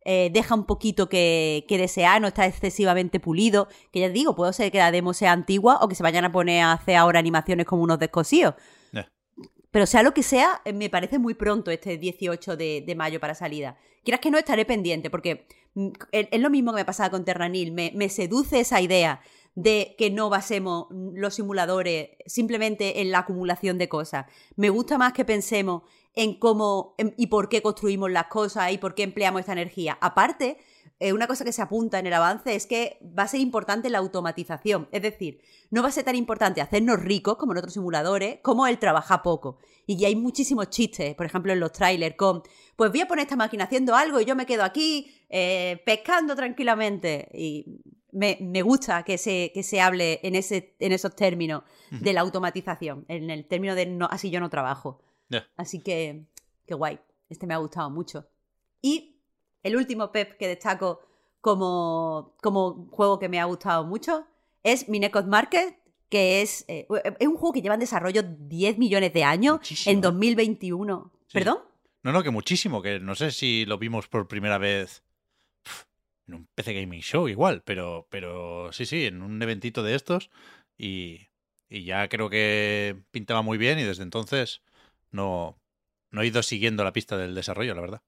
[0.03, 3.67] eh, deja un poquito que, que, desear, no está excesivamente pulido.
[3.91, 6.31] Que ya digo, puede ser que la demo sea antigua o que se vayan a
[6.31, 8.55] poner a hacer ahora animaciones como unos descosíos.
[9.69, 13.21] Pero sea lo que sea, eh, me parece muy pronto este 18 de, de, mayo
[13.21, 13.77] para salida.
[14.03, 15.47] Quieras que no, estaré pendiente, porque
[16.11, 17.72] es lo mismo que me pasaba con Terranil.
[17.72, 19.22] Me, me seduce esa idea
[19.56, 24.26] de que no basemos los simuladores simplemente en la acumulación de cosas.
[24.56, 25.84] Me gusta más que pensemos
[26.14, 29.98] en cómo y por qué construimos las cosas y por qué empleamos esta energía.
[30.02, 30.57] Aparte,
[31.02, 33.90] eh, una cosa que se apunta en el avance es que va a ser importante
[33.90, 34.88] la automatización.
[34.91, 35.41] Es decir,
[35.72, 39.23] no va a ser tan importante hacernos ricos como en otros simuladores, como el trabajar
[39.23, 39.57] poco.
[39.88, 42.44] Y hay muchísimos chistes, por ejemplo, en los trailers con,
[42.76, 46.36] pues voy a poner esta máquina haciendo algo y yo me quedo aquí eh, pescando
[46.36, 47.30] tranquilamente.
[47.34, 52.14] Y me, me, gusta que se, que se hable en, ese, en esos términos de
[52.14, 55.02] la automatización, en el término de no, así yo no trabajo.
[55.30, 55.48] Yeah.
[55.57, 56.28] Así que,
[56.68, 56.99] qué guay.
[57.28, 58.28] Este me ha gustado mucho.
[58.84, 59.20] Y
[59.63, 61.01] el último Pep que destaco
[61.41, 64.25] como, como juego que me ha gustado mucho
[64.63, 65.75] es Minecraft Market,
[66.09, 66.88] que es, eh,
[67.19, 69.93] es un juego que lleva en desarrollo 10 millones de años Muchísimo.
[69.93, 71.11] en 2021.
[71.27, 71.33] Sí.
[71.33, 71.59] ¿Perdón?
[72.03, 75.03] No, no, que muchísimo, que no sé si lo vimos por primera vez
[76.27, 80.29] en un PC Gaming Show igual, pero, pero sí, sí, en un eventito de estos
[80.77, 81.27] y,
[81.69, 84.61] y ya creo que pintaba muy bien y desde entonces
[85.11, 85.57] no,
[86.09, 88.01] no he ido siguiendo la pista del desarrollo, la verdad.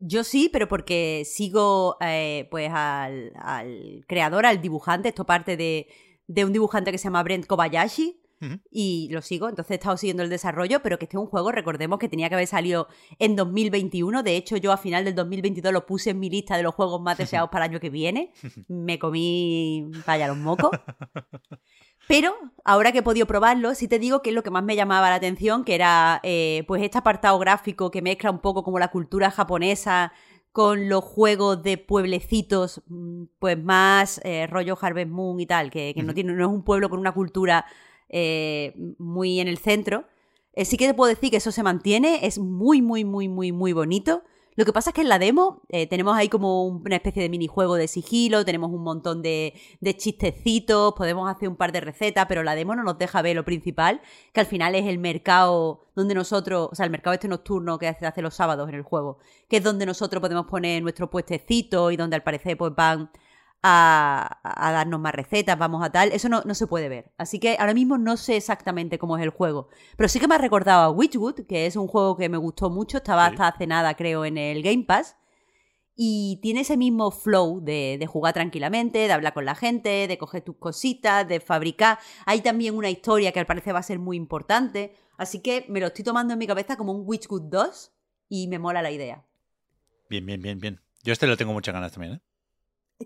[0.00, 5.88] Yo sí, pero porque sigo eh, pues al, al, creador, al dibujante, esto parte de,
[6.26, 8.18] de, un dibujante que se llama Brent Kobayashi.
[8.40, 8.60] Uh -huh.
[8.70, 11.52] Y lo sigo, entonces he estado siguiendo el desarrollo, pero que este es un juego,
[11.52, 12.88] recordemos que tenía que haber salido
[13.18, 14.22] en 2021.
[14.22, 17.00] De hecho, yo a final del 2022 lo puse en mi lista de los juegos
[17.00, 18.32] más deseados para el año que viene.
[18.68, 20.70] Me comí, vaya, los mocos.
[22.08, 22.34] Pero
[22.64, 25.10] ahora que he podido probarlo, sí te digo que es lo que más me llamaba
[25.10, 28.90] la atención, que era eh, pues este apartado gráfico que mezcla un poco como la
[28.90, 30.12] cultura japonesa
[30.50, 32.82] con los juegos de pueblecitos,
[33.38, 36.64] pues más eh, rollo Harvest Moon y tal, que, que no, tiene, no es un
[36.64, 37.64] pueblo con una cultura
[38.10, 40.04] eh, muy en el centro.
[40.52, 43.52] Eh, sí que te puedo decir que eso se mantiene, es muy, muy, muy, muy,
[43.52, 44.22] muy bonito.
[44.56, 47.28] Lo que pasa es que en la demo eh, tenemos ahí como una especie de
[47.28, 49.54] minijuego de sigilo, tenemos un montón de,
[49.96, 53.44] chistecitos, podemos hacer un par de recetas, pero la demo no nos deja ver lo
[53.44, 57.78] principal, que al final es el mercado donde nosotros, o sea, el mercado este nocturno
[57.78, 59.18] que se hace los sábados en el juego,
[59.48, 63.10] que es donde nosotros podemos poner nuestro puestecito y donde al parecer pues van
[63.62, 64.40] a,
[64.72, 66.12] darnos más recetas, vamos a tal.
[66.12, 67.12] Eso no, no, se puede ver.
[67.18, 69.68] Así que ahora mismo no sé exactamente cómo es el juego.
[69.96, 72.70] Pero sí que me ha recordado a Witchwood, que es un juego que me gustó
[72.70, 72.98] mucho.
[72.98, 75.16] Estaba hasta hace nada, creo, en el Game Pass.
[76.02, 80.18] Y tiene ese mismo flow de, de, jugar tranquilamente, de hablar con la gente, de
[80.18, 81.98] coger tus cositas, de fabricar.
[82.24, 84.94] Hay también una historia que al parecer va a ser muy importante.
[85.18, 87.92] Así que me lo estoy tomando en mi cabeza como un Witchwood 2
[88.30, 89.26] y me mola la idea.
[90.08, 90.80] Bien, bien, bien, bien.
[91.02, 92.20] Yo este lo tengo muchas ganas también, ¿eh?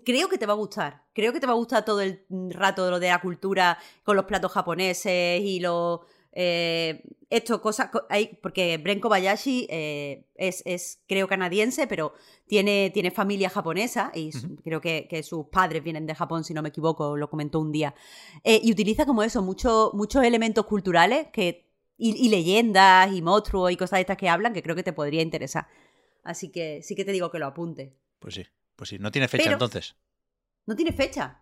[0.03, 1.03] Creo que te va a gustar.
[1.13, 4.25] Creo que te va a gustar todo el rato lo de la cultura con los
[4.25, 6.01] platos japoneses y los.
[6.33, 7.89] Eh, esto, cosas.
[8.09, 12.13] Hay, porque Brenko Bayashi eh, es, es, creo, canadiense, pero
[12.45, 14.31] tiene, tiene familia japonesa y
[14.63, 17.71] creo que, que, sus padres vienen de Japón, si no me equivoco, lo comentó un
[17.71, 17.95] día.
[18.43, 23.71] Eh, y utiliza como eso, mucho, muchos elementos culturales que, y, y leyendas y monstruos
[23.71, 25.67] y cosas de estas que hablan que creo que te podría interesar.
[26.23, 27.95] Así que sí que te digo que lo apunte.
[28.19, 28.45] Pues sí.
[28.75, 29.95] Pues sí, no tiene fecha entonces.
[30.65, 31.41] No tiene fecha.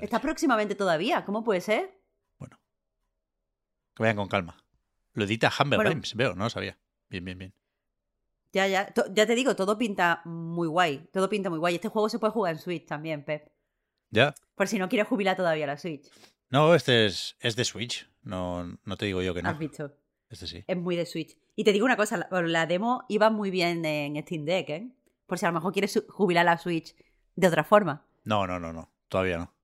[0.00, 1.24] Está próximamente todavía.
[1.24, 2.00] ¿Cómo puede ser?
[2.38, 2.58] Bueno.
[3.94, 4.56] Que vayan con calma.
[5.12, 6.78] Lo edita Humble Games, veo, no lo sabía.
[7.08, 7.54] Bien, bien, bien.
[8.52, 8.92] Ya, ya.
[9.12, 11.08] ya te digo, todo pinta muy guay.
[11.12, 11.76] Todo pinta muy guay.
[11.76, 13.48] Este juego se puede jugar en Switch también, Pep.
[14.10, 14.34] Ya.
[14.54, 16.08] Por si no quieres jubilar todavía la Switch.
[16.50, 18.08] No, este es, es de Switch.
[18.22, 19.50] No, no te digo yo que no.
[19.50, 19.92] Has visto.
[20.28, 20.64] Este sí.
[20.66, 21.36] Es muy de Switch.
[21.56, 24.88] Y te digo una cosa, la, la demo iba muy bien en Steam Deck, ¿eh?
[25.26, 26.94] Por si a lo mejor quieres jubilar la Switch
[27.34, 28.06] de otra forma.
[28.24, 28.92] No, no, no, no.
[29.08, 29.54] Todavía no.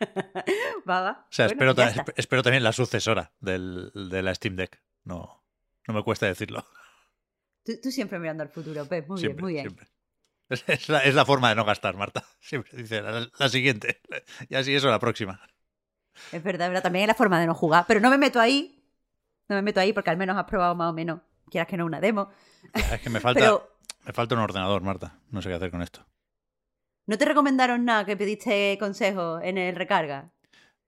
[0.88, 1.74] va, O sea, espero,
[2.16, 4.82] espero, también la sucesora del, de la Steam Deck.
[5.04, 5.44] No,
[5.86, 6.66] no me cuesta decirlo.
[7.64, 9.08] Tú, siempre mirando al futuro, Pep.
[9.08, 9.64] Muy bien, muy bien.
[9.64, 9.88] Siempre.
[10.48, 12.24] Es, la, forma de no gastar, Marta.
[12.40, 14.00] Siempre dice la, siguiente.
[14.48, 15.40] Y así eso la próxima.
[16.32, 16.82] Es verdad, es verdad.
[16.82, 17.84] También es la forma de no jugar.
[17.86, 18.84] Pero no me meto ahí.
[19.48, 21.20] No me meto ahí porque al menos has probado más o menos.
[21.50, 22.30] Quieras que no una demo.
[22.74, 23.62] es que me falta.
[24.04, 25.18] Me falta un ordenador, Marta.
[25.30, 26.06] No sé qué hacer con esto.
[27.06, 30.32] ¿No te recomendaron nada que pediste consejo en el recarga?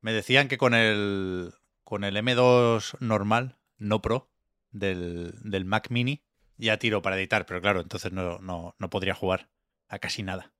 [0.00, 1.52] Me decían que con el,
[1.84, 4.30] con el M2 normal, no Pro,
[4.70, 6.22] del, del Mac Mini,
[6.56, 9.48] ya tiro para editar, pero claro, entonces no, no, no podría jugar
[9.88, 10.52] a casi nada.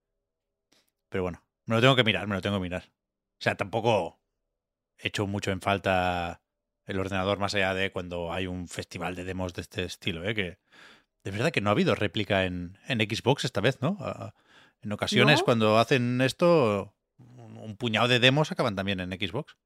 [1.09, 2.85] Pero bueno, me lo tengo que mirar, me lo tengo que mirar.
[2.87, 4.21] O sea, tampoco
[4.99, 6.43] he hecho mucho en falta
[6.87, 10.35] el ordenador más allá de cuando hay un festival de demos de este estilo, ¿eh?
[10.35, 10.59] que
[11.25, 13.99] de verdad que no ha habido réplica en, en Xbox esta vez, ¿no?
[14.83, 19.57] En ocasiones, cuando hacen esto, un puñado de demos acaban también en Xbox.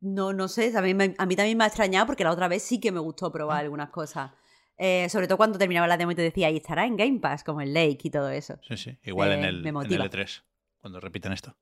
[0.00, 0.72] No, no sé.
[0.76, 3.00] A mí, a mí también me ha extrañado porque la otra vez sí que me
[3.00, 3.60] gustó probar ah.
[3.60, 4.32] algunas cosas.
[4.78, 7.44] Eh, sobre todo cuando terminaba la demo y te decía, y estará en Game Pass,
[7.44, 8.58] como el Lake y todo eso.
[8.68, 8.98] Sí, sí.
[9.02, 10.42] Igual en, el, en el E3,
[10.78, 11.56] cuando repiten esto.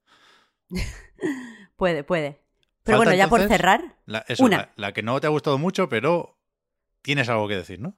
[1.76, 2.42] puede, puede.
[2.82, 3.96] Pero bueno, ya por cerrar.
[4.38, 4.72] una.
[4.76, 6.38] la, que no te ha gustado mucho, pero
[7.02, 7.96] tienes algo que decir, ¿no?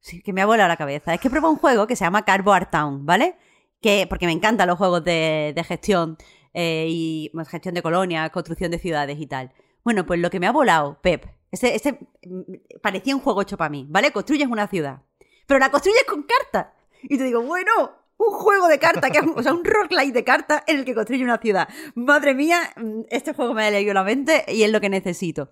[0.00, 1.14] Sí, que me ha volado la cabeza.
[1.14, 3.36] Es que he un juego que se llama Cardboard Town, ¿vale?
[3.80, 6.16] Que, porque me encantan los juegos de, gestión
[6.54, 9.52] eh, y gestión de colonias, construcción de ciudades y tal.
[9.84, 13.56] Bueno, pues lo que me ha volado, Pep, ese, ese mm, parecía un juego hecho
[13.56, 14.12] para mí, ¿vale?
[14.12, 15.02] Construyes una ciudad,
[15.46, 16.72] pero la construyes con cartas.
[17.02, 20.24] Y te digo, bueno, un juego de cartas, que es o sea, un roguelike de
[20.24, 21.68] cartas en el que construye una ciudad.
[21.94, 25.50] Madre mía, mm, este juego me ha leído la mente y es lo que necesito.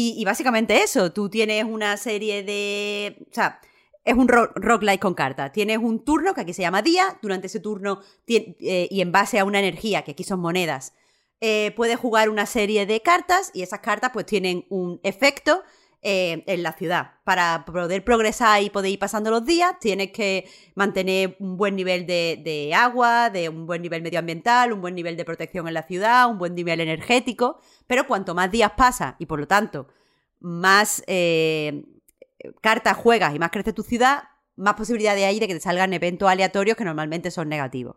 [0.00, 3.16] Y, básicamente eso, tú tienes una serie de...
[3.32, 3.60] O sea,
[4.04, 5.50] es un roguelike con cartas.
[5.50, 9.40] Tienes un turno que aquí se llama día, durante ese turno eh, y en base
[9.40, 10.94] a una energía, que aquí son monedas,
[11.40, 15.64] eh, puedes jugar una serie de cartas y esas cartas pues tienen un efecto
[16.00, 17.12] eh, en la ciudad.
[17.24, 22.06] Para poder progresar y poder ir pasando los días, tienes que mantener un buen nivel
[22.06, 26.30] de, agua, de un buen nivel medioambiental, un buen nivel de protección en la ciudad,
[26.30, 27.60] un buen nivel energético.
[27.86, 29.88] Pero cuanto más días pasa y por lo tanto
[30.40, 31.82] más eh,
[32.60, 34.22] cartas juegas y más crece tu ciudad,
[34.54, 37.96] más posibilidades hay de que te salgan eventos aleatorios que normalmente son negativos.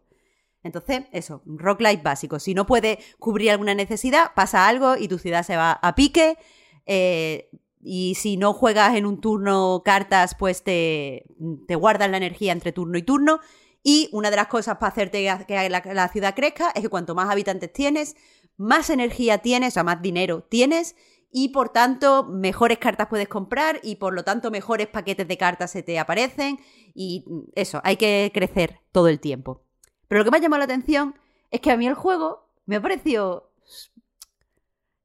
[0.63, 2.39] Entonces, eso, rock light básico.
[2.39, 6.37] Si no puedes cubrir alguna necesidad, pasa algo y tu ciudad se va a pique.
[6.85, 7.49] Eh,
[7.83, 11.25] y si no juegas en un turno cartas, pues te,
[11.67, 13.39] te guardan la energía entre turno y turno.
[13.83, 17.29] Y una de las cosas para hacerte que la, ciudad crezca es que cuanto más
[17.29, 18.15] habitantes tienes,
[18.57, 20.95] más energía tienes, o sea, más dinero tienes,
[21.31, 25.71] y por tanto mejores cartas puedes comprar y por lo tanto mejores paquetes de cartas
[25.71, 26.59] se te aparecen
[26.93, 27.25] y
[27.55, 29.63] eso, hay que crecer todo el tiempo.
[30.07, 31.15] Pero lo que me ha llamado la atención
[31.49, 33.53] es que a mí el juego me ha parecido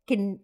[0.05, 0.40] que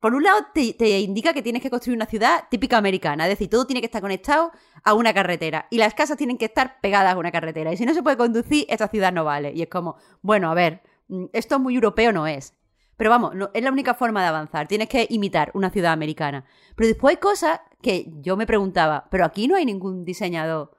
[0.00, 3.50] por un lado, te, indica que tienes que construir una ciudad típica americana, es decir,
[3.50, 4.52] todo tiene que estar conectado
[4.84, 7.72] a una carretera y las casas tienen que estar pegadas a una carretera.
[7.72, 9.52] Y si no se puede conducir, esta ciudad no vale.
[9.52, 12.54] Y es como, bueno, a ver, mm, esto muy europeo no es.
[12.96, 14.68] Pero vamos, no, es la única forma de avanzar.
[14.68, 16.44] Tienes que imitar una ciudad americana.
[16.76, 20.76] Pero después hay cosas que yo me preguntaba, pero aquí no hay ningún diseñador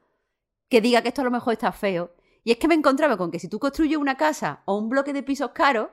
[0.70, 2.14] que diga que esto a lo mejor está feo.
[2.44, 5.14] Y es que me encontraba con que si tú construyes una casa o un bloque
[5.14, 5.90] de pisos caros,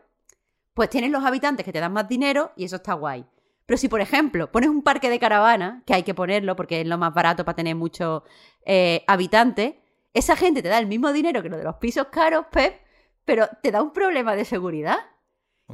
[0.77, 3.25] pues tienes los habitantes que te dan más dinero y eso está guay.
[3.65, 6.87] Pero si, por ejemplo, pones un parque de caravana, que hay que ponerlo porque es
[6.87, 8.25] lo más barato para tener muchos
[8.67, 9.77] eh, habitantes,
[10.13, 12.79] esa gente te da el mismo dinero que lo de los pisos caros, Pep,
[13.25, 14.99] pero te da un problema de seguridad.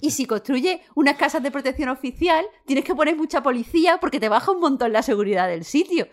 [0.00, 4.28] Y si construyes unas casas de protección oficial, tienes que poner mucha policía porque te
[4.28, 6.06] baja un montón la seguridad del sitio.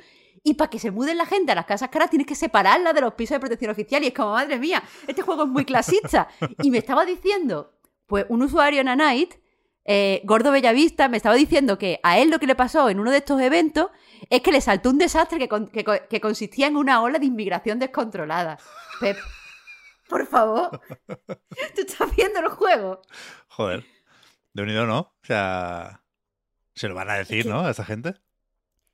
[0.44, 3.02] Y para que se muden la gente a las casas caras, tienes que separarla de
[3.02, 4.04] los pisos de protección oficial.
[4.04, 6.28] Y es como, madre mía, este juego es muy clasista.
[6.64, 7.79] Y me estaba diciendo
[8.10, 9.36] pues un usuario en A Night,
[9.86, 13.12] eh, Gordo Bellavista, me estaba diciendo que a él lo que le pasó en uno
[13.12, 13.90] de estos eventos
[14.30, 17.18] es que le saltó un desastre que, con- que co- que consistía en una ola
[17.20, 18.58] de inmigración descontrolada.
[19.00, 19.18] Pep,
[20.10, 20.82] por favor.
[21.08, 23.02] ¿Tú estás viendo el juego?
[23.48, 23.86] Joder.
[24.54, 25.00] De unido no.
[25.00, 26.02] O sea.
[26.76, 27.62] Se lo van a decir, ¿no?
[27.62, 28.16] A esa gente.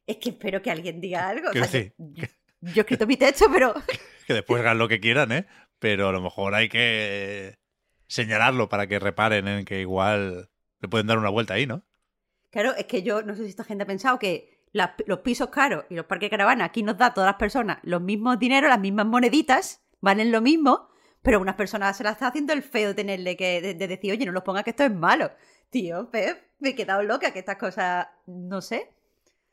[0.08, 1.50] Es que espero que alguien diga algo.
[1.50, 1.92] O sea, yo,
[2.62, 3.74] yo he escrito mi texto, pero
[4.28, 5.46] Que después hagan lo que quieran, ¿eh?
[5.80, 7.58] Pero a lo mejor hay que
[8.08, 10.50] señalarlo para que reparen en que igual
[10.80, 11.84] le pueden dar una vuelta ahí, ¿no?
[12.52, 15.86] Claro, es que yo no sé si esta gente ha pensado que los pisos caros
[15.90, 18.70] y los parques de caravana aquí nos da a todas las personas los mismos dineros,
[18.70, 20.90] las mismas moneditas, valen lo mismo,
[21.22, 24.12] pero a unas personas se las está haciendo el feo tenerle que de, de decir,
[24.12, 25.32] oye, no los pongas que esto es malo.
[25.70, 28.92] Tío, Pep, me he quedado loca que estas cosas, no sé.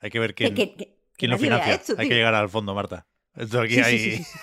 [0.00, 1.74] Hay que ver quién, que- que- quién que lo financia.
[1.74, 3.06] esto, hay que llegar al fondo, Marta.
[3.34, 4.38] Esto aquí Sí, hay sí, sí, sí.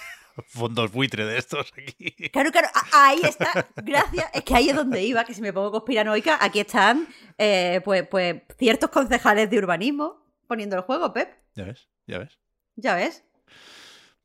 [0.48, 2.12] Fondos buitre de estos aquí.
[2.30, 3.68] Claro, claro, ahí está.
[3.78, 4.30] Gracias.
[4.34, 7.08] Es que ahí es donde iba, que si me pongo conspiranoica, aquí están
[7.38, 11.32] eh, pues, pues ciertos concejales de urbanismo poniendo el juego, Pep.
[11.56, 12.40] Ya ves, ya ves.
[12.76, 13.24] Ya ves.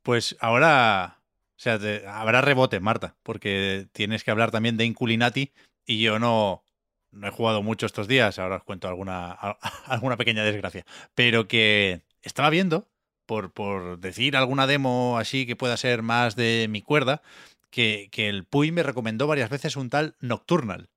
[0.01, 5.51] Pues ahora, o sea, te- habrá rebote, Marta, porque tienes que hablar también de Inculinati
[5.85, 6.63] y yo no,
[7.11, 9.31] no he jugado mucho estos días, ahora os cuento alguna,
[9.87, 10.85] alguna pequeña desgracia,
[11.15, 12.87] pero que estaba viendo,
[13.25, 17.21] por, por decir alguna demo así que pueda ser más de mi cuerda,
[17.69, 20.89] que, que el Puy me recomendó varias veces un tal Nocturnal.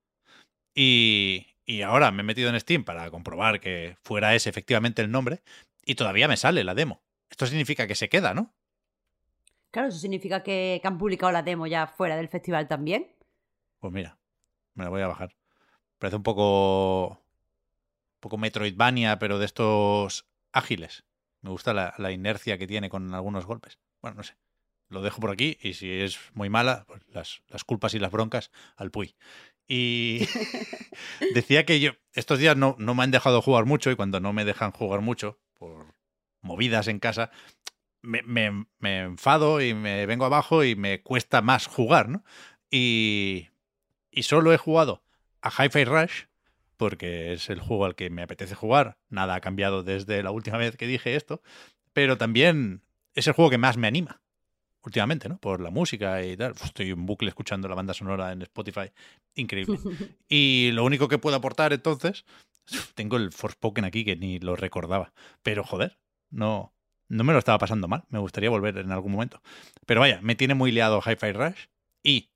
[0.74, 5.10] Y, y ahora me he metido en Steam para comprobar que fuera ese efectivamente el
[5.10, 5.42] nombre
[5.84, 7.02] y todavía me sale la demo.
[7.30, 8.54] Esto significa que se queda, ¿no?
[9.70, 13.14] Claro, eso significa que, que han publicado la demo ya fuera del festival también.
[13.80, 14.18] Pues mira,
[14.74, 15.34] me la voy a bajar.
[15.98, 17.08] Parece un poco.
[17.10, 21.04] Un poco Metroidvania, pero de estos ágiles.
[21.42, 23.78] Me gusta la, inercia que tiene con algunos golpes.
[24.02, 24.36] Bueno, no sé.
[24.88, 28.10] Lo dejo por aquí y si es muy mala, pues las, las culpas y las
[28.10, 29.16] broncas al Puy.
[29.68, 30.20] Y
[31.34, 34.32] decía que yo, estos días no, no me han dejado jugar mucho y cuando no
[34.32, 35.94] me dejan jugar mucho, por
[36.40, 37.30] movidas en casa,
[38.02, 42.24] me, me- me enfado y me vengo abajo y me cuesta más jugar, ¿no?
[42.70, 43.48] Y,
[44.10, 45.04] y solo he jugado
[45.42, 46.24] a Hi-Fi Rush
[46.78, 48.96] porque es el juego al que me apetece jugar.
[49.10, 51.42] Nada ha cambiado desde la última vez que dije esto,
[51.92, 52.82] pero también
[53.14, 54.22] es el juego que más me anima
[54.88, 55.38] últimamente, ¿no?
[55.38, 56.54] Por la música y tal.
[56.64, 58.90] Estoy en bucle escuchando la banda sonora en Spotify.
[59.34, 59.78] Increíble.
[60.28, 62.24] Y lo único que puedo aportar entonces,
[62.94, 65.98] tengo el Forspoken aquí que ni lo recordaba, pero joder,
[66.30, 66.72] no,
[67.08, 68.04] no me lo estaba pasando mal.
[68.08, 69.42] Me gustaría volver en algún momento.
[69.86, 71.66] Pero vaya, me tiene muy liado Hi-Fi Rush
[72.02, 72.30] y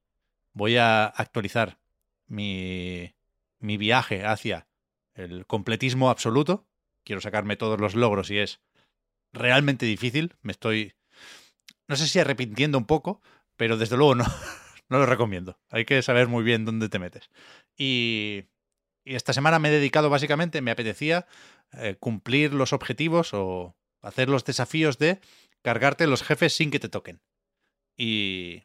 [0.53, 1.79] voy a actualizar
[2.27, 3.15] mi,
[3.63, 4.67] mi viaje hacia
[5.15, 6.67] el completismo absoluto.
[7.05, 8.61] Quiero sacarme todos los logros y es
[9.33, 10.37] realmente difícil.
[10.43, 10.95] Me estoy,
[11.89, 13.21] no sé si arrepintiendo un poco,
[13.57, 14.25] pero desde luego no,
[14.89, 15.59] no lo recomiendo.
[15.71, 17.31] Hay que saber muy bien dónde te metes.
[17.77, 18.45] Y,
[19.05, 21.27] y esta semana me he dedicado básicamente, me apetecía
[21.73, 25.21] eh, cumplir los objetivos o hacer los desafíos de
[25.63, 27.21] cargarte los jefes sin que te toquen.
[27.97, 28.65] Y,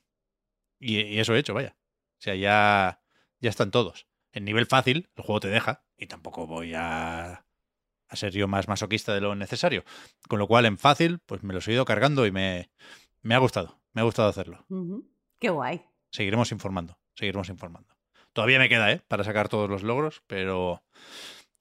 [0.79, 1.75] y, y eso he hecho, vaya.
[2.19, 3.01] O sea, ya,
[3.39, 4.07] ya están todos.
[4.37, 7.43] En nivel fácil, el juego te deja, y tampoco voy a,
[8.07, 9.83] a ser yo más masoquista de lo necesario.
[10.29, 12.69] Con lo cual, en fácil, pues me los he ido cargando y me,
[13.23, 13.79] me ha gustado.
[13.93, 14.63] Me ha gustado hacerlo.
[15.39, 15.81] Qué guay.
[16.11, 16.99] Seguiremos informando.
[17.15, 17.97] Seguiremos informando.
[18.31, 19.01] Todavía me queda, ¿eh?
[19.07, 20.83] Para sacar todos los logros, pero.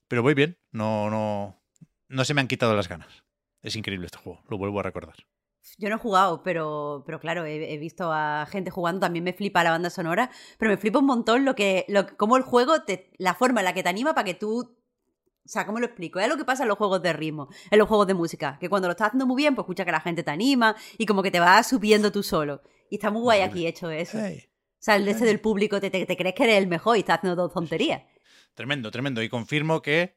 [0.07, 0.59] Pero voy bien.
[0.70, 1.59] No, no.
[2.09, 3.24] No se me han quitado las ganas.
[3.62, 4.44] Es increíble este juego.
[4.51, 5.16] Lo vuelvo a recordar.
[5.78, 9.32] Yo no he jugado, pero, pero claro, he, he visto a gente jugando, también me
[9.32, 12.82] flipa la banda sonora, pero me flipa un montón lo que, lo, cómo el juego,
[12.82, 14.76] te, la forma en la que te anima para que tú...
[15.44, 16.18] O sea, ¿cómo lo explico?
[16.18, 18.68] Es lo que pasa en los juegos de ritmo, en los juegos de música, que
[18.68, 21.22] cuando lo estás haciendo muy bien, pues escucha que la gente te anima y como
[21.22, 22.62] que te vas subiendo tú solo.
[22.90, 24.18] Y está muy guay aquí hecho eso.
[24.20, 24.44] Hey.
[24.48, 26.97] O sea, el de ese del público te, te, te crees que eres el mejor
[26.97, 28.02] y estás haciendo dos tonterías.
[28.55, 29.22] Tremendo, tremendo.
[29.22, 30.16] Y confirmo que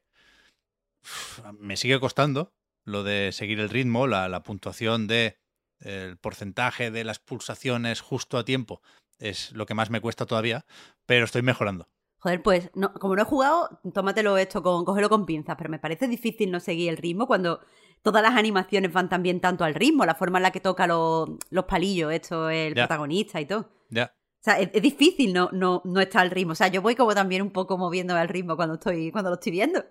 [1.58, 2.52] me sigue costando
[2.84, 5.36] lo de seguir el ritmo, la, la puntuación de
[5.80, 8.82] el porcentaje de las pulsaciones justo a tiempo
[9.18, 10.64] es lo que más me cuesta todavía,
[11.06, 11.88] pero estoy mejorando.
[12.18, 15.78] Joder, pues no, como no he jugado, tómatelo esto con, cógelo con pinzas, pero me
[15.78, 17.60] parece difícil no seguir el ritmo cuando
[18.02, 21.30] todas las animaciones van también tanto al ritmo, la forma en la que toca los,
[21.48, 22.82] los palillos, esto, el Ya.
[22.86, 23.70] protagonista y todo.
[23.88, 24.14] Ya.
[24.40, 26.52] O sea, es, es difícil no, no, no estar al ritmo.
[26.52, 29.34] O sea, yo voy como también un poco moviéndome al ritmo cuando estoy, cuando lo
[29.34, 29.84] estoy viendo.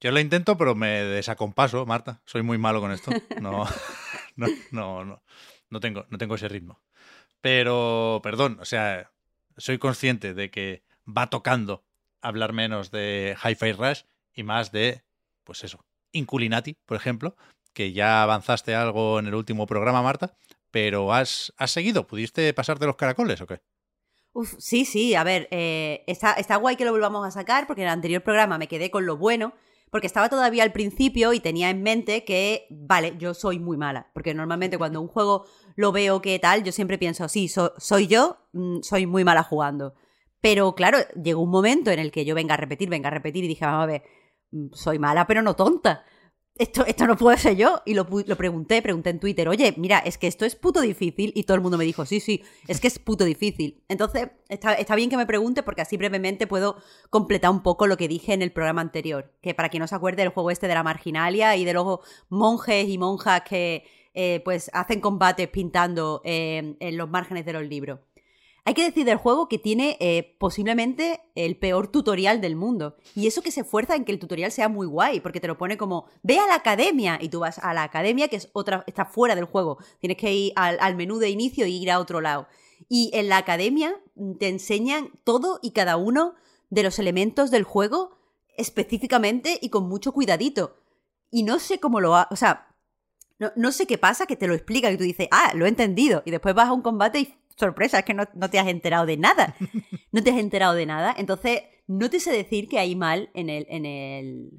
[0.00, 2.20] Yo lo intento, pero me desacompaso, Marta.
[2.26, 3.10] Soy muy malo con esto.
[3.40, 3.64] No,
[4.36, 5.22] no, no, no,
[5.70, 6.80] no tengo, no tengo ese ritmo.
[7.40, 9.12] Pero, perdón, o sea,
[9.56, 11.84] soy consciente de que va tocando
[12.20, 14.02] hablar menos de Hi-Fi Rush
[14.34, 15.02] y más de,
[15.44, 17.36] pues eso, Inculinati, por ejemplo,
[17.72, 20.36] que ya avanzaste algo en el último programa, Marta,
[20.70, 22.06] pero has, has seguido.
[22.06, 23.60] ¿Pudiste pasarte los caracoles o qué?
[24.32, 27.82] Uf, sí, sí, a ver, eh, está, está guay que lo volvamos a sacar porque
[27.82, 29.54] en el anterior programa me quedé con lo bueno,
[29.90, 34.10] porque estaba todavía al principio y tenía en mente que, vale, yo soy muy mala,
[34.14, 35.46] porque normalmente cuando un juego
[35.76, 39.42] lo veo que tal, yo siempre pienso, sí, so- soy yo, mm, soy muy mala
[39.42, 39.94] jugando.
[40.40, 43.44] Pero claro, llegó un momento en el que yo venga a repetir, venga a repetir
[43.44, 44.02] y dije, vamos a ver,
[44.50, 46.04] mm, soy mala pero no tonta.
[46.58, 47.82] Esto, esto no puede ser yo.
[47.84, 51.32] Y lo, lo pregunté, pregunté en Twitter, oye, mira, es que esto es puto difícil.
[51.34, 53.82] Y todo el mundo me dijo, sí, sí, es que es puto difícil.
[53.88, 56.76] Entonces, está, está bien que me pregunte porque así brevemente puedo
[57.10, 59.32] completar un poco lo que dije en el programa anterior.
[59.42, 62.00] Que para quien no se acuerde, el juego este de la marginalia y de los
[62.28, 63.84] monjes y monjas que
[64.14, 68.00] eh, pues hacen combates pintando eh, en los márgenes de los libros.
[68.66, 72.96] Hay que decir del juego que tiene eh, posiblemente el peor tutorial del mundo.
[73.14, 75.56] Y eso que se esfuerza en que el tutorial sea muy guay, porque te lo
[75.56, 77.16] pone como, ve a la academia.
[77.22, 79.78] Y tú vas a la academia, que es otra, está fuera del juego.
[80.00, 82.48] Tienes que ir al, menú de inicio e ir a otro lado.
[82.88, 86.34] Y en la academia mm, te enseñan todo y cada uno
[86.68, 88.18] de los elementos del juego
[88.56, 90.74] específicamente y con mucho cuidadito.
[91.30, 92.26] Y no sé cómo lo ha...
[92.32, 92.74] O sea,
[93.38, 95.68] no, no sé qué pasa, que te lo explica y tú dices, ah, lo he
[95.68, 96.24] entendido.
[96.26, 99.06] Y después vas a un combate y sorpresa, es que no, no te has enterado
[99.06, 99.56] de nada.
[100.12, 101.14] No te has enterado de nada.
[101.18, 103.66] Entonces, no te sé decir que hay mal en el.
[103.68, 104.50] En el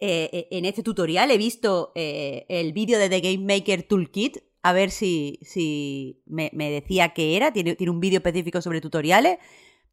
[0.00, 4.72] eh, en este tutorial he visto eh, el vídeo de The Game Maker Toolkit, a
[4.72, 7.52] ver si, si me, me decía qué era.
[7.52, 9.38] Tiene, tiene un vídeo específico sobre tutoriales.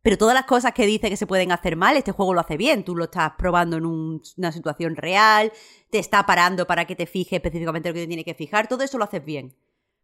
[0.02, 2.58] Pero todas las cosas que dice que se pueden hacer mal, este juego lo hace
[2.58, 2.84] bien.
[2.86, 5.52] Tú lo estás probando en un- una situación real,
[5.92, 8.68] te está parando para que te fijes específicamente lo que te tiene que fijar.
[8.68, 9.54] Todo eso lo haces bien.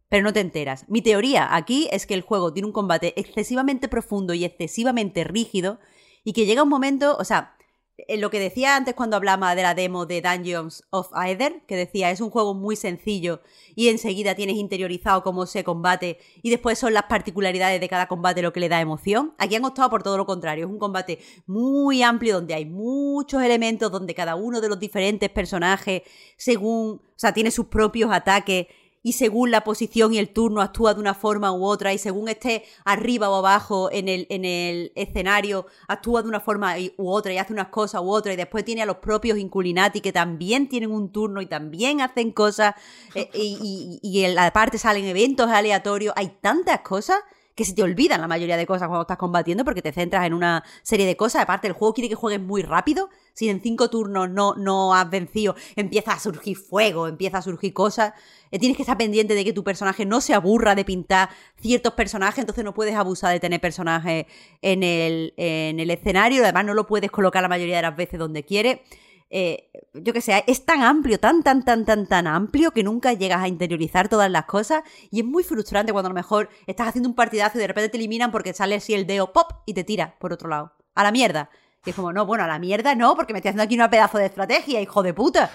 [0.08, 0.88] Pero no te enteras.
[0.88, 5.78] Mi teoría aquí es que el juego tiene un combate excesivamente profundo y excesivamente rígido
[6.24, 7.56] y que llega un momento, o sea,
[7.98, 11.76] en lo que decía antes cuando hablaba de la demo de Dungeons of Aether, que
[11.76, 13.40] decía es un juego muy sencillo
[13.74, 18.42] y enseguida tienes interiorizado cómo se combate y después son las particularidades de cada combate
[18.42, 19.34] lo que le da emoción.
[19.38, 23.42] Aquí han optado por todo lo contrario, es un combate muy amplio donde hay muchos
[23.42, 26.02] elementos, donde cada uno de los diferentes personajes,
[26.36, 28.66] según, o sea, tiene sus propios ataques
[29.06, 32.28] y según la posición y el turno actúa de una forma u otra y según
[32.28, 37.32] esté arriba o abajo en el, en el escenario actúa de una forma u otra
[37.32, 40.68] y hace unas cosas u otra y después tiene a los propios Inculinati que también
[40.68, 42.74] tienen un turno y también hacen cosas
[43.14, 47.20] eh, y, y, y en la parte salen eventos aleatorios, hay tantas cosas
[47.56, 50.34] que se te olvidan la mayoría de cosas cuando estás combatiendo porque te centras en
[50.34, 51.42] una serie de cosas.
[51.42, 53.08] Aparte, el juego quiere que juegues muy rápido.
[53.32, 57.72] Si en cinco turnos no, no has vencido, empieza a surgir fuego, empieza a surgir
[57.72, 58.12] cosas.
[58.50, 61.94] Eh, tienes que estar pendiente de que tu personaje no se aburra de pintar ciertos
[61.94, 64.26] personajes, entonces no puedes abusar de tener personajes
[64.60, 66.42] en el, en el escenario.
[66.42, 68.80] Además, no lo puedes colocar la mayoría de las veces donde quieres.
[69.28, 73.12] Eh, yo que sé, es tan amplio, tan, tan, tan, tan, tan amplio que nunca
[73.12, 76.88] llegas a interiorizar todas las cosas y es muy frustrante cuando a lo mejor estás
[76.88, 79.74] haciendo un partidazo y de repente te eliminan porque sale así el dedo pop y
[79.74, 80.72] te tira por otro lado.
[80.94, 81.50] A la mierda.
[81.84, 83.90] Y es como, no, bueno, a la mierda no, porque me estoy haciendo aquí una
[83.90, 85.50] pedazo de estrategia, hijo de puta.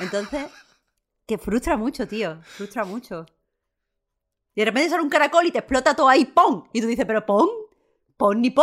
[0.00, 0.46] Entonces,
[1.26, 2.40] que frustra mucho, tío.
[2.42, 3.26] Frustra mucho.
[4.54, 6.64] Y de repente sale un caracol y te explota todo ahí, ¡pum!
[6.72, 7.48] Y tú dices, pero ¡pum!
[8.16, 8.54] ¡pum ni!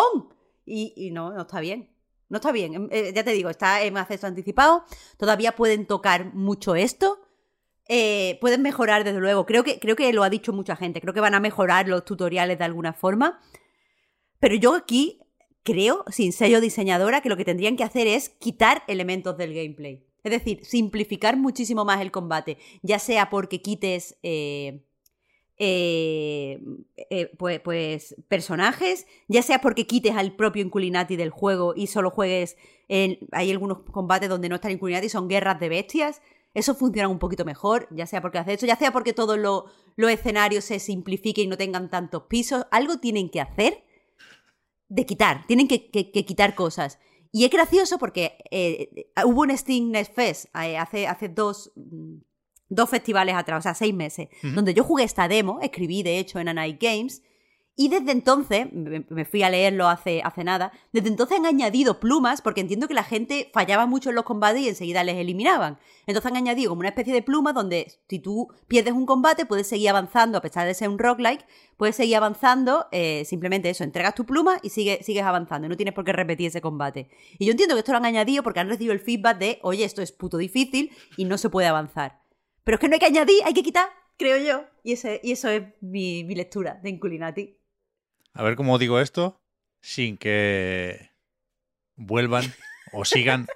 [0.66, 1.91] Y, y no, no está bien.
[2.32, 2.88] No está bien.
[2.91, 4.86] Eh, ya te digo, está en acceso anticipado.
[5.18, 7.20] Todavía pueden tocar mucho esto.
[7.90, 9.45] Eh, pueden mejorar, desde luego.
[9.45, 11.02] Creo que, creo que lo ha dicho mucha gente.
[11.02, 13.41] Creo que van a mejorar los tutoriales de alguna forma.
[14.40, 15.20] Pero yo aquí
[15.64, 20.08] creo, sin sello diseñadora, que lo que tendrían que hacer es quitar elementos del gameplay.
[20.24, 22.58] Es decir, simplificar muchísimo más el combate.
[22.82, 24.18] Ya sea porque quites.
[24.24, 24.86] eh,
[25.64, 26.60] eh,
[27.12, 32.58] eh, pues, personajes, ya sea porque quites al propio Inculinati del juego y solo juegues
[32.88, 36.24] en, hay algunos combates donde no está Inculinati, son guerras de bestias,
[36.56, 39.66] eso funciona un poquito mejor, ya sea porque hace eso, ya sea porque todos lo-
[39.98, 43.84] los escenarios se simplifiquen y no tengan tantos pisos, algo tienen que hacer
[44.90, 46.98] de quitar, tienen que, quitar cosas.
[47.32, 52.16] Y es gracioso porque eh, hubo un Steam Fest eh, hace, hace dos, mm,
[52.72, 56.39] dos festivales atrás, o sea, seis meses, donde yo jugué esta demo, escribí de hecho
[56.39, 57.22] en A Night Games,
[57.77, 61.99] y desde entonces, me me fui a leerlo hace, hace nada, desde entonces han añadido
[62.02, 65.80] plumas porque entiendo que la gente fallaba mucho en los combates y enseguida les eliminaban.
[66.06, 69.68] Entonces han añadido como una especie de pluma donde si tú pierdes un combate puedes
[69.68, 71.45] seguir avanzando a pesar de ser un roguelike,
[71.77, 75.93] puedes seguir avanzando, eh, simplemente eso, entregas tu pluma y sigue- sigues avanzando no tienes
[75.95, 77.10] por qué repetir ese combate.
[77.39, 79.85] Y yo entiendo que esto lo han añadido porque han recibido el feedback de, oye,
[79.85, 82.20] esto es puto difícil y no se puede avanzar.
[82.64, 84.66] Pero es que no hay que añadir, hay que quitar, creo yo.
[84.84, 87.58] Y, ese, y eso es mi, mi lectura de Inculinati.
[88.34, 89.42] A ver cómo digo esto
[89.82, 91.12] sin que
[91.96, 92.46] vuelvan
[92.94, 93.48] o sigan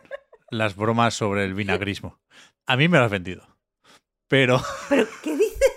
[0.49, 2.19] las bromas sobre el vinagrismo.
[2.65, 3.47] A mí me lo has vendido.
[4.27, 5.71] Pero, ¿Pero qué dices?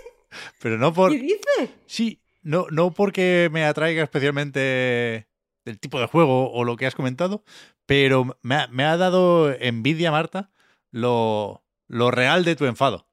[0.59, 1.11] pero no por.
[1.11, 1.69] ¿Qué dices?
[1.85, 5.27] Sí, no, no porque me atraiga especialmente
[5.65, 7.43] el tipo de juego o lo que has comentado,
[7.85, 10.51] pero me ha, me ha dado envidia, Marta,
[10.91, 13.08] lo, lo real de tu enfado.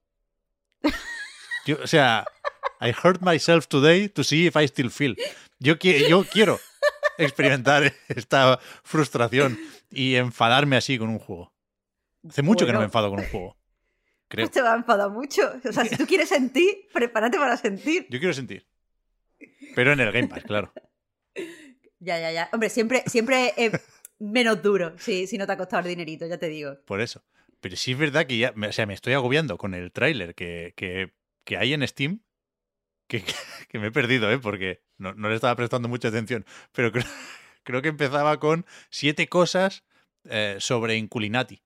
[1.67, 2.25] Yo, o sea,
[2.81, 5.17] I hurt myself today to see if I still feel.
[5.59, 6.61] Yo, qui- yo quiero
[7.19, 9.59] experimentar esta frustración
[9.91, 11.53] y enfadarme así con un juego.
[12.29, 12.89] Hace mucho que no me Bueno.
[12.89, 13.57] enfado con un juego.
[14.29, 14.45] Creo.
[14.47, 15.43] Pues te va a enfadar mucho.
[15.65, 18.07] O sea, si tú quieres sentir, prepárate para sentir.
[18.11, 18.67] Yo quiero sentir.
[19.75, 20.73] Pero en el Game Pass, claro.
[22.01, 22.49] Ya, ya, ya.
[22.53, 23.73] Hombre, siempre, siempre es
[24.19, 26.77] menos duro si, si no te ha costado el dinerito, ya te digo.
[26.85, 27.23] Por eso.
[27.67, 30.37] Pero sí es verdad que ya, me- o sea, me estoy agobiando con el tráiler
[30.37, 31.13] que, que,
[31.45, 32.21] que hay en Steam,
[33.09, 33.25] que,
[33.69, 34.39] que me he perdido, ¿eh?
[34.39, 36.47] Porque no, no le estaba prestando mucha atención.
[36.71, 37.03] Pero creo,
[37.65, 39.83] creo que empezaba con siete cosas
[40.31, 41.65] eh, sobre Inculinati.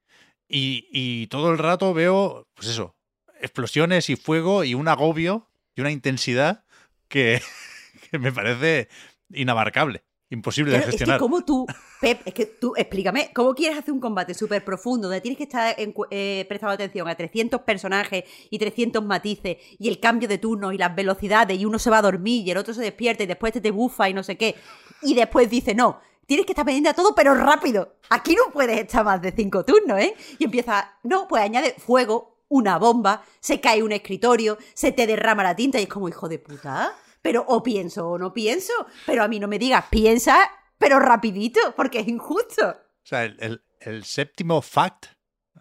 [0.49, 2.97] Y, y todo el rato veo, pues eso,
[3.43, 6.65] explosiones y fuego y un agobio y una intensidad
[7.09, 7.43] que,
[8.11, 8.89] que me parece
[9.29, 11.21] inabarcable, imposible de Claro, es que gestionar.
[11.21, 11.67] como tú,
[12.01, 15.45] Pep, es que tú, explícame, ¿cómo quieres hacer un combate súper profundo donde tienes que
[15.45, 20.39] estar en eh, prestando atención a 300 personajes y 300 matices y el cambio de
[20.39, 23.25] turno y las velocidades y uno se va a dormir y el otro se despierta
[23.25, 24.55] y después te, te bufa y no sé qué
[25.03, 27.97] y después dice, no, tienes que estar pendiente a todo pero rápido.
[28.09, 30.15] Aquí no puedes estar más de 5 turnos, ¿eh?
[30.39, 35.43] Y empieza, no, pues añade fuego, una bomba, se cae un escritorio, se te derrama
[35.43, 36.95] la tinta y es como, hijo de puta.
[37.23, 38.73] Pero o pienso o no pienso.
[39.07, 40.51] Pero a mí no me digas, piensa,
[40.81, 42.69] pero rapidito, porque es injusto.
[42.71, 45.07] O sea, el, el- el séptimo fact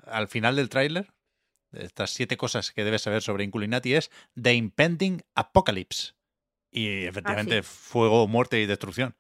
[0.06, 1.14] al final del tráiler,
[1.72, 4.10] de estas siete cosas que debes saber sobre Inculinati, es
[4.42, 6.14] The Impending Apocalypse.
[6.72, 7.70] Y efectivamente, Ah, sí.
[7.72, 9.16] fuego, muerte y destrucción.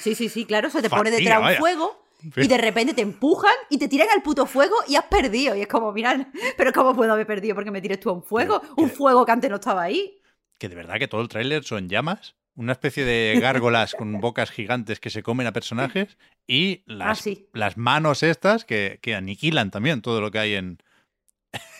[0.00, 1.58] Sí, sí, sí, claro, se te pone detrás un vaya.
[1.58, 2.04] fuego
[2.36, 5.54] y de repente te empujan y te tiran al puto fuego y has perdido.
[5.54, 8.22] Y es como, mira, pero ¿cómo puedo haber perdido porque me tires tú a un
[8.24, 8.60] fuego?
[8.60, 8.96] Pero, Un ¿qué?
[8.96, 10.20] fuego que antes no estaba ahí.
[10.58, 14.50] Que de verdad que todo el tráiler son llamas, una especie de gárgolas con bocas
[14.50, 17.48] gigantes que se comen a personajes y las, Ah, sí.
[17.52, 20.78] las manos estas que, que aniquilan también todo lo que hay en,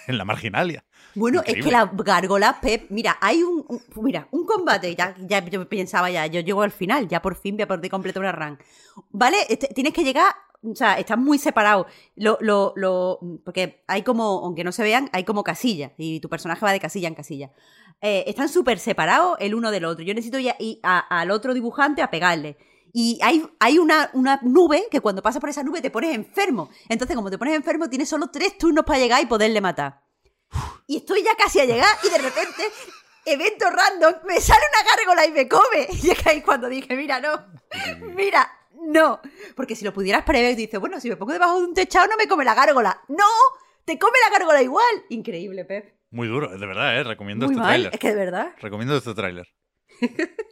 [0.06, 0.84] en la marginalia.
[1.14, 5.44] Bueno, es que la gárgola, Pep, mira, hay un, un- mira, un combate, ya, ya
[5.44, 8.30] yo pensaba ya, yo llego al final, ya por fin voy a poder completar una
[8.32, 8.56] run.
[9.10, 9.36] ¿Vale?
[9.48, 10.32] Este- tienes que llegar,
[10.62, 11.86] o sea, están muy separados,
[12.16, 16.28] lo, lo, lo, porque hay como, aunque no se vean, hay como casillas, y tu
[16.28, 17.50] personaje va de casilla en casilla.
[18.00, 20.04] Eh, están súper separados el uno del otro.
[20.04, 22.56] Yo necesito ya ir a- al otro dibujante a pegarle.
[22.92, 26.70] Y hay, hay una, una nube que cuando pasas por esa nube te pones enfermo.
[26.88, 30.02] Entonces, como te pones enfermo, tienes solo tres turnos para llegar y poderle matar
[30.86, 32.62] y estoy ya casi a llegar y de repente,
[33.26, 35.86] evento random, me sale una gárgola y me come.
[36.02, 37.44] Y es que ahí cuando dije, mira, no,
[38.16, 38.50] mira,
[38.88, 39.20] no.
[39.56, 42.16] Porque si lo pudieras prever, dices, bueno, si me pongo debajo de un techado no
[42.16, 43.00] me come la gárgola.
[43.08, 43.24] ¡No!
[43.84, 45.04] ¡Te come la gárgola igual!
[45.08, 45.94] Increíble, Pep.
[46.10, 47.04] Muy duro, de verdad, ¿eh?
[47.04, 47.94] Recomiendo Muy este mal, tráiler.
[47.94, 49.48] es que de verdad, Recomiendo este tráiler.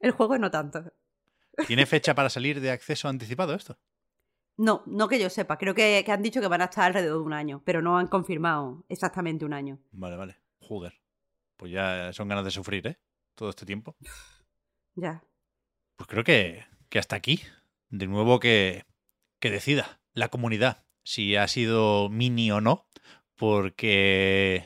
[0.00, 0.92] el juego no tanto.
[1.66, 3.78] ¿Tiene fecha para salir de acceso anticipado esto?
[4.56, 5.56] No, no que yo sepa.
[5.56, 7.98] Creo que, que han dicho que van a estar alrededor de un año, pero no
[7.98, 9.78] han confirmado exactamente un año.
[9.92, 10.36] Vale, vale.
[10.58, 11.00] Joder.
[11.56, 12.98] Pues ya son ganas de sufrir, ¿eh?
[13.34, 13.96] Todo este tiempo.
[14.94, 15.24] Ya.
[15.96, 17.40] Pues creo que, que hasta aquí.
[17.88, 18.84] De nuevo que,
[19.40, 22.86] que decida la comunidad si ha sido mini o no,
[23.36, 24.64] porque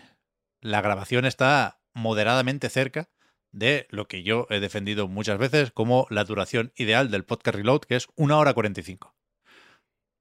[0.60, 3.08] la grabación está moderadamente cerca
[3.52, 7.80] de lo que yo he defendido muchas veces como la duración ideal del podcast Reload,
[7.82, 9.14] que es una hora 45.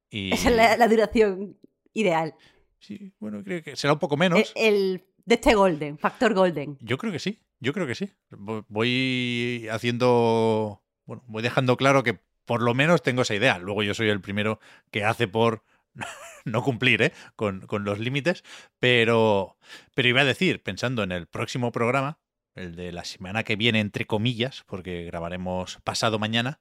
[0.10, 1.57] Y Esa es la, la duración
[1.94, 2.36] ideal.
[2.80, 4.53] sí, bueno, creo que será un poco menos.
[4.56, 6.77] El, el- de este Golden, factor Golden.
[6.82, 8.11] Yo creo que sí, yo creo que sí.
[8.30, 13.57] Vo- Voy haciendo, bueno, voy dejando claro que por lo menos tengo esa idea.
[13.60, 14.60] Luego yo soy el primero
[14.91, 15.64] que hace por
[16.45, 17.14] no cumplir ¿eh?
[17.36, 18.44] con, con los límites,
[18.80, 19.57] pero,
[19.94, 22.19] pero iba a decir, pensando en el próximo programa,
[22.56, 26.60] el de la semana que viene, entre comillas, porque grabaremos pasado mañana,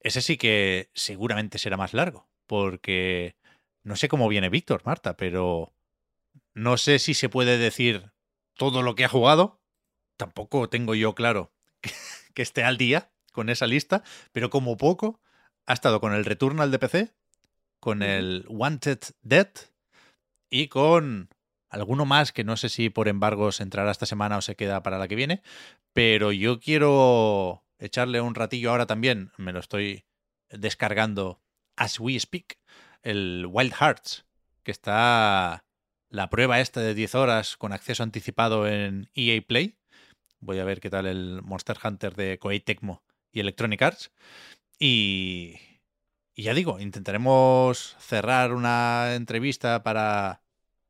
[0.00, 3.36] ese sí que seguramente será más largo, porque
[3.82, 5.74] no sé cómo viene Víctor, Marta, pero
[6.54, 8.12] no sé si se puede decir
[8.54, 9.60] todo lo que ha jugado.
[10.16, 11.52] Tampoco tengo yo claro
[12.34, 14.02] que, esté al día con esa lista,
[14.32, 15.20] pero como poco
[15.66, 17.12] ha estado con el Returnal de PC,
[17.80, 19.50] con el Wanted Dead
[20.48, 21.28] y con
[21.68, 24.82] alguno más que no sé si por embargo se entrará esta semana o se queda
[24.82, 25.42] para la que viene,
[25.92, 30.04] pero yo quiero echarle un ratillo ahora también, me lo estoy
[30.48, 31.40] descargando
[31.76, 32.58] as we speak,
[33.02, 34.24] el Wild Hearts,
[34.62, 35.64] que está
[36.08, 39.76] la prueba esta de 10 horas con acceso anticipado en EA Play.
[40.38, 43.02] Voy a ver qué tal el Monster Hunter de Koei Tecmo
[43.34, 44.12] y Electronic Arts.
[44.78, 45.58] Y,
[46.36, 50.42] ya digo, intentaremos cerrar una entrevista para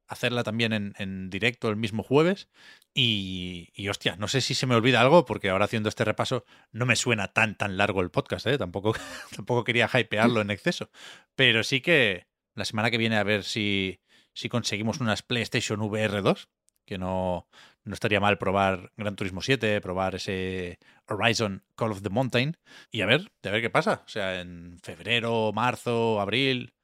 [0.07, 2.49] hacerla también en, directo el mismo jueves.
[2.95, 6.45] Y, y, hostia, no sé si se me olvida algo, porque ahora haciendo este repaso
[6.71, 8.59] no me suena tan tan largo el podcast, ¿eh?
[8.59, 8.95] tampoco,
[9.35, 10.91] tampoco quería hypearlo en exceso.
[11.35, 14.01] Pero sí que la semana que viene a ver si,
[14.33, 16.49] si conseguimos unas PlayStation VR 2,
[16.85, 17.47] que no,
[17.85, 20.79] no estaría mal probar Gran Turismo 7, probar ese
[21.09, 22.57] Horizon Call of the Mountain
[22.91, 24.03] y a ver, a ver qué pasa.
[24.07, 26.75] O sea, en febrero, marzo, abril.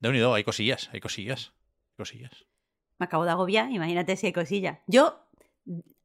[0.00, 1.52] De unido, hay cosillas, hay cosillas,
[1.96, 2.46] cosillas
[2.98, 4.78] me acabo de agobiar, imagínate si hay cosillas.
[4.86, 5.20] Yo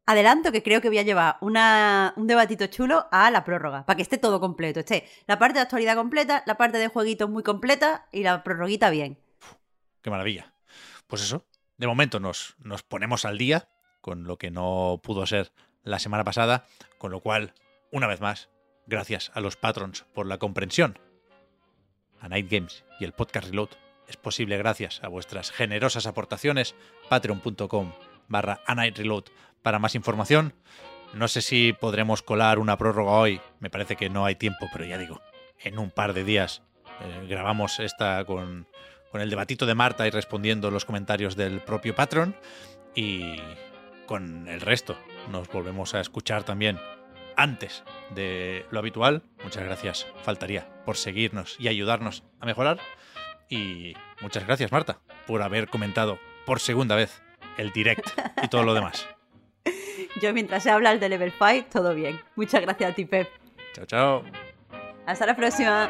[0.06, 3.96] adelanto que creo que voy a llevar una, un debatito chulo a la prórroga, para
[3.98, 4.80] que esté todo completo.
[4.80, 8.90] Esté la parte de actualidad completa, la parte de jueguitos muy completa y la prórroguita
[8.90, 9.20] bien.
[10.02, 10.54] qué maravilla.
[11.08, 11.46] Pues eso,
[11.80, 12.56] de momento nos,
[12.88, 13.70] ponemos al día
[14.02, 15.52] con lo que no pudo ser
[15.84, 17.54] la semana pasada, con lo cual,
[17.92, 18.50] una vez más,
[18.86, 21.00] gracias a los patrons por la comprensión.
[22.20, 23.70] A Night Games y el podcast Reload
[24.08, 26.76] es posible gracias a vuestras generosas aportaciones.
[27.08, 27.94] Patreon.com
[28.28, 29.26] barra Reload
[29.64, 30.54] para más información.
[31.14, 33.40] No sé si podremos colar una prórroga hoy.
[33.60, 35.22] Me parece que no hay tiempo, pero ya digo,
[35.60, 36.62] en un par de días
[37.00, 38.68] eh, grabamos esta con,
[39.12, 42.36] con el debatito de Marta y respondiendo los comentarios del propio Patreon.
[42.96, 43.38] Y
[44.06, 44.98] con el resto
[45.32, 46.80] nos volvemos a escuchar también
[47.36, 47.84] antes
[48.14, 49.24] de lo habitual.
[49.44, 52.80] Muchas gracias, faltaría, por seguirnos y ayudarnos a mejorar.
[53.50, 57.22] Y muchas gracias, Marta, por haber comentado por segunda vez
[57.58, 58.08] el direct
[58.44, 59.08] y todo lo demás.
[60.22, 62.20] Yo mientras se habla el de Level 5, todo bien.
[62.36, 63.28] Muchas gracias a ti, Pep.
[63.74, 64.24] Chao, chao.
[65.06, 65.90] Hasta la próxima.